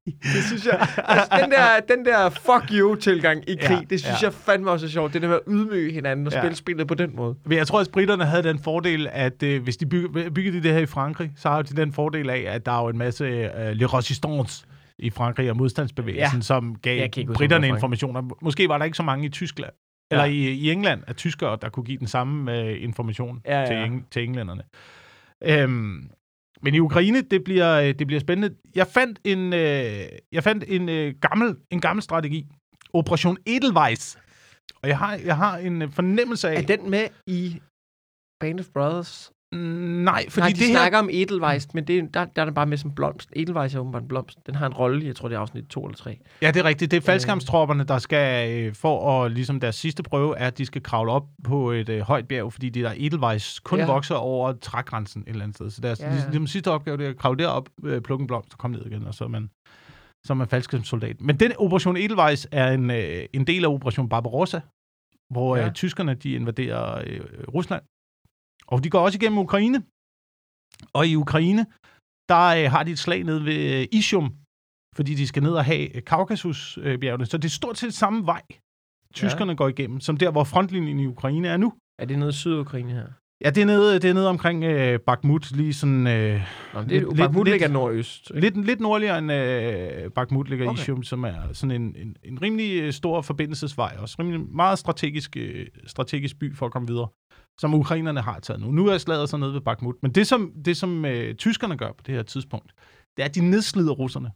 Det 0.06 0.44
synes 0.46 0.66
jeg, 0.66 0.88
altså, 1.04 1.38
den 1.42 1.50
der, 1.50 1.96
den 1.96 2.04
der 2.04 2.30
fuck 2.30 2.70
you-tilgang 2.72 3.50
i 3.50 3.56
krig, 3.62 3.70
Ja, 3.76 3.80
det 3.90 4.00
synes 4.00 4.22
ja. 4.22 4.26
jeg 4.26 4.34
fandme 4.34 4.70
også 4.70 4.86
er 4.86 4.90
sjovt. 4.90 5.12
Det 5.14 5.22
der 5.22 5.28
med 5.28 5.36
at 5.36 5.42
ydmyge 5.48 5.92
hinanden 5.92 6.26
og 6.26 6.32
Ja. 6.32 6.40
spille 6.40 6.56
spillet 6.56 6.88
på 6.88 6.94
den 6.94 7.16
måde. 7.16 7.34
Men 7.46 7.58
jeg 7.58 7.66
tror, 7.66 7.80
at 7.80 7.88
britterne 7.92 8.24
havde 8.24 8.42
den 8.42 8.58
fordel, 8.58 9.08
at 9.12 9.42
øh, 9.42 9.62
hvis 9.62 9.76
de 9.76 9.86
byggede 9.86 10.52
de 10.58 10.62
det 10.62 10.72
her 10.72 10.78
i 10.78 10.86
Frankrig, 10.86 11.32
så 11.36 11.48
har 11.48 11.62
de 11.62 11.76
den 11.76 11.92
fordel 11.92 12.30
af, 12.30 12.44
at 12.48 12.66
der 12.66 12.72
er 12.72 12.82
jo 12.82 12.88
en 12.88 12.98
masse 12.98 13.24
øh, 13.24 13.72
le 13.72 13.86
resistance 13.86 14.64
i 14.98 15.10
Frankrig 15.10 15.50
og 15.50 15.56
modstandsbevægelsen, 15.56 16.38
ja. 16.38 16.42
Som 16.42 16.74
gav 16.82 17.08
britterne 17.34 17.68
informationer. 17.68 18.22
Måske 18.42 18.68
var 18.68 18.78
der 18.78 18.84
ikke 18.84 18.96
så 18.96 19.02
mange 19.02 19.26
i 19.26 19.28
Tyskland, 19.28 19.72
eller 20.14 20.24
i, 20.24 20.36
i 20.36 20.70
England, 20.70 21.02
af 21.06 21.16
tyskere, 21.16 21.58
der 21.62 21.68
kunne 21.68 21.84
give 21.84 21.98
den 21.98 22.06
samme 22.06 22.60
øh, 22.60 22.82
information 22.82 23.40
Ja, 23.44 23.60
ja. 23.60 23.66
Til, 23.66 23.76
eng, 23.76 24.06
til 24.10 24.24
englænderne. 24.24 24.62
Øhm, 25.44 26.10
men 26.62 26.74
i 26.74 26.78
Ukraine, 26.78 27.20
det 27.20 27.44
bliver, 27.44 27.80
øh, 27.80 27.94
det 27.98 28.06
bliver 28.06 28.20
spændende. 28.20 28.56
Jeg 28.74 28.86
fandt 28.86 29.20
en, 29.24 29.52
øh, 29.52 30.08
jeg 30.32 30.44
fandt 30.44 30.64
en, 30.68 30.88
øh, 30.88 31.14
gammel, 31.20 31.56
en 31.70 31.80
gammel 31.80 32.02
strategi. 32.02 32.46
Operation 32.92 33.36
Edelweiss. 33.46 34.18
Og 34.82 34.88
jeg 34.88 34.98
har, 34.98 35.14
jeg 35.14 35.36
har 35.36 35.58
en 35.58 35.82
øh, 35.82 35.90
fornemmelse 35.90 36.48
af... 36.48 36.62
Er 36.62 36.66
den 36.76 36.90
med 36.90 37.08
i 37.26 37.60
Band 38.40 38.60
of 38.60 38.66
Brothers? 38.74 39.32
Nej, 39.56 40.24
fordi 40.30 40.40
Nej, 40.40 40.48
de 40.48 40.54
det 40.54 40.66
her... 40.66 40.74
snakker 40.74 40.98
om 40.98 41.08
Edelweiss, 41.12 41.74
men 41.74 41.84
det, 41.86 41.98
er- 41.98 42.02
der, 42.14 42.24
der 42.24 42.42
er 42.42 42.44
den 42.46 42.54
bare 42.54 42.66
med 42.66 42.76
som 42.76 42.94
blomst. 42.94 43.28
Edelweiss 43.36 43.74
er 43.74 43.78
åbenbart 43.80 44.02
en 44.02 44.08
blomst. 44.08 44.38
Den 44.46 44.54
har 44.54 44.66
en 44.66 44.72
rolle, 44.72 45.06
jeg 45.06 45.16
tror 45.16 45.28
det 45.28 45.36
er 45.36 45.40
afsnit 45.40 45.64
2 45.64 45.84
eller 45.84 45.96
3. 45.96 46.18
Ja, 46.42 46.50
det 46.50 46.56
er 46.60 46.64
rigtigt. 46.64 46.90
Det 46.90 46.96
er 46.96 47.00
faldskærmstropperne, 47.00 47.84
der 47.84 47.98
skal, 47.98 48.50
øh, 48.62 48.74
for 48.74 49.22
at, 49.24 49.32
ligesom 49.32 49.60
deres 49.60 49.74
sidste 49.76 50.02
prøve, 50.02 50.38
er, 50.38 50.46
at 50.46 50.58
de 50.58 50.66
skal 50.66 50.82
kravle 50.82 51.12
op 51.12 51.24
på 51.44 51.70
et 51.70 51.88
øh, 51.88 52.00
højt 52.00 52.28
bjerg, 52.28 52.52
fordi 52.52 52.68
det 52.68 52.84
der 52.84 52.92
Edelweiss 52.96 53.60
kun 53.60 53.78
ja. 53.78 53.86
Vokser 53.86 54.14
over 54.14 54.52
trægrænsen 54.52 55.22
et 55.22 55.28
eller 55.28 55.42
andet 55.42 55.56
sted. 55.56 55.70
Så 55.70 55.80
deres 55.80 56.00
Ja, 56.00 56.04
ja, 56.06 56.12
ja. 56.12 56.18
ja. 56.20 56.24
ligesom, 56.26 56.46
sidste 56.46 56.70
opgave, 56.70 56.96
det 56.96 57.06
er 57.06 57.10
at 57.10 57.16
kravle 57.16 57.44
derop, 57.44 57.68
øh, 57.84 58.00
plukke 58.00 58.22
en 58.22 58.26
blomst 58.26 58.52
og 58.52 58.58
komme 58.58 58.76
ned 58.76 58.86
igen, 58.86 59.06
og 59.06 59.14
så 59.14 59.24
er 59.24 59.28
man, 59.28 59.50
så 60.26 60.32
er 60.32 60.34
man 60.34 60.48
faldskærmssoldat. 60.48 61.20
Men 61.20 61.40
den 61.40 61.52
Operation 61.58 61.96
Edelweiss 61.96 62.48
er 62.52 62.70
en, 62.72 62.90
øh, 62.90 63.24
en 63.32 63.46
del 63.46 63.64
af 63.64 63.68
Operation 63.68 64.08
Barbarossa, 64.08 64.60
hvor. 65.32 65.56
Ja. 65.56 65.66
øh, 65.66 65.72
tyskerne 65.72 66.14
de 66.14 66.32
invaderer 66.32 67.02
øh, 67.06 67.20
Rusland. 67.54 67.82
Og 68.66 68.84
de 68.84 68.90
går 68.90 69.00
også 69.00 69.18
igennem 69.18 69.38
Ukraine. 69.38 69.82
Og 70.92 71.06
i 71.08 71.16
Ukraine, 71.16 71.66
der 72.28 72.44
øh, 72.64 72.70
har 72.70 72.82
de 72.82 72.90
et 72.90 72.98
slag 72.98 73.24
ned 73.24 73.38
ved 73.38 73.80
øh, 73.80 73.86
Isium, 73.92 74.34
fordi 74.96 75.14
de 75.14 75.26
skal 75.26 75.42
ned 75.42 75.52
og 75.52 75.64
have 75.64 75.88
Kaukasusbjergene. 76.00 77.26
Så 77.26 77.36
det 77.36 77.44
er 77.44 77.50
stort 77.50 77.78
set 77.78 77.94
samme 77.94 78.26
vej, 78.26 78.42
tyskerne 79.14 79.52
ja. 79.52 79.56
går 79.56 79.68
igennem, 79.68 80.00
som 80.00 80.16
der, 80.16 80.30
hvor 80.30 80.44
frontlinjen 80.44 80.98
i 81.00 81.06
Ukraine 81.06 81.48
er 81.48 81.56
nu. 81.56 81.72
Er 81.98 82.04
det 82.04 82.18
noget 82.18 82.32
i 82.32 82.36
Sydukraine 82.36 82.92
her? 82.92 83.06
Ja, 83.44 83.50
det 83.50 83.60
er 83.62 83.66
nede, 83.66 83.94
det 83.94 84.10
er 84.10 84.14
nede 84.14 84.28
omkring 84.28 84.64
øh, 84.64 85.00
Bakhmut, 85.00 85.52
lige 85.52 85.74
sådan... 85.74 86.06
Øh, 86.06 86.40
Nå, 86.74 86.80
det 86.80 86.88
Lidt- 86.90 87.16
Bakhmut 87.16 87.46
lidt- 87.46 87.52
ligger 87.54 87.68
nordøst. 87.68 88.30
ikke? 88.30 88.40
lidt, 88.40 88.66
lidt 88.66 88.80
nordligere 88.80 89.18
end 89.18 89.32
øh, 89.32 90.10
Bakhmut 90.10 90.48
ligger 90.48 90.68
okay. 90.68 90.78
Isium, 90.80 91.02
som 91.02 91.24
er 91.24 91.52
sådan 91.52 91.82
en, 91.82 91.96
en, 91.96 92.16
en 92.24 92.42
rimelig 92.42 92.82
øh, 92.82 92.92
stor 92.92 93.22
forbindelsesvej, 93.22 93.96
også 93.98 94.16
rimelig 94.18 94.40
meget 94.40 94.78
strategisk, 94.78 95.36
øh, 95.36 95.66
strategisk 95.86 96.38
by 96.38 96.54
for 96.56 96.66
at 96.66 96.72
komme 96.72 96.88
videre, 96.88 97.08
som 97.60 97.74
ukrainerne 97.74 98.20
har 98.20 98.38
taget 98.40 98.60
nu. 98.60 98.70
Nu 98.70 98.86
er 98.86 98.98
slaget 98.98 99.28
så 99.28 99.36
nede 99.36 99.54
ved 99.54 99.60
Bakhmut. 99.60 100.02
Men 100.02 100.10
det, 100.12 100.26
som, 100.26 100.40
det, 100.66 100.76
som 100.76 101.04
øh, 101.04 101.34
tyskerne 101.34 101.76
gør 101.76 101.92
på 101.92 102.02
det 102.06 102.14
her 102.14 102.22
tidspunkt, 102.22 102.70
det 103.14 103.22
er, 103.22 103.28
at 103.28 103.34
de 103.34 103.50
nedslider 103.50 103.94
russerne 104.02 104.30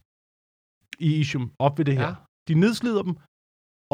i 1.07 1.09
Isium 1.21 1.51
op 1.59 1.77
ved 1.77 1.85
det 1.85 1.97
her. 1.97 2.07
Ja. 2.07 2.15
De 2.47 2.53
nedslider 2.53 3.03
dem, 3.07 3.15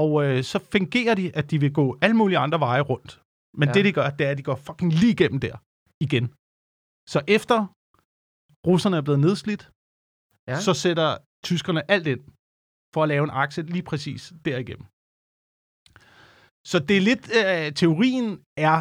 og 0.03 0.11
øh, 0.25 0.43
så 0.51 0.57
fungerer 0.73 1.15
de, 1.15 1.25
at 1.39 1.51
de 1.51 1.59
vil 1.59 1.73
gå 1.73 1.97
alle 2.01 2.15
mulige 2.21 2.37
andre 2.45 2.59
veje 2.59 2.81
rundt. 2.91 3.11
Men 3.59 3.67
ja. 3.67 3.73
Det, 3.73 3.85
de 3.85 3.91
gør, 3.97 4.09
det 4.17 4.23
er, 4.27 4.31
at 4.31 4.37
de 4.37 4.43
går 4.49 4.55
fucking 4.67 4.91
lige 5.01 5.13
igennem 5.17 5.39
der 5.45 5.55
igen. 6.05 6.25
Så 7.13 7.19
efter 7.27 7.57
russerne 8.69 8.97
er 8.97 9.01
blevet 9.07 9.21
nedslidt. 9.27 9.63
Ja. 10.49 10.59
så 10.67 10.73
sætter 10.83 11.09
tyskerne 11.49 11.81
alt 11.91 12.07
ind 12.13 12.23
for 12.93 13.03
at 13.03 13.09
lave 13.13 13.23
en 13.23 13.33
akse 13.43 13.61
lige 13.61 13.87
præcis 13.91 14.21
derigennem. 14.45 14.87
Så 16.71 16.77
det 16.87 16.95
er 16.97 17.03
lidt, 17.09 17.23
øh, 17.39 17.67
teorien 17.81 18.27
er, 18.69 18.77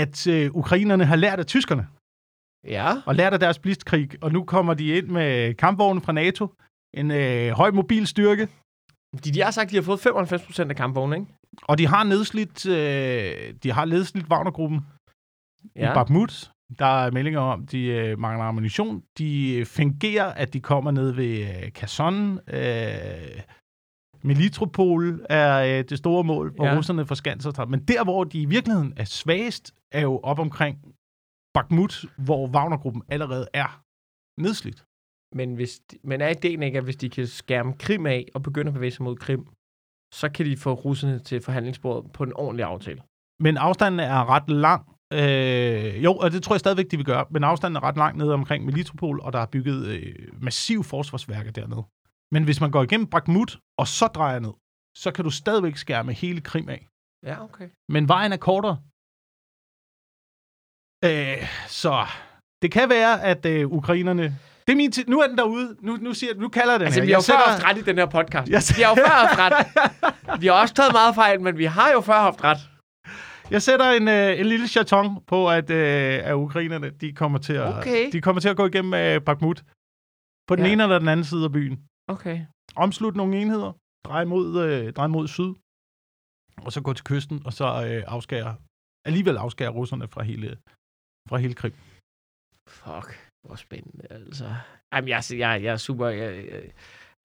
at 0.00 0.26
øh, 0.26 0.50
ukrainerne 0.54 1.04
har 1.04 1.16
lært 1.16 1.38
af 1.38 1.46
tyskerne, 1.46 1.86
Ja. 2.76 2.88
og 3.06 3.14
lært 3.14 3.32
af 3.32 3.40
deres 3.40 3.58
blitzkrig, 3.58 4.08
og 4.24 4.32
nu 4.32 4.44
kommer 4.44 4.74
de 4.74 4.86
ind 4.98 5.06
med 5.06 5.54
kampvogne 5.54 6.00
fra 6.00 6.12
NATO, 6.12 6.44
en 6.94 7.10
øh, 7.10 7.50
høj 7.50 7.70
mobil 7.70 8.06
styrke, 8.06 8.48
De, 9.24 9.32
de 9.34 9.40
har 9.42 9.50
sagt, 9.50 9.66
at 9.66 9.70
de 9.70 9.76
har 9.76 9.82
fået 9.82 10.00
95 10.00 10.42
procent 10.42 10.70
af 10.70 10.76
kampvogne, 10.76 11.16
ikke? 11.16 11.28
og 11.62 11.78
de 11.78 11.86
har 11.86 12.04
nedslidt, 12.04 12.66
øh, 12.66 13.54
de 13.62 13.72
har 13.72 13.84
nedslidt 13.84 14.28
Wagnergruppen 14.28 14.80
ja. 15.76 15.90
i. 15.90 15.94
Bakhmut. 15.94 16.50
Der 16.78 16.86
er 17.04 17.10
meldinger 17.10 17.40
om, 17.40 17.66
de 17.66 17.84
øh, 17.86 18.18
mangler 18.18 18.44
ammunition. 18.44 19.02
De 19.18 19.54
øh, 19.56 19.66
fingerer, 19.66 20.24
at 20.42 20.52
de 20.52 20.60
kommer 20.60 20.90
ned 20.90 21.12
ved 21.12 21.40
øh, 21.64 21.70
Kherson. 21.70 22.38
Øh, 22.48 23.40
Melitopol 24.24 25.26
er 25.30 25.78
øh, 25.78 25.84
det 25.88 25.98
store 25.98 26.24
mål, 26.24 26.54
hvor 26.54 26.66
ja. 26.66 26.76
Russerne 26.76 27.06
forskanser 27.06 27.50
sig. 27.50 27.70
Men 27.70 27.84
der, 27.84 28.04
hvor 28.04 28.24
de 28.24 28.42
i 28.42 28.44
virkeligheden 28.44 28.92
er 28.96 29.04
svagest, 29.04 29.74
er 29.92 30.00
jo 30.00 30.20
op 30.22 30.38
omkring 30.38 30.78
Bakhmut, 31.54 32.04
hvor 32.16 32.48
Wagnergruppen 32.48 33.02
allerede 33.08 33.46
er 33.54 33.82
nedslidt. 34.40 34.84
Men, 35.34 35.54
hvis 35.54 35.80
de, 35.90 35.98
men 36.04 36.20
er 36.20 36.28
ideen 36.28 36.62
ikke, 36.62 36.78
at 36.78 36.84
hvis 36.84 36.96
de 36.96 37.10
kan 37.10 37.26
skærme 37.26 37.72
Krim 37.78 38.06
af 38.06 38.28
og 38.34 38.42
begynde 38.42 38.68
at 38.68 38.74
bevæge 38.74 38.90
sig 38.90 39.02
mod 39.02 39.16
Krim, 39.16 39.46
så 40.14 40.28
kan 40.34 40.46
de 40.46 40.56
få 40.56 40.72
russerne 40.72 41.18
til 41.18 41.40
forhandlingsbordet 41.40 42.12
på 42.12 42.24
en 42.24 42.32
ordentlig 42.32 42.64
aftale? 42.64 43.02
Men 43.40 43.56
afstanden 43.56 44.00
er 44.00 44.30
ret 44.30 44.50
lang. 44.50 44.82
Øh, 45.12 46.04
jo, 46.04 46.12
og 46.14 46.32
det 46.32 46.42
tror 46.42 46.54
jeg 46.54 46.60
stadigvæk, 46.60 46.90
de 46.90 46.96
vil 46.96 47.06
gøre. 47.06 47.24
Men 47.30 47.44
afstanden 47.44 47.76
er 47.76 47.82
ret 47.82 47.96
lang 47.96 48.18
nede 48.18 48.34
omkring 48.34 48.64
Melitopol, 48.64 49.20
og 49.20 49.32
der 49.32 49.38
er 49.38 49.46
bygget 49.46 49.86
øh, 49.86 50.14
massiv 50.42 50.84
forsvarsværker 50.84 51.50
dernede. 51.50 51.84
Men 52.32 52.44
hvis 52.44 52.60
man 52.60 52.70
går 52.70 52.82
igennem 52.82 53.06
Bakhmut, 53.14 53.58
og 53.80 53.86
så 53.98 54.06
drejer 54.06 54.38
ned, 54.46 54.54
så 55.02 55.08
kan 55.14 55.24
du 55.24 55.30
stadigvæk 55.30 55.76
skærme 55.76 56.12
hele 56.12 56.40
Krim 56.40 56.68
af. 56.68 56.86
Ja, 57.28 57.44
okay. 57.44 57.68
Men 57.94 58.08
vejen 58.08 58.32
er 58.32 58.36
kortere. 58.48 58.76
Øh, 61.08 61.42
så 61.82 61.94
det 62.62 62.70
kan 62.72 62.88
være, 62.88 63.22
at 63.32 63.46
øh, 63.46 63.68
ukrainerne... 63.78 64.22
Det 64.66 64.72
er 64.72 64.76
min 64.76 64.92
tid. 64.92 65.04
Nu 65.08 65.20
er 65.20 65.26
den 65.26 65.38
derude. 65.38 65.76
Nu, 65.80 65.96
nu, 65.96 66.14
siger, 66.14 66.34
nu 66.34 66.48
kalder 66.48 66.72
jeg 66.72 66.80
den 66.80 66.86
Altså, 66.86 67.00
her. 67.00 67.06
vi 67.06 67.12
har 67.12 67.18
jo 67.18 67.22
før 67.22 67.24
sætter- 67.38 67.50
haft 67.52 67.64
ret 67.64 67.78
i 67.78 67.82
den 67.82 67.96
her 67.98 68.06
podcast. 68.06 68.50
Jeg 68.50 68.62
Vi 68.76 68.82
har 68.82 68.90
jo 68.90 68.96
før 69.06 69.14
haft 69.22 69.38
ret. 69.44 70.40
Vi 70.40 70.46
har 70.46 70.54
også 70.62 70.74
taget 70.74 70.92
meget 70.92 71.14
fejl, 71.14 71.40
men 71.40 71.58
vi 71.58 71.64
har 71.64 71.90
jo 71.92 72.00
før 72.00 72.20
haft 72.28 72.44
ret. 72.44 72.58
Jeg 73.50 73.62
sætter 73.62 73.90
en, 73.90 74.08
øh, 74.08 74.40
en 74.40 74.46
lille 74.46 74.68
chaton 74.68 75.24
på, 75.32 75.50
at, 75.50 75.70
øh, 75.70 76.20
at 76.30 76.34
ukrainerne 76.34 76.90
de 76.90 77.12
kommer, 77.12 77.38
til 77.38 77.52
at, 77.52 77.78
Okay. 77.78 78.12
de 78.12 78.20
kommer 78.20 78.40
til 78.40 78.48
at 78.48 78.56
gå 78.56 78.66
igennem 78.66 78.94
øh, 78.94 79.20
Bakhmut. 79.26 79.58
På 80.48 80.56
den 80.56 80.64
Ja. 80.66 80.72
ene 80.72 80.82
eller 80.82 80.98
den 80.98 81.08
anden 81.08 81.26
side 81.26 81.44
af 81.44 81.52
byen. 81.52 81.76
Okay. 82.08 82.46
Omslut 82.76 83.16
nogle 83.16 83.40
enheder. 83.40 83.72
Drej 84.04 84.24
mod, 84.24 84.46
øh, 84.64 84.92
drej 84.92 85.06
mod 85.06 85.28
syd. 85.28 85.52
Og 86.64 86.72
så 86.72 86.80
gå 86.82 86.92
til 86.92 87.04
kysten, 87.04 87.46
og 87.46 87.52
så 87.52 87.64
øh, 87.64 88.02
afskære, 88.06 88.56
alligevel 89.04 89.36
afskære 89.36 89.68
russerne 89.68 90.08
fra 90.08 90.22
hele, 90.22 90.58
fra 91.28 91.36
hele 91.36 91.54
Krim. 91.54 91.72
Fuck, 92.68 93.30
hvor 93.46 93.54
spændende, 93.54 94.06
altså. 94.10 94.54
Jamen, 94.92 95.08
jeg, 95.08 95.22
jeg, 95.30 95.62
jeg 95.62 95.72
er 95.72 95.76
super... 95.76 96.08
Jeg, 96.08 96.50
jeg, 96.50 96.72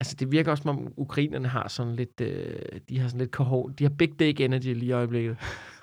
altså, 0.00 0.16
det 0.18 0.32
virker 0.32 0.50
også, 0.50 0.62
som 0.62 0.78
om 0.78 0.94
ukrainerne 0.96 1.48
har 1.48 1.68
sådan 1.68 1.96
lidt... 1.96 2.20
Øh, 2.20 2.80
de 2.88 2.98
har 2.98 3.08
sådan 3.08 3.20
lidt 3.20 3.32
kohon. 3.32 3.72
De 3.72 3.84
har 3.84 3.94
big 3.98 4.18
dick 4.18 4.40
energy 4.40 4.74
lige 4.74 4.86
i 4.86 4.92
øjeblikket. 4.92 5.36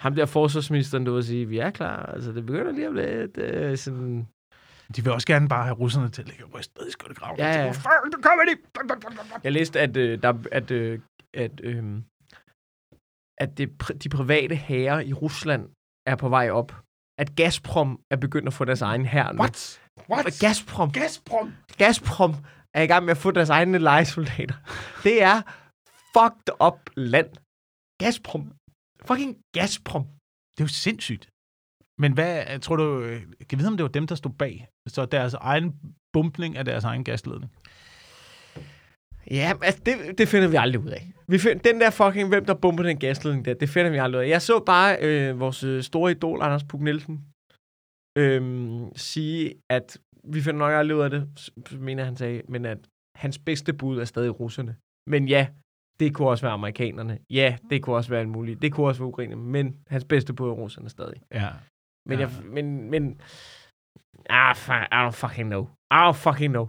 Ham 0.03 0.15
der 0.15 0.25
forsvarsministeren, 0.25 1.05
der 1.05 1.12
vil 1.13 1.23
sige, 1.23 1.45
vi 1.45 1.58
er 1.58 1.71
klar. 1.71 2.05
Altså, 2.05 2.31
det 2.31 2.45
begynder 2.45 2.71
lige 2.71 2.88
at 2.88 2.91
blive 2.91 3.21
lidt 3.21 3.38
øh, 3.38 3.77
sådan... 3.77 4.27
De 4.95 5.04
vil 5.04 5.12
også 5.12 5.28
gerne 5.28 5.48
bare 5.50 5.63
have 5.63 5.76
russerne 5.76 6.10
til 6.10 6.21
at 6.21 6.28
ligge 6.28 6.45
og 6.45 6.54
ryste 6.54 6.74
ned 6.78 6.88
i 6.88 6.91
skyttegraven. 6.91 7.39
Ja, 7.39 7.48
ja. 7.48 7.71
Fuck, 7.71 8.00
nu 8.13 8.21
kommer 8.21 8.43
de! 8.50 8.54
Jeg 9.43 9.52
læste, 9.52 9.80
at, 9.80 9.98
øh, 9.98 10.21
der, 10.21 10.34
at, 10.52 10.71
øh, 10.71 11.00
at, 11.34 11.62
øh, 11.63 12.02
at 13.38 13.58
det, 13.58 13.67
de 14.04 14.10
private 14.10 14.56
hære 14.56 15.06
i 15.06 15.13
Rusland 15.13 15.69
er 16.08 16.15
på 16.15 16.30
vej 16.30 16.50
op. 16.50 16.71
At 17.19 17.36
Gazprom 17.36 18.00
er 18.12 18.17
begyndt 18.17 18.48
at 18.48 18.54
få 18.54 18.65
deres 18.65 18.82
egen 18.82 19.06
hær 19.06 19.32
nu. 19.32 19.39
What? 19.39 19.82
What? 20.10 20.39
Gazprom. 20.39 20.91
Gazprom? 20.91 21.54
Gazprom 21.78 22.34
er 22.74 22.82
i 22.82 22.88
gang 22.88 23.06
med 23.06 23.12
at 23.12 23.17
få 23.17 23.32
deres 23.32 23.50
egne 23.50 23.78
lejesoldater. 23.78 24.56
Det 25.04 25.24
er 25.24 25.38
fucked 26.15 26.50
up 26.67 26.80
land. 26.95 27.32
Gazprom. 28.04 28.43
Fucking 29.08 29.34
Gazprom. 29.58 30.04
Det 30.54 30.60
er 30.63 30.67
jo 30.69 30.74
sindssygt. 30.86 31.24
Men 31.99 32.13
hvad, 32.13 32.60
tror 32.60 32.75
du, 32.75 33.01
øh, 33.01 33.21
kan 33.21 33.58
vi 33.58 33.58
vide, 33.58 33.67
om 33.67 33.77
det 33.77 33.84
var 33.84 33.89
dem, 33.89 34.08
der 34.08 34.15
stod 34.15 34.31
bag? 34.31 34.67
Så 34.88 35.05
deres 35.05 35.34
egen 35.34 35.75
bumpning 36.13 36.58
af 36.58 36.65
deres 36.65 36.84
egen 36.84 37.03
gasledning? 37.03 37.51
Ja, 39.31 39.53
altså 39.62 39.81
det, 39.86 40.17
det 40.17 40.27
finder 40.27 40.47
vi 40.47 40.55
aldrig 40.55 40.81
ud 40.81 40.89
af. 40.89 41.12
Vi 41.27 41.38
find, 41.38 41.60
den 41.60 41.81
der 41.81 41.89
fucking, 41.89 42.29
hvem 42.29 42.45
der 42.45 42.53
bomber 42.53 42.84
den 42.84 42.97
gasledning 42.97 43.45
der, 43.45 43.53
det 43.53 43.69
finder 43.69 43.91
vi 43.91 43.97
aldrig 43.97 44.19
ud 44.19 44.25
af. 44.25 44.29
Jeg 44.29 44.41
så 44.41 44.63
bare 44.65 44.97
øh, 45.01 45.39
vores 45.39 45.63
øh, 45.63 45.84
store 45.84 46.12
idol, 46.12 46.41
Anders 46.41 46.63
Puk 46.63 46.81
Nielsen, 46.81 47.25
øh, 48.17 48.41
sige, 48.95 49.53
at 49.69 49.97
vi 50.23 50.41
finder 50.41 50.60
nok 50.60 50.73
aldrig 50.73 50.97
ud 50.97 51.01
af 51.01 51.10
det, 51.10 51.29
mener 51.79 52.03
han 52.03 52.15
sagde, 52.15 52.41
men 52.49 52.65
at 52.65 52.77
hans 53.15 53.39
bedste 53.39 53.73
bud 53.73 53.99
er 53.99 54.05
stadig 54.05 54.39
russerne. 54.39 54.75
Men 55.10 55.27
ja, 55.27 55.47
det 55.99 56.13
kunne 56.13 56.27
også 56.27 56.45
være 56.45 56.53
amerikanerne. 56.53 57.19
Ja, 57.29 57.58
det 57.69 57.81
kunne 57.81 57.95
også 57.95 58.10
være 58.10 58.21
en 58.21 58.29
mulig. 58.29 58.62
Det 58.62 58.73
kunne 58.73 58.88
også 58.88 59.01
være 59.01 59.08
ukrainerne, 59.08 59.41
men 59.41 59.77
hans 59.88 60.05
bedste 60.05 60.34
bud 60.34 60.49
er 60.49 60.53
russerne 60.53 60.89
stadig. 60.89 61.21
Ja. 61.34 61.49
Men, 62.09 62.19
Ja. 62.19 62.23
jeg, 62.27 62.45
men, 62.55 62.65
men, 62.91 63.03
ah, 64.29 64.55
fuck, 64.55 64.83
I 64.95 64.99
don't 65.05 65.17
fucking 65.23 65.47
know. 65.53 65.63
I 65.97 65.99
don't 66.05 66.19
fucking 66.27 66.51
know. 66.57 66.65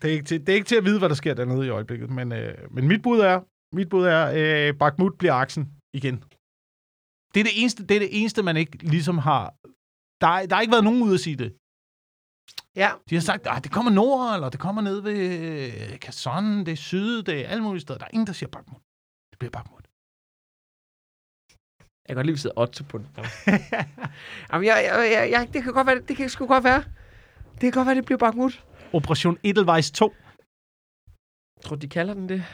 Det 0.00 0.04
er, 0.10 0.14
ikke 0.16 0.24
til, 0.30 0.38
det 0.40 0.48
er 0.48 0.54
ikke 0.60 0.70
til 0.72 0.76
at 0.80 0.84
vide, 0.88 0.98
hvad 0.98 1.08
der 1.08 1.14
sker 1.22 1.34
dernede 1.34 1.66
i 1.66 1.74
øjeblikket. 1.78 2.10
Men, 2.18 2.32
øh, 2.32 2.54
men 2.74 2.88
mit 2.88 3.02
bud 3.02 3.18
er, 3.30 3.36
mit 3.78 3.88
bud 3.92 4.04
er 4.16 4.22
øh, 4.40 4.78
Bakhmut 4.78 5.18
bliver 5.18 5.34
aksen 5.44 5.62
igen. 5.98 6.16
Det 7.32 7.38
er 7.40 7.44
det, 7.48 7.54
eneste, 7.60 7.80
det 7.88 7.94
er 7.96 8.00
det 8.06 8.20
eneste, 8.20 8.42
man 8.42 8.56
ikke 8.56 8.76
ligesom 8.94 9.18
har... 9.18 9.42
Der, 10.22 10.28
er- 10.36 10.46
der 10.46 10.54
har 10.54 10.60
ikke 10.62 10.72
været 10.76 10.84
nogen 10.88 11.02
ude 11.06 11.14
at 11.14 11.20
sige 11.26 11.36
det. 11.44 11.50
Ja, 12.82 12.90
De 13.10 13.14
har 13.14 13.22
sagt, 13.30 13.46
at 13.46 13.64
det 13.64 13.72
kommer 13.76 13.92
nord, 14.00 14.34
eller 14.34 14.48
det 14.54 14.60
kommer 14.60 14.82
ned 14.82 14.98
ved 15.08 15.18
øh, 15.92 15.98
Kherson, 16.04 16.44
det 16.66 16.72
er 16.72 16.82
syd, 16.90 17.22
det 17.22 17.34
er 17.44 17.48
alle 17.48 17.62
mulige 17.66 17.80
steder. 17.80 17.98
Der 17.98 18.06
er 18.06 18.10
ingen, 18.16 18.26
der 18.26 18.32
siger 18.32 18.50
Bakhmut. 18.50 18.80
Det 19.30 19.38
bliver 19.38 19.50
Bakhmut. 19.58 19.84
Jeg 22.08 22.14
kan 22.14 22.16
godt 22.16 22.26
lide, 22.26 22.32
at 22.32 22.36
vi 22.36 22.40
sidder 22.40 22.60
Otto 22.60 22.84
på 22.84 22.98
den. 22.98 23.06
Jamen, 24.52 24.66
jeg, 24.66 24.84
jeg, 24.88 25.10
jeg, 25.12 25.30
jeg, 25.30 25.48
det 25.52 25.62
kan 25.62 25.72
godt 25.72 25.86
være, 25.86 26.00
det 26.08 26.16
kan 26.16 26.28
sgu 26.28 26.46
godt 26.46 26.64
være. 26.64 26.82
Det 27.52 27.60
kan 27.60 27.72
godt 27.72 27.86
være, 27.86 27.94
det 27.94 28.04
bliver 28.04 28.18
Bakhmut. 28.18 28.64
Operation 28.92 29.38
Edelweiss 29.42 29.90
2. 29.90 30.14
Jeg 31.56 31.62
tror, 31.64 31.76
de 31.76 31.88
kalder 31.88 32.14
den 32.14 32.28
det. 32.28 32.44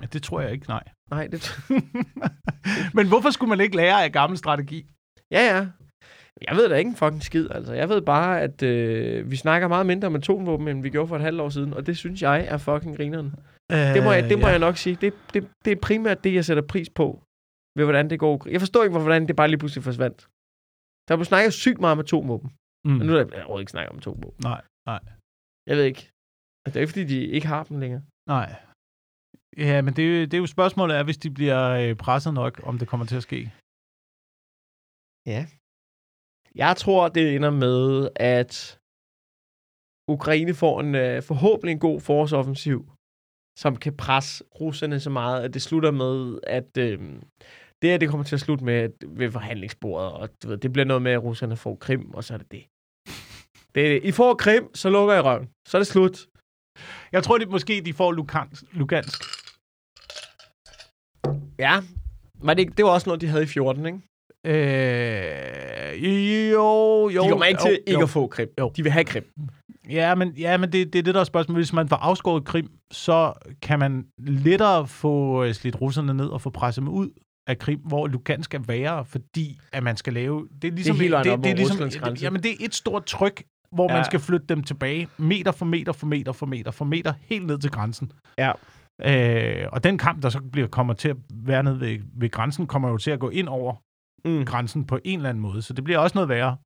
Ja, 0.00 0.06
det 0.06 0.22
tror 0.22 0.40
jeg 0.40 0.52
ikke, 0.52 0.68
nej. 0.68 0.82
Nej, 1.10 1.26
det... 1.26 1.60
Men 2.96 3.08
hvorfor 3.08 3.30
skulle 3.30 3.48
man 3.48 3.60
ikke 3.60 3.76
lære 3.76 4.04
af 4.04 4.12
gammel 4.12 4.38
strategi? 4.38 4.86
ja, 5.30 5.56
ja. 5.56 5.66
Jeg 6.48 6.56
ved 6.56 6.68
da 6.68 6.74
ikke 6.74 6.88
en 6.88 6.96
fucking 6.96 7.22
skid, 7.22 7.48
altså. 7.50 7.72
Jeg 7.72 7.88
ved 7.88 8.00
bare, 8.00 8.40
at 8.40 8.62
øh, 8.62 9.30
vi 9.30 9.36
snakker 9.36 9.68
meget 9.68 9.86
mindre 9.86 10.06
om 10.06 10.16
atomvåben, 10.16 10.68
end 10.68 10.82
vi 10.82 10.90
gjorde 10.90 11.08
for 11.08 11.16
et 11.16 11.22
halvt 11.22 11.40
år 11.40 11.48
siden, 11.48 11.74
og 11.74 11.86
det 11.86 11.96
synes 11.96 12.22
jeg 12.22 12.46
er 12.48 12.56
fucking 12.56 12.96
grineren. 12.96 13.34
Det 13.70 14.02
må, 14.02 14.12
jeg, 14.12 14.24
det 14.24 14.38
må 14.38 14.46
ja. 14.46 14.50
jeg 14.50 14.58
nok 14.58 14.76
sige. 14.76 14.98
Det, 15.00 15.14
det, 15.34 15.48
det 15.64 15.70
er 15.70 15.76
primært 15.82 16.24
det, 16.24 16.34
jeg 16.34 16.44
sætter 16.44 16.62
pris 16.62 16.90
på, 16.90 17.22
ved 17.78 17.84
hvordan 17.84 18.10
det 18.10 18.18
går. 18.24 18.34
Jeg 18.54 18.60
forstår 18.64 18.82
ikke, 18.84 18.98
hvordan 18.98 19.28
det 19.28 19.36
bare 19.40 19.48
lige 19.52 19.58
pludselig 19.62 19.84
forsvandt. 19.88 20.20
Der 21.08 21.12
blev 21.16 21.24
snakket 21.32 21.52
sygt 21.64 21.80
meget 21.80 21.92
om 21.96 22.04
atomvåben, 22.06 22.50
Mm. 22.86 22.96
men 22.98 23.04
nu 23.06 23.12
er 23.12 23.18
der 23.24 23.36
overhovedet 23.36 23.62
ikke 23.64 23.74
snakket 23.76 23.90
om 23.92 23.98
atomvåben. 24.02 24.40
Nej, 24.50 24.60
nej, 24.90 25.00
Jeg 25.68 25.74
ved 25.76 25.84
ikke. 25.90 26.02
Det 26.66 26.76
er 26.76 26.80
ikke, 26.80 26.92
fordi 26.94 27.06
de 27.14 27.18
ikke 27.36 27.46
har 27.54 27.62
dem 27.64 27.78
længere. 27.84 28.02
nej. 28.36 28.48
Ja, 29.68 29.76
men 29.84 29.92
det, 29.96 30.02
er 30.04 30.08
jo- 30.20 30.24
det 30.30 30.34
er 30.34 30.38
jo 30.38 30.46
spørgsmålet 30.56 30.96
er, 30.96 31.02
hvis 31.04 31.18
de 31.24 31.30
bliver 31.38 31.62
øh, 31.82 31.96
presset 32.04 32.34
nok, 32.34 32.60
om 32.68 32.78
det 32.78 32.88
kommer 32.88 33.06
til 33.06 33.16
at 33.16 33.22
ske. 33.28 33.40
Jeg 36.54 36.76
tror, 36.76 37.08
det 37.08 37.24
ender 37.36 37.50
med, 37.50 38.08
at 38.36 38.78
Ukraine 40.16 40.54
får 40.54 40.80
en 40.80 40.94
øh, 40.94 41.22
forhåbentlig 41.22 41.72
en 41.72 41.78
god 41.88 42.00
forårsoffensiv, 42.00 42.80
som 43.62 43.72
kan 43.76 43.96
presse 43.96 44.44
russerne 44.60 45.00
så 45.00 45.10
meget, 45.10 45.44
at 45.44 45.54
det 45.54 45.62
slutter 45.62 45.90
med, 46.02 46.16
at 46.58 46.70
øh, 46.86 46.98
det 47.82 47.90
her 47.90 47.98
det 47.98 48.08
kommer 48.08 48.24
til 48.24 48.36
at 48.36 48.40
slutte 48.40 48.64
med 48.64 48.88
ved 49.08 49.30
forhandlingsbordet, 49.30 50.12
og 50.12 50.28
du 50.42 50.48
ved, 50.48 50.56
det 50.56 50.72
bliver 50.72 50.86
noget 50.86 51.02
med, 51.02 51.12
at 51.12 51.22
russerne 51.22 51.56
får 51.56 51.74
Krim, 51.74 52.10
og 52.10 52.24
så 52.24 52.34
er 52.34 52.38
det 52.38 52.52
det. 52.52 52.64
det 53.74 53.86
er 53.86 53.88
det. 53.88 54.00
I 54.04 54.12
får 54.12 54.34
Krim, 54.34 54.74
så 54.74 54.90
lukker 54.90 55.14
I 55.14 55.20
røven. 55.20 55.48
Så 55.68 55.76
er 55.76 55.78
det 55.78 55.86
slut. 55.86 56.26
Jeg 57.12 57.22
tror, 57.22 57.38
det 57.38 57.50
måske 57.50 57.82
de 57.84 57.92
får 57.92 58.12
Lugansk. 58.12 58.64
Lugansk. 58.72 59.22
Ja, 61.58 61.80
men 62.42 62.56
det, 62.56 62.76
det 62.76 62.84
var 62.84 62.90
også 62.90 63.08
noget, 63.08 63.20
de 63.20 63.26
havde 63.26 63.42
i 63.42 63.46
14, 63.46 63.86
ikke? 63.86 64.00
Øh, 64.46 66.52
jo, 66.52 67.08
jo. 67.08 67.24
De 67.24 67.28
kommer 67.28 67.44
ikke 67.44 67.60
jo, 67.62 67.68
til 67.68 67.80
ikke 67.86 68.00
jo. 68.00 68.04
at 68.04 68.10
få 68.10 68.26
Krim. 68.26 68.48
Jo. 68.60 68.72
De 68.76 68.82
vil 68.82 68.92
have 68.92 69.04
Krim. 69.04 69.24
Ja, 69.90 70.14
men, 70.14 70.28
ja, 70.28 70.56
men 70.56 70.72
det, 70.72 70.92
det 70.92 70.98
er 70.98 71.02
det, 71.02 71.14
der 71.14 71.20
er 71.20 71.24
spørgsmålet. 71.24 71.58
Hvis 71.58 71.72
man 71.72 71.88
får 71.88 71.96
afskåret 71.96 72.44
Krim, 72.44 72.70
så 72.90 73.32
kan 73.62 73.78
man 73.78 74.06
lettere 74.18 74.86
få 74.86 75.44
øh, 75.44 75.54
slidt 75.54 75.80
russerne 75.80 76.14
ned 76.14 76.26
og 76.26 76.42
få 76.42 76.50
presset 76.50 76.82
dem 76.82 76.88
ud 76.88 77.10
af 77.48 77.58
Krim, 77.58 77.80
hvor 77.80 78.06
Lugansk 78.06 78.54
er 78.54 78.58
værre, 78.58 79.04
fordi 79.04 79.60
at 79.72 79.82
man 79.82 79.96
skal 79.96 80.12
lave... 80.12 80.48
Det 80.62 80.68
er 80.68 80.72
ligesom, 80.72 80.96
helt 80.96 81.12
vejen 81.12 81.28
op 81.28 81.36
det, 81.36 81.44
det 81.44 81.50
er 81.50 81.56
ligesom, 81.56 81.76
grænse. 82.02 82.22
Jamen, 82.24 82.42
det 82.42 82.50
er 82.50 82.56
et 82.60 82.74
stort 82.74 83.04
tryk, 83.06 83.42
hvor 83.70 83.90
ja. 83.90 83.96
Man 83.96 84.04
skal 84.04 84.20
flytte 84.20 84.46
dem 84.46 84.62
tilbage, 84.62 85.08
meter 85.18 85.52
for 85.52 85.64
meter 85.64 85.92
for 85.92 86.06
meter 86.06 86.32
for 86.32 86.46
meter 86.46 86.70
for 86.70 86.84
meter, 86.84 87.12
helt 87.12 87.46
ned 87.46 87.58
til 87.58 87.70
grænsen. 87.70 88.12
Ja. 88.38 88.52
Øh, 89.08 89.68
og 89.72 89.84
den 89.84 89.98
kamp, 89.98 90.22
der 90.22 90.28
så 90.28 90.40
bliver, 90.52 90.68
kommer 90.68 90.94
til 90.94 91.08
at 91.08 91.16
være 91.34 91.62
nede 91.62 91.80
ved, 91.80 91.98
ved 92.14 92.30
grænsen, 92.30 92.66
kommer 92.66 92.88
jo 92.88 92.98
til 92.98 93.10
at 93.10 93.20
gå 93.20 93.30
ind 93.30 93.48
over 93.48 93.74
Mm. 94.24 94.44
grænsen 94.44 94.86
på 94.86 94.98
en 95.04 95.18
eller 95.18 95.30
anden 95.30 95.42
måde. 95.42 95.62
Så 95.62 95.72
det 95.72 95.84
bliver 95.84 95.98
også 95.98 96.18
noget 96.18 96.28
værre, 96.28 96.56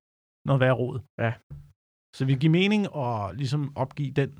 noget 0.46 0.60
værre 0.60 0.72
råd. 0.72 1.00
Ja. 1.18 1.32
Så 2.16 2.24
vi 2.24 2.34
giver 2.34 2.50
mening 2.50 2.82
at 2.96 3.36
ligesom 3.36 3.76
opgive 3.76 4.10
den 4.10 4.30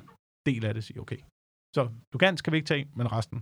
del 0.46 0.64
af 0.64 0.74
det, 0.74 0.84
sige 0.84 1.00
okay. 1.00 1.20
Så 1.76 1.82
Lugansk 2.12 2.44
kan 2.44 2.52
vi 2.52 2.56
ikke 2.56 2.66
tage, 2.66 2.88
men 2.96 3.12
resten 3.12 3.38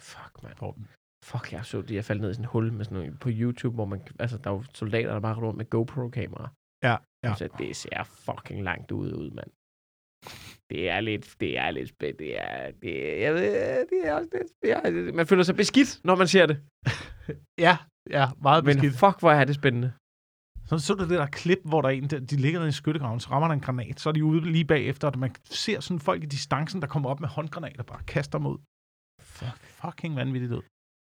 Fuck, 0.00 0.42
man. 0.42 0.86
Fuck, 1.24 1.52
jeg 1.52 1.64
så 1.64 1.82
det. 1.82 1.94
Jeg 1.94 2.04
faldt 2.04 2.22
ned 2.22 2.30
i 2.30 2.34
sådan 2.34 2.44
en 2.44 2.48
hul 2.48 2.72
med 2.72 2.84
sådan 2.84 2.98
noget, 2.98 3.20
på 3.20 3.28
YouTube, 3.32 3.74
hvor 3.74 3.84
man, 3.84 4.00
altså, 4.18 4.38
der 4.38 4.50
var 4.50 4.64
soldater, 4.74 5.12
der 5.12 5.20
bare 5.20 5.34
rundt 5.36 5.56
med 5.56 5.70
GoPro-kamera. 5.70 6.48
Ja, 6.84 6.96
ja. 7.24 7.34
Så 7.34 7.48
det 7.58 7.76
ser 7.76 8.04
fucking 8.04 8.62
langt 8.62 8.90
ud, 8.90 9.12
ud 9.12 9.30
mand. 9.30 9.50
Det 10.70 10.90
er 10.90 11.00
lidt, 11.00 11.34
det 11.40 11.58
er 11.58 11.70
lidt 11.70 11.88
spændt. 11.88 12.18
Det 12.18 12.40
er, 12.40 12.70
det 12.82 13.20
jeg 13.20 13.34
ved, 13.34 13.86
det 13.90 14.08
er 14.08 14.14
også 14.14 14.28
lidt, 14.32 14.52
det 14.62 14.70
er, 14.72 15.12
man 15.12 15.26
føler 15.26 15.42
sig 15.42 15.56
beskidt, 15.56 16.00
når 16.04 16.14
man 16.16 16.28
ser 16.28 16.46
det. 16.46 16.60
Ja, 17.58 17.76
ja, 18.10 18.24
meget 18.42 18.64
Men 18.64 18.76
beskidt. 18.76 18.98
fuck, 18.98 19.20
hvor 19.20 19.30
er 19.32 19.44
det 19.44 19.54
spændende. 19.54 19.92
Så 20.66 20.78
så 20.78 20.94
du 20.94 21.02
det 21.02 21.10
der 21.10 21.26
klip, 21.26 21.58
hvor 21.64 21.80
der 21.82 21.88
er 21.88 21.92
en, 21.92 22.10
der, 22.10 22.20
de 22.20 22.36
ligger 22.36 22.64
i 22.66 22.72
skyttegraven, 22.72 23.20
så 23.20 23.30
rammer 23.30 23.48
der 23.48 23.54
en 23.54 23.60
granat, 23.60 24.00
så 24.00 24.08
er 24.08 24.12
de 24.12 24.24
ude 24.24 24.52
lige 24.52 24.64
bagefter, 24.64 25.10
og 25.10 25.18
man 25.18 25.34
ser 25.44 25.80
sådan 25.80 26.00
folk 26.00 26.22
i 26.22 26.26
distancen, 26.26 26.82
der 26.82 26.88
kommer 26.88 27.10
op 27.10 27.20
med 27.20 27.28
håndgranater, 27.28 27.82
bare 27.82 28.02
kaster 28.02 28.38
mod. 28.38 28.58
Fuck. 29.20 29.56
Fucking 29.80 30.16
vanvittigt 30.16 30.52
ud. 30.52 30.62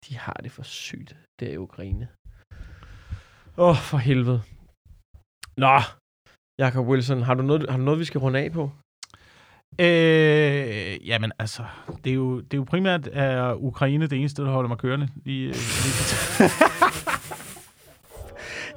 De 0.08 0.16
har 0.16 0.40
det 0.42 0.52
for 0.52 0.62
sygt, 0.62 1.16
der 1.40 1.48
i 1.48 1.56
Ukraine. 1.56 2.08
Åh, 3.58 3.68
oh, 3.68 3.76
for 3.76 3.96
helvede. 3.96 4.42
Nå, 5.56 5.80
Jacob 6.58 6.86
Wilson, 6.86 7.22
har 7.22 7.34
du 7.34 7.42
noget, 7.42 7.70
har 7.70 7.76
du 7.76 7.84
noget 7.84 8.00
vi 8.00 8.04
skal 8.04 8.18
runde 8.18 8.38
af 8.38 8.52
på? 8.52 8.70
Øh, 9.80 11.08
jamen 11.08 11.32
altså, 11.38 11.64
det 12.04 12.10
er 12.10 12.14
jo, 12.14 12.40
det 12.40 12.54
er 12.54 12.58
jo 12.58 12.64
primært 12.64 13.06
uh, 13.06 13.64
Ukraine 13.64 14.06
det 14.06 14.18
eneste, 14.18 14.42
der 14.42 14.50
holder 14.50 14.68
mig 14.68 14.78
kørende. 14.78 15.08
Lige, 15.24 15.48
øh, 15.48 15.54
lige 15.54 16.50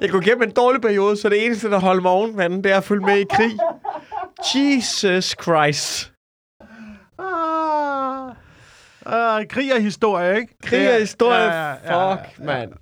Jeg 0.00 0.10
går 0.10 0.20
gennem 0.20 0.42
en 0.42 0.54
dårlig 0.54 0.82
periode, 0.82 1.16
så 1.16 1.28
det 1.28 1.44
eneste, 1.44 1.70
der 1.70 1.80
holder 1.80 2.02
mig 2.02 2.10
oven 2.10 2.36
vandet, 2.36 2.64
det 2.64 2.72
er 2.72 2.76
at 2.76 2.84
følge 2.84 3.06
med 3.06 3.18
i 3.18 3.24
krig. 3.30 3.52
Jesus 4.54 5.36
Christ. 5.42 6.12
Ah, 9.06 9.36
ah, 9.36 9.48
krig 9.48 9.74
og 9.74 9.80
historie, 9.82 10.36
ikke? 10.40 10.56
Krig 10.62 10.94
og 10.94 11.00
historie, 11.00 11.42
Ja, 11.44 11.68
ja, 11.68 11.74
ja, 11.84 12.14
fuck, 12.14 12.38
ja. 12.38 12.44
mand. 12.44 12.72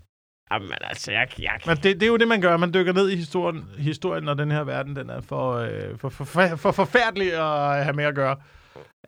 Jamen, 0.52 0.70
altså, 0.80 1.12
jeg, 1.12 1.28
jeg, 1.38 1.60
Men 1.66 1.76
det, 1.76 1.84
det 1.84 2.02
er 2.02 2.06
jo 2.06 2.16
det, 2.16 2.28
man 2.28 2.40
gør. 2.40 2.56
Man 2.56 2.74
dykker 2.74 2.92
ned 2.92 3.08
i 3.10 3.16
historien, 3.16 3.64
historien 3.78 4.24
når 4.24 4.34
den 4.34 4.50
her 4.50 4.64
verden 4.64 4.96
den 4.96 5.10
er 5.10 5.20
for, 5.20 5.52
øh, 5.52 5.98
for, 5.98 6.08
for, 6.08 6.24
for, 6.24 6.56
for 6.56 6.72
forfærdelig 6.72 7.32
at 7.32 7.84
have 7.84 7.92
med 7.96 8.04
at 8.04 8.14
gøre. 8.14 8.36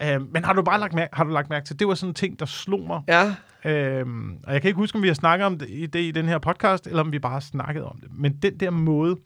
Øh, 0.02 0.32
men 0.32 0.44
har 0.44 0.52
du 0.52 0.62
bare 0.62 0.80
lagt 0.80 0.94
mærke, 0.94 1.16
har 1.16 1.24
du 1.24 1.30
lagt 1.30 1.50
mærke 1.50 1.66
til, 1.66 1.78
det 1.78 1.88
var 1.88 1.94
sådan 1.94 2.11
en 2.11 2.14
ting, 2.14 2.38
der 2.38 2.46
slog 2.46 2.86
mig. 2.86 3.02
Ja. 3.08 3.34
Øhm, 3.64 4.38
og 4.46 4.52
jeg 4.52 4.61
kan 4.62 4.68
ikke 4.68 4.78
huske, 4.78 4.96
om 4.96 5.02
vi 5.02 5.08
har 5.08 5.14
snakket 5.14 5.46
om 5.46 5.58
det 5.58 5.70
i, 5.70 5.86
det 5.86 6.00
i 6.00 6.11
den 6.11 6.28
her 6.28 6.38
podcast, 6.38 6.86
eller 6.86 7.00
om 7.02 7.12
vi 7.12 7.18
bare 7.18 7.32
har 7.32 7.40
snakket 7.40 7.84
om 7.84 7.98
det. 8.00 8.08
Men 8.12 8.32
den 8.32 8.61
der 8.61 8.70
måde, 8.70 9.16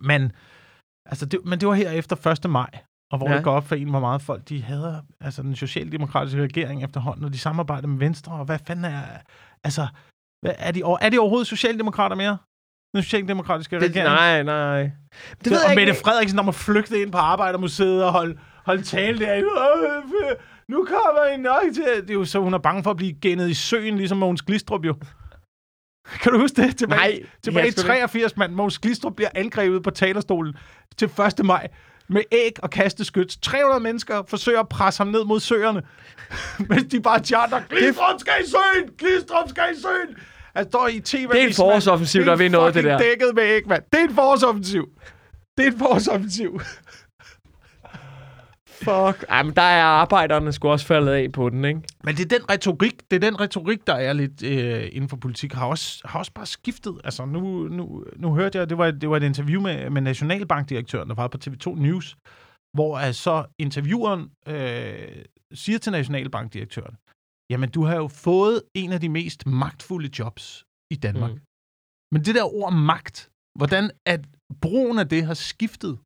man... 0.00 0.32
Altså, 1.06 1.26
det, 1.26 1.40
men 1.44 1.60
det 1.60 1.68
var 1.68 1.74
her 1.74 1.90
efter 1.90 2.26
1. 2.44 2.50
maj, 2.50 2.70
og 3.12 3.18
hvor 3.18 3.30
Ja. 3.30 3.36
det 3.36 3.44
går 3.44 3.52
op 3.52 3.66
for 3.68 3.74
en, 3.74 3.90
hvor 3.90 4.00
meget 4.00 4.22
folk 4.22 4.48
de 4.48 4.62
hader 4.62 5.00
altså, 5.20 5.42
den 5.42 5.56
socialdemokratiske 5.56 6.42
regering 6.42 6.84
efterhånden, 6.84 7.24
og 7.24 7.32
de 7.32 7.38
samarbejder 7.38 7.88
med 7.88 7.98
Venstre, 7.98 8.32
og 8.32 8.44
hvad 8.44 8.58
fanden 8.66 8.84
er... 8.84 9.02
Altså, 9.64 9.86
hvad, 10.42 10.52
er, 10.58 10.72
de, 10.72 10.82
er 11.00 11.08
de 11.10 11.18
overhovedet 11.18 11.46
socialdemokrater 11.46 12.16
mere? 12.16 12.38
Den 12.94 13.02
socialdemokratiske 13.02 13.76
Det, 13.80 13.82
regering? 13.90 14.04
nej, 14.08 14.42
nej. 14.42 14.90
Det 15.44 15.50
ved 15.52 15.62
og 15.64 15.68
jeg 15.68 15.76
Mette 15.76 15.92
ikke. 15.92 16.02
Frederiksen, 16.04 16.38
der 16.38 16.44
må 16.44 16.52
flygte 16.52 17.02
ind 17.02 17.12
på 17.12 17.18
Arbejdermuseet 17.18 18.04
og 18.04 18.12
holde, 18.12 18.38
holde 18.64 18.82
tale 18.82 19.18
derinde. 19.18 19.48
Øh, 19.48 20.36
Nu 20.68 20.84
kommer 20.84 21.34
en 21.34 21.40
nok 21.40 21.62
til... 21.74 21.84
Det 22.02 22.10
er 22.10 22.14
jo 22.14 22.24
så, 22.24 22.38
hun 22.40 22.54
er 22.54 22.58
bange 22.58 22.82
for 22.82 22.90
at 22.90 22.96
blive 22.96 23.12
genet 23.12 23.48
i 23.48 23.54
søen, 23.54 23.96
ligesom 23.96 24.18
Mogens 24.18 24.42
Glistrup 24.42 24.84
jo. 24.84 24.94
Kan 26.22 26.32
du 26.32 26.40
huske 26.40 26.62
det? 26.62 26.76
Tilbage, 26.76 26.98
Nej, 27.00 27.26
tilbage 27.42 27.64
i 27.64 27.66
jeg 27.66 27.72
skulle 27.72 27.86
83, 27.88 28.36
mand. 28.36 28.52
Mogens 28.52 28.78
Glistrup 28.78 29.16
bliver 29.16 29.28
angrebet 29.34 29.82
på 29.82 29.90
talerstolen 29.90 30.54
til 30.96 31.10
1. 31.40 31.44
maj 31.44 31.68
med 32.10 32.22
æg 32.32 32.52
og 32.62 32.70
kasteskyts. 32.70 33.36
300 33.42 33.80
mennesker 33.82 34.22
forsøger 34.28 34.60
at 34.60 34.68
presse 34.68 35.00
ham 35.00 35.06
ned 35.06 35.24
mod 35.24 35.40
søerne, 35.40 35.82
mens 36.70 36.84
de 36.90 37.00
bare 37.00 37.20
tjatter, 37.20 37.60
Glistrup 37.68 38.20
skal 38.20 38.32
i 38.44 38.50
søen! 38.50 38.90
Glistrup 38.98 39.48
skal 39.48 39.64
i 39.76 39.80
søen! 39.80 40.16
Han 40.56 40.68
står 40.68 40.88
i 40.88 41.00
tv 41.00 41.28
Det 41.32 41.42
er 41.42 41.46
en 41.46 41.54
forårsoffensiv, 41.54 42.24
der 42.24 42.36
vil 42.36 42.50
noget, 42.50 42.74
det 42.74 42.84
der. 42.84 42.98
dækket 42.98 43.34
med 43.34 43.42
æg, 43.42 43.68
mand. 43.68 43.82
Det 43.92 44.00
er 44.00 44.04
en 44.04 44.14
forårsoffensiv. 44.14 44.88
Det 45.58 45.66
er 45.66 45.70
en 45.70 45.78
forårsoffensiv. 45.78 46.60
Fuck. 48.84 49.24
Ej, 49.28 49.42
men 49.42 49.54
der 49.56 49.62
er 49.62 49.84
arbejderne 49.84 50.52
sgu 50.52 50.68
også 50.68 50.86
faldet 50.86 51.12
af 51.12 51.32
på 51.32 51.50
den, 51.50 51.64
ikke? 51.64 51.80
Men 52.04 52.14
det 52.16 52.32
er 52.32 52.38
den 52.38 52.50
retorik, 52.50 53.10
det 53.10 53.16
er 53.16 53.30
den 53.30 53.40
retorik, 53.40 53.86
der 53.86 53.94
er 53.94 54.12
lidt 54.12 54.42
øh, 54.42 54.88
inden 54.92 55.08
for 55.08 55.16
politik, 55.16 55.52
har 55.52 55.66
også, 55.66 56.02
har 56.04 56.18
også 56.18 56.32
bare 56.32 56.46
skiftet. 56.46 57.00
Altså 57.04 57.24
nu, 57.24 57.68
nu, 57.68 58.04
nu 58.16 58.34
hørte 58.34 58.58
jeg, 58.58 58.70
det 58.70 58.78
var, 58.78 58.90
det 58.90 59.10
var 59.10 59.16
et 59.16 59.22
interview 59.22 59.60
med, 59.62 59.90
med 59.90 60.02
Nationalbankdirektøren, 60.02 61.08
der 61.08 61.14
var 61.14 61.28
på 61.28 61.38
TV2 61.44 61.80
News, 61.80 62.16
hvor 62.76 62.98
altså 62.98 63.46
intervieweren 63.58 64.30
øh, 64.46 65.24
siger 65.54 65.78
til 65.78 65.92
Nationalbankdirektøren, 65.92 66.96
jamen 67.50 67.70
du 67.70 67.84
har 67.84 67.96
jo 67.96 68.08
fået 68.08 68.62
en 68.74 68.92
af 68.92 69.00
de 69.00 69.08
mest 69.08 69.46
magtfulde 69.46 70.10
jobs 70.18 70.64
i 70.90 70.96
Danmark. 70.96 71.30
Mm. 71.30 71.36
Mm. 71.36 71.44
Men 72.12 72.24
det 72.24 72.34
der 72.34 72.54
ord 72.54 72.72
magt, 72.72 73.30
hvordan 73.58 73.90
at 74.06 74.20
brugen 74.60 74.98
af 74.98 75.08
det 75.08 75.22
har 75.24 75.34
skiftet. 75.34 75.98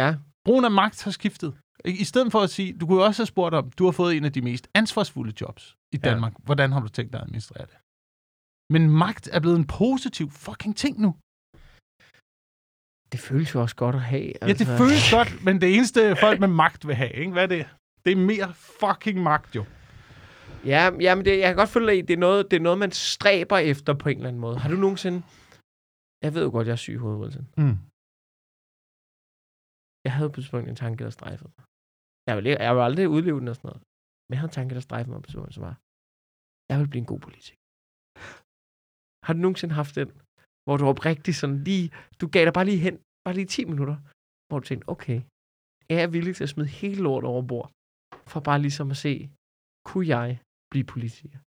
Ja. 0.00 0.08
Brugen 0.46 0.64
af 0.64 0.70
magt 0.70 1.04
har 1.04 1.10
skiftet. 1.10 1.50
I 1.86 2.04
stedet 2.04 2.32
for 2.32 2.40
at 2.40 2.50
sige, 2.50 2.78
du 2.78 2.86
kunne 2.86 3.02
også 3.04 3.22
have 3.22 3.26
spurgt 3.26 3.54
om, 3.54 3.70
du 3.70 3.84
har 3.84 3.92
fået 3.92 4.16
en 4.16 4.24
af 4.24 4.32
de 4.32 4.42
mest 4.42 4.68
ansvarsfulde 4.74 5.32
jobs 5.40 5.76
i 5.92 5.96
Ja. 5.96 6.10
Danmark. 6.10 6.32
Hvordan 6.44 6.72
har 6.72 6.80
du 6.80 6.88
tænkt 6.88 7.12
dig 7.12 7.20
at 7.20 7.24
administrere 7.26 7.66
det? 7.66 7.76
Men 8.72 8.90
magt 8.90 9.28
er 9.32 9.40
blevet 9.40 9.58
en 9.58 9.66
positiv 9.66 10.30
fucking 10.30 10.76
ting 10.76 11.00
nu. 11.00 11.10
Det 13.12 13.20
føles 13.20 13.54
jo 13.54 13.60
også 13.60 13.76
godt 13.76 13.94
at 13.94 14.02
have. 14.02 14.42
Altså. 14.42 14.64
Ja, 14.64 14.70
det 14.72 14.78
føles 14.80 15.10
godt, 15.16 15.30
men 15.46 15.60
det 15.60 15.74
eneste 15.76 16.16
folk 16.20 16.40
med 16.40 16.48
magt 16.48 16.86
vil 16.86 16.94
have, 16.94 17.12
ikke? 17.12 17.32
Hvad 17.32 17.42
er 17.42 17.46
det? 17.56 17.66
Det 18.04 18.12
er 18.12 18.16
mere 18.16 18.54
fucking 18.54 19.22
magt, 19.22 19.56
jo. 19.56 19.64
Ja, 20.64 20.90
ja 21.00 21.14
men 21.14 21.24
det, 21.24 21.38
jeg 21.38 21.48
kan 21.48 21.56
godt 21.56 21.68
følge 21.68 21.86
dig 21.92 22.08
det 22.08 22.14
er, 22.14 22.18
noget, 22.18 22.50
det 22.50 22.56
er 22.56 22.60
noget, 22.60 22.78
man 22.78 22.92
stræber 22.92 23.58
efter 23.58 23.94
på 23.94 24.08
en 24.08 24.16
eller 24.16 24.28
anden 24.28 24.40
måde. 24.40 24.58
Har 24.58 24.68
du 24.70 24.76
nogensinde... 24.76 25.22
Jeg 26.22 26.34
ved 26.34 26.42
jo 26.44 26.50
godt, 26.50 26.66
jeg 26.66 26.72
er 26.72 26.76
syg 26.76 26.92
i 26.92 26.96
hovedet. 26.96 27.46
Mm. 27.56 27.76
Jeg 30.04 30.12
havde 30.12 30.30
på 30.30 30.32
et 30.40 30.44
tidspunkt 30.44 30.68
en 30.68 30.76
tanke, 30.76 31.04
der 31.04 31.10
strejfede 31.10 31.50
mig. 31.56 31.64
Jeg 32.28 32.34
vil, 32.36 32.44
jeg 32.66 32.72
vil 32.76 32.82
aldrig 32.88 33.04
udleve 33.16 33.40
den 33.40 33.48
og 33.52 33.56
sådan 33.56 33.68
noget. 33.70 33.82
Men 34.24 34.32
jeg 34.32 34.40
havde 34.40 34.52
en 34.52 34.58
tanke, 34.58 34.74
der 34.74 34.80
strejfede 34.88 35.12
mig 35.12 35.22
på 35.22 35.28
tidspunkt, 35.28 35.54
som 35.54 35.62
var, 35.68 35.76
jeg 36.70 36.76
vil 36.80 36.90
blive 36.92 37.02
en 37.04 37.12
god 37.12 37.20
politiker. 37.26 37.60
Har 39.26 39.32
du 39.34 39.40
nogensinde 39.44 39.74
haft 39.80 39.94
den, 40.00 40.08
hvor 40.64 40.76
du 40.76 40.84
oprigtigt 40.92 41.36
sådan 41.40 41.60
lige, 41.68 41.86
du 42.20 42.26
gav 42.34 42.42
dig 42.44 42.54
bare 42.58 42.68
lige 42.70 42.84
hen, 42.86 42.96
bare 43.24 43.34
lige 43.38 43.50
10 43.56 43.64
minutter, 43.72 43.96
hvor 44.46 44.56
du 44.60 44.64
tænkte, 44.66 44.88
okay, 44.94 45.18
er 45.92 45.96
jeg 46.02 46.12
villig 46.16 46.32
til 46.36 46.44
at 46.48 46.52
smide 46.54 46.68
hele 46.80 47.00
lort 47.06 47.24
over 47.32 47.42
bord, 47.52 47.68
for 48.32 48.40
bare 48.48 48.60
ligesom 48.66 48.88
at 48.94 48.98
se, 49.06 49.12
kunne 49.88 50.06
jeg 50.16 50.28
blive 50.72 50.86
politiker? 50.94 51.38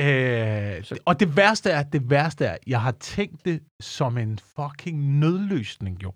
Øh, 0.00 0.76
og 1.08 1.14
det 1.20 1.28
værste 1.40 1.68
er, 1.76 1.82
det 1.94 2.02
værste 2.10 2.44
er, 2.52 2.56
jeg 2.66 2.80
har 2.86 2.96
tænkt 3.16 3.44
det 3.44 3.58
som 3.82 4.12
en 4.24 4.38
fucking 4.56 4.98
nødløsning, 5.22 5.94
jo. 6.04 6.10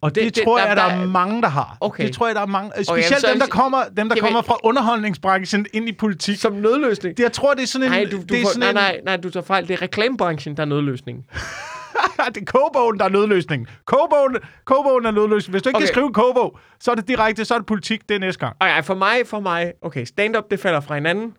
Og 0.00 0.14
det, 0.14 0.24
Det- 0.24 0.34
det, 0.36 0.44
tror 0.44 0.58
der- 0.58 0.66
jeg, 0.66 0.76
der, 0.76 0.88
der 0.88 0.94
er 0.94 1.06
mange, 1.06 1.42
der 1.42 1.48
har. 1.48 1.76
Okay. 1.80 2.04
Det 2.06 2.12
tror 2.14 2.26
jeg, 2.26 2.34
der 2.34 2.40
er 2.42 2.46
mange. 2.46 2.70
Okay, 2.74 2.82
Specielt 3.02 3.20
så- 3.20 3.28
dem, 3.32 3.38
der 3.40 3.46
kommer, 3.46 3.78
dem, 3.84 3.94
der 3.94 4.02
Jamen- 4.02 4.18
kommer 4.20 4.42
fra 4.42 4.56
underholdningsbranchen 4.64 5.66
ind 5.72 5.88
i 5.88 5.92
politik. 5.92 6.38
Som 6.38 6.52
nødløsning? 6.52 7.16
Det, 7.16 7.22
jeg 7.22 7.32
tror, 7.32 7.54
det 7.54 7.62
er 7.62 7.66
sådan 7.66 7.84
en... 7.86 7.90
Nej, 7.92 8.04
du, 8.10 8.16
du 8.16 8.22
det 8.22 8.38
er 8.38 8.42
får, 8.42 8.48
sådan 8.48 8.60
nej, 8.60 8.92
nej, 8.92 9.00
nej, 9.04 9.16
du 9.16 9.30
tager 9.30 9.44
fejl. 9.44 9.68
Det 9.68 9.74
er 9.74 9.82
reklamebranchen, 9.82 10.56
der 10.56 10.62
er 10.62 10.66
nødløsningen. 10.66 11.24
det 12.34 12.36
er 12.36 12.44
kogebogen, 12.46 12.98
der 12.98 13.04
er 13.04 13.08
nødløsningen. 13.08 13.66
Kogebogen, 13.84 14.36
kogebogen 14.64 15.06
er 15.06 15.10
nødløsningen. 15.10 15.52
Hvis 15.54 15.62
du 15.62 15.68
ikke 15.68 15.76
okay. 15.76 15.82
Okay. 15.82 15.86
kan 15.86 15.94
skrive 15.94 16.06
en 16.06 16.12
kogebog, 16.12 16.58
så 16.80 16.90
er 16.90 16.94
det 16.94 17.08
direkte, 17.08 17.44
så 17.44 17.54
er 17.54 17.58
det 17.58 17.66
politik, 17.66 18.08
det 18.08 18.14
er 18.14 18.18
næste 18.18 18.38
gang. 18.40 18.56
Ja, 18.62 18.80
for 18.80 18.94
mig, 18.94 19.16
for 19.26 19.40
mig, 19.40 19.72
okay, 19.82 20.04
stand-up, 20.04 20.44
det 20.50 20.60
falder 20.60 20.80
fra 20.80 20.94
hinanden 20.94 21.34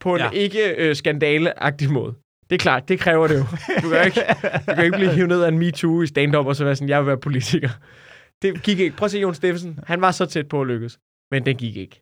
på 0.00 0.14
en 0.14 0.20
ja. 0.20 0.30
ikke 0.30 0.74
øh, 0.76 0.96
skandaleagtig 0.96 1.92
måde. 1.92 2.14
Det 2.50 2.56
er 2.56 2.62
klart, 2.68 2.88
det 2.88 3.00
kræver 3.00 3.26
det 3.28 3.38
jo. 3.40 3.44
Du 3.82 3.88
kan 3.90 4.04
ikke, 4.06 4.20
du 4.66 4.74
kan 4.74 4.84
ikke 4.84 4.96
blive 4.96 5.14
hævet 5.14 5.28
ned 5.28 5.42
af 5.42 5.48
en 5.48 5.58
MeToo 5.58 6.02
i 6.02 6.06
stand-up, 6.06 6.46
og 6.46 6.56
så 6.56 6.64
være 6.64 6.76
sådan, 6.76 6.88
jeg 6.88 7.00
vil 7.00 7.06
være 7.06 7.18
politiker. 7.28 7.70
Det 8.42 8.62
gik 8.62 8.78
ikke. 8.78 8.96
Prøv 8.96 9.04
at 9.04 9.10
se 9.10 9.18
Jon 9.18 9.34
Steffensen. 9.34 9.78
Han 9.86 10.00
var 10.00 10.10
så 10.10 10.26
tæt 10.26 10.48
på 10.48 10.60
at 10.60 10.66
lykkes, 10.66 10.98
men 11.32 11.46
det 11.46 11.58
gik 11.58 11.76
ikke. 11.76 11.96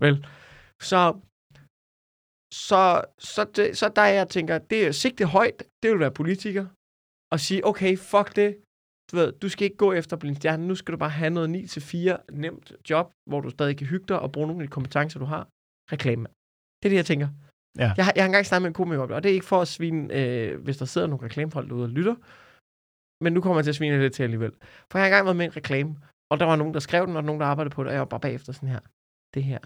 Vel? 0.00 0.26
Så, 0.90 1.00
så, 2.68 2.80
så, 3.18 3.44
det, 3.56 3.78
så 3.78 3.86
der 3.96 4.04
jeg 4.04 4.28
tænker, 4.28 4.58
det 4.58 4.86
er 4.86 4.92
sigte 4.92 5.24
højt, 5.26 5.62
det 5.82 5.90
vil 5.90 6.00
være 6.00 6.10
politiker, 6.10 6.66
og 7.32 7.40
sige, 7.40 7.66
okay, 7.66 7.96
fuck 7.96 8.36
det, 8.36 8.56
du 9.10 9.16
ved, 9.16 9.32
du 9.32 9.48
skal 9.48 9.64
ikke 9.64 9.76
gå 9.76 9.92
efter 9.92 10.16
at 10.16 10.20
blive 10.20 10.30
en 10.30 10.36
stjerne, 10.36 10.66
nu 10.66 10.74
skal 10.74 10.92
du 10.92 10.98
bare 10.98 11.10
have 11.10 11.30
noget 11.30 11.48
9-4 11.48 12.16
nemt 12.32 12.72
job, 12.90 13.06
hvor 13.30 13.40
du 13.40 13.50
stadig 13.50 13.76
kan 13.76 13.86
hygge 13.86 14.06
dig 14.08 14.18
og 14.20 14.32
bruge 14.32 14.46
nogle 14.46 14.62
af 14.62 14.68
de 14.68 14.72
kompetencer, 14.72 15.18
du 15.18 15.24
har. 15.24 15.48
Reklame. 15.92 16.26
Det 16.78 16.84
er 16.88 16.92
det, 16.94 16.96
jeg 16.96 17.06
tænker. 17.06 17.28
Ja. 17.78 17.92
Jeg, 17.96 18.04
har, 18.04 18.12
jeg 18.16 18.22
har 18.22 18.26
engang 18.26 18.46
snakket 18.46 18.62
med 18.62 18.70
en 18.70 18.74
komiker 18.74 19.02
om 19.02 19.08
det, 19.08 19.16
og 19.16 19.22
det 19.22 19.30
er 19.30 19.34
ikke 19.34 19.46
for 19.46 19.60
at 19.60 19.68
svine, 19.68 20.14
øh, 20.18 20.60
hvis 20.64 20.76
der 20.76 20.84
sidder 20.84 21.06
nogle 21.06 21.24
reklamefolk 21.24 21.68
derude 21.68 21.84
og 21.84 21.88
lytter, 21.98 22.14
men 23.24 23.32
nu 23.32 23.40
kommer 23.40 23.56
jeg 23.58 23.64
til 23.64 23.70
at 23.70 23.76
svine 23.76 23.98
lidt 23.98 24.14
til 24.14 24.22
alligevel. 24.22 24.52
For 24.90 24.98
jeg 24.98 25.02
har 25.02 25.06
engang 25.06 25.24
været 25.26 25.36
med 25.36 25.46
en 25.46 25.56
reklame, 25.56 25.96
og 26.30 26.40
der 26.40 26.46
var 26.46 26.56
nogen, 26.56 26.74
der 26.74 26.80
skrev 26.80 27.06
den, 27.06 27.16
og 27.16 27.24
nogen, 27.24 27.40
der 27.40 27.46
arbejdede 27.46 27.74
på 27.74 27.82
det, 27.82 27.88
og 27.88 27.92
jeg 27.94 28.00
var 28.00 28.06
bare 28.14 28.20
bagefter 28.20 28.52
sådan 28.52 28.68
her. 28.68 28.80
Det 29.34 29.44
her, 29.44 29.58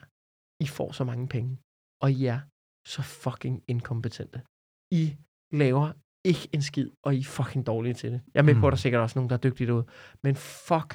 I 0.64 0.66
får 0.66 0.92
så 0.92 1.04
mange 1.04 1.28
penge, 1.28 1.58
og 2.02 2.08
I 2.12 2.26
er 2.26 2.40
så 2.94 3.02
fucking 3.02 3.64
inkompetente. 3.68 4.42
I 5.02 5.16
laver 5.52 5.92
ikke 6.24 6.48
en 6.52 6.62
skid, 6.62 6.90
og 7.04 7.14
I 7.14 7.18
er 7.18 7.24
fucking 7.38 7.66
dårlige 7.66 7.94
til 7.94 8.12
det. 8.12 8.20
Jeg 8.34 8.40
er 8.40 8.44
med 8.44 8.54
mm. 8.54 8.60
på, 8.60 8.66
Mm. 8.66 8.68
at 8.68 8.70
der 8.72 8.76
er 8.76 8.84
sikkert 8.86 9.02
også 9.02 9.18
nogen, 9.18 9.30
der 9.30 9.36
er 9.36 9.40
dygtige 9.46 9.66
derude. 9.66 9.86
Men 10.24 10.34
fuck, 10.36 10.90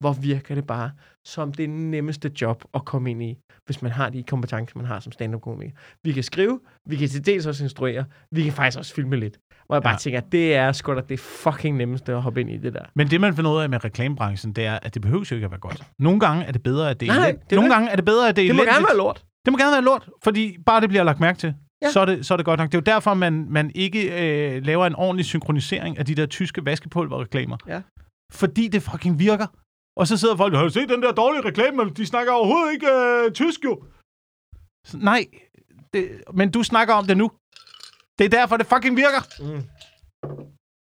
hvor 0.00 0.12
virker 0.12 0.54
det 0.54 0.66
bare 0.66 0.90
som 1.26 1.52
det 1.52 1.70
nemmeste 1.70 2.32
job 2.40 2.64
at 2.74 2.84
komme 2.84 3.10
ind 3.10 3.22
i, 3.22 3.38
hvis 3.66 3.82
man 3.82 3.92
har 3.92 4.10
de 4.10 4.22
kompetencer, 4.22 4.76
man 4.78 4.86
har 4.86 5.00
som 5.00 5.12
stand-up-komiker. 5.12 5.72
Vi 6.04 6.12
kan 6.12 6.22
skrive, 6.22 6.60
vi 6.88 6.96
kan 6.96 7.08
til 7.08 7.26
dels 7.26 7.46
også 7.46 7.64
instruere, 7.64 8.04
vi 8.32 8.42
kan 8.42 8.52
faktisk 8.52 8.78
også 8.78 8.94
filme 8.94 9.16
lidt. 9.16 9.38
Hvor 9.66 9.76
jeg 9.76 9.82
bare 9.82 9.92
Ja. 9.92 9.98
tænker, 9.98 10.20
det 10.20 10.54
er 10.54 10.72
sgu 10.72 10.94
da 10.94 11.00
det 11.08 11.20
fucking 11.20 11.76
nemmeste 11.76 12.12
at 12.12 12.22
hoppe 12.22 12.40
ind 12.40 12.50
i 12.50 12.56
det 12.58 12.74
der. 12.74 12.84
Men 12.94 13.10
det, 13.10 13.20
man 13.20 13.36
finder 13.36 13.50
ud 13.50 13.60
af 13.60 13.68
med 13.70 13.84
reklamebranchen, 13.84 14.52
det 14.52 14.66
er, 14.66 14.78
at 14.82 14.94
det 14.94 15.02
behøver 15.02 15.24
jo 15.30 15.34
ikke 15.36 15.44
at 15.44 15.50
være 15.50 15.60
godt. 15.60 15.82
Nogle 15.98 16.20
gange 16.20 16.44
er 16.44 16.52
det 16.52 16.62
bedre, 16.62 16.90
at 16.90 17.00
det 17.00 17.08
er 17.08 17.14
Nej, 17.14 17.30
det 17.50 17.52
Nogle 17.52 17.68
det. 17.68 17.74
gange 17.74 17.90
er 17.90 17.96
det 17.96 18.04
bedre, 18.04 18.28
at 18.28 18.36
det 18.36 18.44
er 18.44 18.48
Det 18.48 18.56
må 18.56 18.62
gerne 18.62 18.86
være 18.88 18.96
lort. 18.96 19.24
Det 19.44 19.52
må 19.52 19.58
gerne 19.58 19.72
være 19.72 19.84
lort, 19.84 20.08
fordi 20.24 20.56
bare 20.66 20.80
det 20.80 20.88
bliver 20.88 21.04
lagt 21.04 21.20
mærke 21.20 21.38
til, 21.38 21.54
ja. 21.82 21.90
så, 21.90 22.00
er 22.00 22.04
det, 22.04 22.26
så 22.26 22.34
er 22.34 22.36
det 22.36 22.46
godt 22.46 22.60
nok. 22.60 22.72
Det 22.72 22.74
er 22.74 22.92
jo 22.92 22.94
derfor, 22.94 23.14
man, 23.14 23.46
man 23.50 23.70
ikke 23.74 24.00
øh, 24.56 24.64
laver 24.64 24.86
en 24.86 24.94
ordentlig 24.94 25.24
synkronisering 25.26 25.98
af 25.98 26.06
de 26.06 26.14
der 26.14 26.26
tyske 26.26 26.64
vaskepulverreklamer. 26.64 27.56
Ja. 27.68 27.80
Fordi 28.32 28.68
det 28.68 28.82
fucking 28.82 29.18
virker. 29.18 29.46
Og 30.00 30.06
så 30.06 30.14
sidder 30.20 30.36
folk, 30.36 30.54
har 30.54 30.62
du 30.62 30.70
set 30.70 30.88
den 30.88 31.02
der 31.02 31.12
dårlige 31.22 31.44
reklame? 31.48 31.90
De 32.00 32.06
snakker 32.06 32.32
overhovedet 32.32 32.72
ikke 32.76 32.90
øh, 33.00 33.32
tysk 33.40 33.60
jo. 33.68 33.74
Så, 34.88 34.94
nej, 35.12 35.22
det, 35.92 36.02
men 36.38 36.50
du 36.56 36.60
snakker 36.62 36.94
om 37.00 37.06
det 37.10 37.16
nu. 37.22 37.26
Det 38.18 38.24
er 38.24 38.32
derfor, 38.38 38.56
det 38.56 38.66
fucking 38.72 38.96
virker. 39.04 39.22
Mm. 39.44 39.62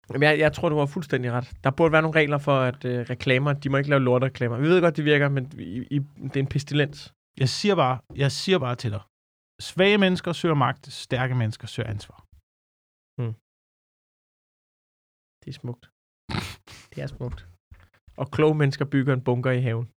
Jamen, 0.10 0.24
jeg, 0.30 0.40
jeg 0.40 0.54
tror, 0.54 0.70
du 0.70 0.78
har 0.78 0.86
fuldstændig 0.86 1.32
ret. 1.32 1.48
Der 1.64 1.72
burde 1.72 1.92
være 1.92 2.02
nogle 2.02 2.20
regler 2.20 2.38
for, 2.38 2.58
at 2.72 2.86
øh, 2.86 3.00
reklamer, 3.14 3.54
de 3.54 3.70
må 3.70 3.78
ikke 3.78 3.90
lave 3.90 4.02
lortreklamer. 4.08 4.58
Vi 4.58 4.68
ved 4.68 4.82
godt, 4.82 4.98
det 4.98 5.06
virker, 5.06 5.30
men 5.30 5.44
i, 5.60 5.78
i, 5.96 6.00
det 6.32 6.36
er 6.36 6.40
en 6.40 6.54
pestilens. 6.56 7.14
Jeg 7.38 7.50
siger 7.50 7.76
bare, 7.76 8.00
jeg 8.16 8.32
siger 8.32 8.60
bare 8.60 8.76
til 8.76 8.92
dig. 8.92 9.02
Svage 9.62 9.98
mennesker 9.98 10.32
søger 10.34 10.56
magt, 10.56 10.84
stærke 10.94 11.36
mennesker 11.36 11.68
søger 11.68 11.90
ansvar. 11.90 12.18
Det 15.44 15.50
er 15.50 15.58
smukt. 15.62 15.90
Det 16.96 17.02
er 17.04 17.08
smukt. 17.08 17.51
Og 18.18 18.32
kloge 18.32 18.56
mennesker 18.56 18.86
bygger 18.86 19.14
en 19.14 19.22
bunker 19.22 19.52
i 19.52 19.62
haven. 19.62 19.88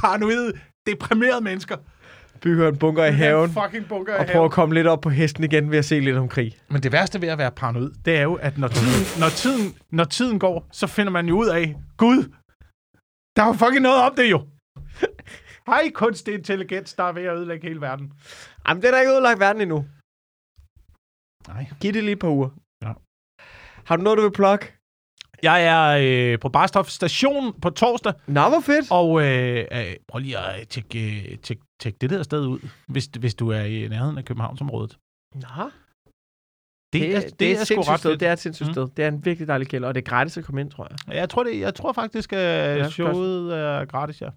Paranoide, 0.00 0.52
deprimerede 0.86 1.40
mennesker 1.44 1.76
bygger 2.40 2.68
en 2.68 2.78
bunker 2.78 3.04
i 3.04 3.12
haven, 3.12 3.50
fucking 3.50 3.88
bunker 3.88 4.14
i 4.14 4.18
og 4.18 4.24
prøver 4.26 4.32
haven. 4.32 4.44
at 4.44 4.50
komme 4.52 4.74
lidt 4.74 4.86
op 4.86 5.00
på 5.00 5.10
hesten 5.10 5.44
igen 5.44 5.70
ved 5.70 5.78
at 5.78 5.84
se 5.84 6.00
lidt 6.00 6.16
om 6.16 6.28
krig. 6.28 6.58
Men 6.68 6.82
det 6.82 6.92
værste 6.92 7.20
ved 7.20 7.28
at 7.28 7.38
være 7.38 7.52
paranoid, 7.52 7.90
det 8.04 8.16
er 8.16 8.22
jo, 8.22 8.34
at 8.34 8.58
når 8.58 8.68
tiden, 8.68 9.20
når 9.20 9.28
tiden, 9.28 9.74
når 9.90 10.04
tiden 10.04 10.38
går, 10.38 10.66
så 10.72 10.86
finder 10.86 11.12
man 11.12 11.28
jo 11.28 11.36
ud 11.38 11.46
af, 11.48 11.76
Gud, 11.96 12.22
der 13.36 13.42
er 13.42 13.46
jo 13.46 13.52
fucking 13.52 13.82
noget 13.82 14.02
om 14.02 14.14
det 14.16 14.30
jo. 14.30 14.46
Hej, 15.70 15.90
kunstig 15.94 16.34
intelligens, 16.34 16.94
der 16.94 17.04
er 17.04 17.12
ved 17.12 17.22
at 17.22 17.36
ødelægge 17.36 17.68
hele 17.68 17.80
verden. 17.80 18.12
Jamen, 18.68 18.82
den 18.82 18.94
er 18.94 19.00
ikke 19.00 19.12
udlagt 19.12 19.40
verden 19.40 19.62
endnu. 19.62 19.86
Nej. 21.48 21.66
Giv 21.80 21.92
det 21.92 22.04
lige 22.04 22.12
et 22.12 22.18
par 22.18 22.28
uger. 22.28 22.48
Ja. 22.84 22.92
Har 23.84 23.96
du 23.96 24.02
noget, 24.02 24.16
du 24.18 24.22
vil 24.22 24.32
plukke? 24.32 24.72
Jeg 25.42 25.64
er 25.66 25.98
øh, 26.32 26.38
på 26.38 26.48
Barstof 26.48 26.88
station 26.88 27.60
på 27.60 27.70
torsdag, 27.70 28.12
Nå, 28.26 28.48
hvor 28.48 28.60
fedt. 28.60 28.86
og 28.90 29.22
øh, 29.22 29.64
øh, 29.72 29.94
prøv 30.08 30.18
lige 30.18 30.38
at 30.38 30.60
øh, 30.60 30.66
tjekke, 30.66 31.30
øh, 31.32 31.38
tjekke, 31.38 31.62
tjekke 31.80 31.98
det 32.00 32.10
der 32.10 32.22
sted 32.22 32.46
ud, 32.46 32.58
hvis, 32.88 33.06
hvis 33.18 33.34
du 33.34 33.48
er 33.50 33.60
i 33.60 33.88
nærheden 33.88 34.18
af 34.18 34.24
Københavnsområdet. 34.24 34.98
Nå, 35.34 35.70
Det, 36.92 37.00
det, 37.02 37.16
er, 37.16 37.20
det, 37.20 37.40
det 37.40 37.48
er, 37.52 37.60
er 37.60 37.64
sindssygt 37.64 37.88
ret 37.92 38.00
sted. 38.00 38.10
fedt. 38.10 38.20
Det 38.20 38.28
er 38.28 38.32
et 38.32 38.38
sindssygt 38.38 38.66
Mm. 38.68 38.72
sted. 38.72 38.88
Det 38.96 39.04
er 39.04 39.08
en 39.08 39.24
virkelig 39.24 39.48
dejlig 39.48 39.68
kælder, 39.68 39.88
og 39.88 39.94
det 39.94 40.00
er 40.00 40.10
gratis 40.10 40.36
at 40.38 40.44
komme 40.44 40.60
ind, 40.60 40.70
tror 40.70 40.86
jeg. 40.90 41.14
Jeg 41.16 41.28
tror, 41.30 41.44
det, 41.44 41.60
jeg 41.60 41.74
tror 41.74 41.92
faktisk, 41.92 42.32
at 42.32 42.38
Ja, 42.38 42.76
ja, 42.76 42.88
showet 42.90 43.54
er 43.58 43.84
gratis, 43.84 44.20
ja. 44.22 44.30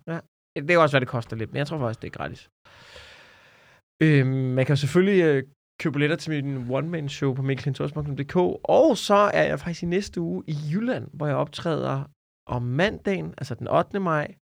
Det 0.55 0.67
kan 0.67 0.79
også 0.79 0.93
være, 0.95 0.99
det 0.99 1.07
koster 1.07 1.35
lidt, 1.35 1.51
men 1.51 1.57
jeg 1.57 1.67
tror 1.67 1.77
faktisk, 1.79 2.01
det 2.01 2.07
er 2.07 2.17
gratis. 2.17 2.49
Øhm, 4.03 4.27
man 4.29 4.65
kan 4.65 4.77
selvfølgelig 4.77 5.23
øh, 5.23 5.43
købe 5.79 5.93
billetter 5.93 6.15
til 6.15 6.31
min 6.43 6.71
one-man-show 6.71 7.33
på 7.33 7.41
mikkelklintorsmark.dk, 7.41 8.35
og 8.63 8.97
så 8.97 9.19
er 9.33 9.43
jeg 9.43 9.59
faktisk 9.59 9.83
i 9.83 9.85
næste 9.85 10.21
uge 10.21 10.43
i 10.47 10.55
Jylland, 10.71 11.07
hvor 11.13 11.27
jeg 11.27 11.35
optræder 11.35 12.03
om 12.55 12.61
mandagen, 12.61 13.33
altså 13.37 13.55
den 13.55 13.67
8. 13.67 13.99
maj. 13.99 14.35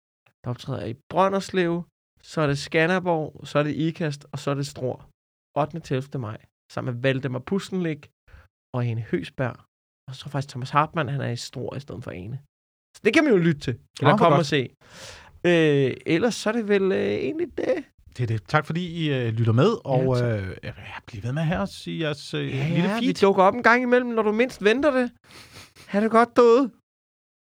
Der 0.44 0.50
optræder 0.50 0.82
jeg 0.82 0.90
i 0.90 1.00
Brønderslev, 1.10 1.84
så 2.22 2.42
er 2.42 2.48
det 2.48 2.58
Skanderborg, 2.58 3.48
så 3.48 3.60
er 3.60 3.64
det 3.64 3.76
Ikast, 3.76 4.26
og 4.32 4.40
så 4.40 4.52
er 4.52 4.56
det 4.56 4.68
Stror. 4.68 5.10
8. 5.60 5.80
til 5.80 5.98
11. 5.98 6.20
maj, 6.20 6.38
sammen 6.72 6.94
med 6.94 7.02
Valdemar 7.02 7.40
Pustenlik 7.40 8.10
og 8.76 8.88
Ene 8.88 9.02
Høsberg. 9.02 9.58
Og 10.08 10.16
så 10.16 10.24
jeg 10.26 10.32
faktisk 10.32 10.50
Thomas 10.50 10.70
Hartmann, 10.70 11.10
han 11.10 11.22
er 11.22 11.30
i 11.30 11.36
Stror 11.36 11.76
i 11.76 11.80
stedet 11.80 12.04
for 12.04 12.12
Ene. 12.12 12.40
Så 12.96 13.02
det 13.06 13.14
kan 13.14 13.24
man 13.24 13.34
jo 13.34 13.40
lytte 13.40 13.62
til, 13.62 13.80
eller 14.00 14.12
hvor 14.12 14.18
komme 14.18 14.38
og 14.38 14.46
se. 14.46 14.62
Øh, 15.50 15.92
ellers 16.06 16.36
så 16.36 16.50
er 16.50 16.54
det 16.54 16.68
vel 16.68 16.92
øh, 16.92 17.14
egentlig 17.28 17.58
det. 17.58 17.84
Det 18.18 18.24
er 18.24 18.28
det. 18.28 18.44
Tak 18.48 18.66
fordi 18.66 18.88
I 18.88 19.14
øh, 19.14 19.34
lytter 19.34 19.54
med, 19.54 19.70
og 19.86 20.18
tak. 20.18 20.26
øh, 20.40 20.48
ja, 20.64 20.72
bliv 21.08 21.24
ved 21.24 21.32
med 21.34 21.44
her 21.44 21.60
og 21.60 21.68
sige 21.68 22.00
jeres 22.04 22.34
øh, 22.34 22.42
Ja, 22.58 22.68
lille 22.68 22.90
ja, 22.90 23.00
vi 23.00 23.06
feed. 23.06 23.14
dukker 23.14 23.44
op 23.44 23.54
en 23.56 23.64
gang 23.64 23.82
imellem, 23.84 24.10
når 24.10 24.24
du 24.24 24.32
mindst 24.32 24.64
venter 24.64 24.92
det. 24.92 25.12
Ha' 25.88 26.02
det 26.02 26.12
godt 26.12 26.30
derude. 26.36 26.70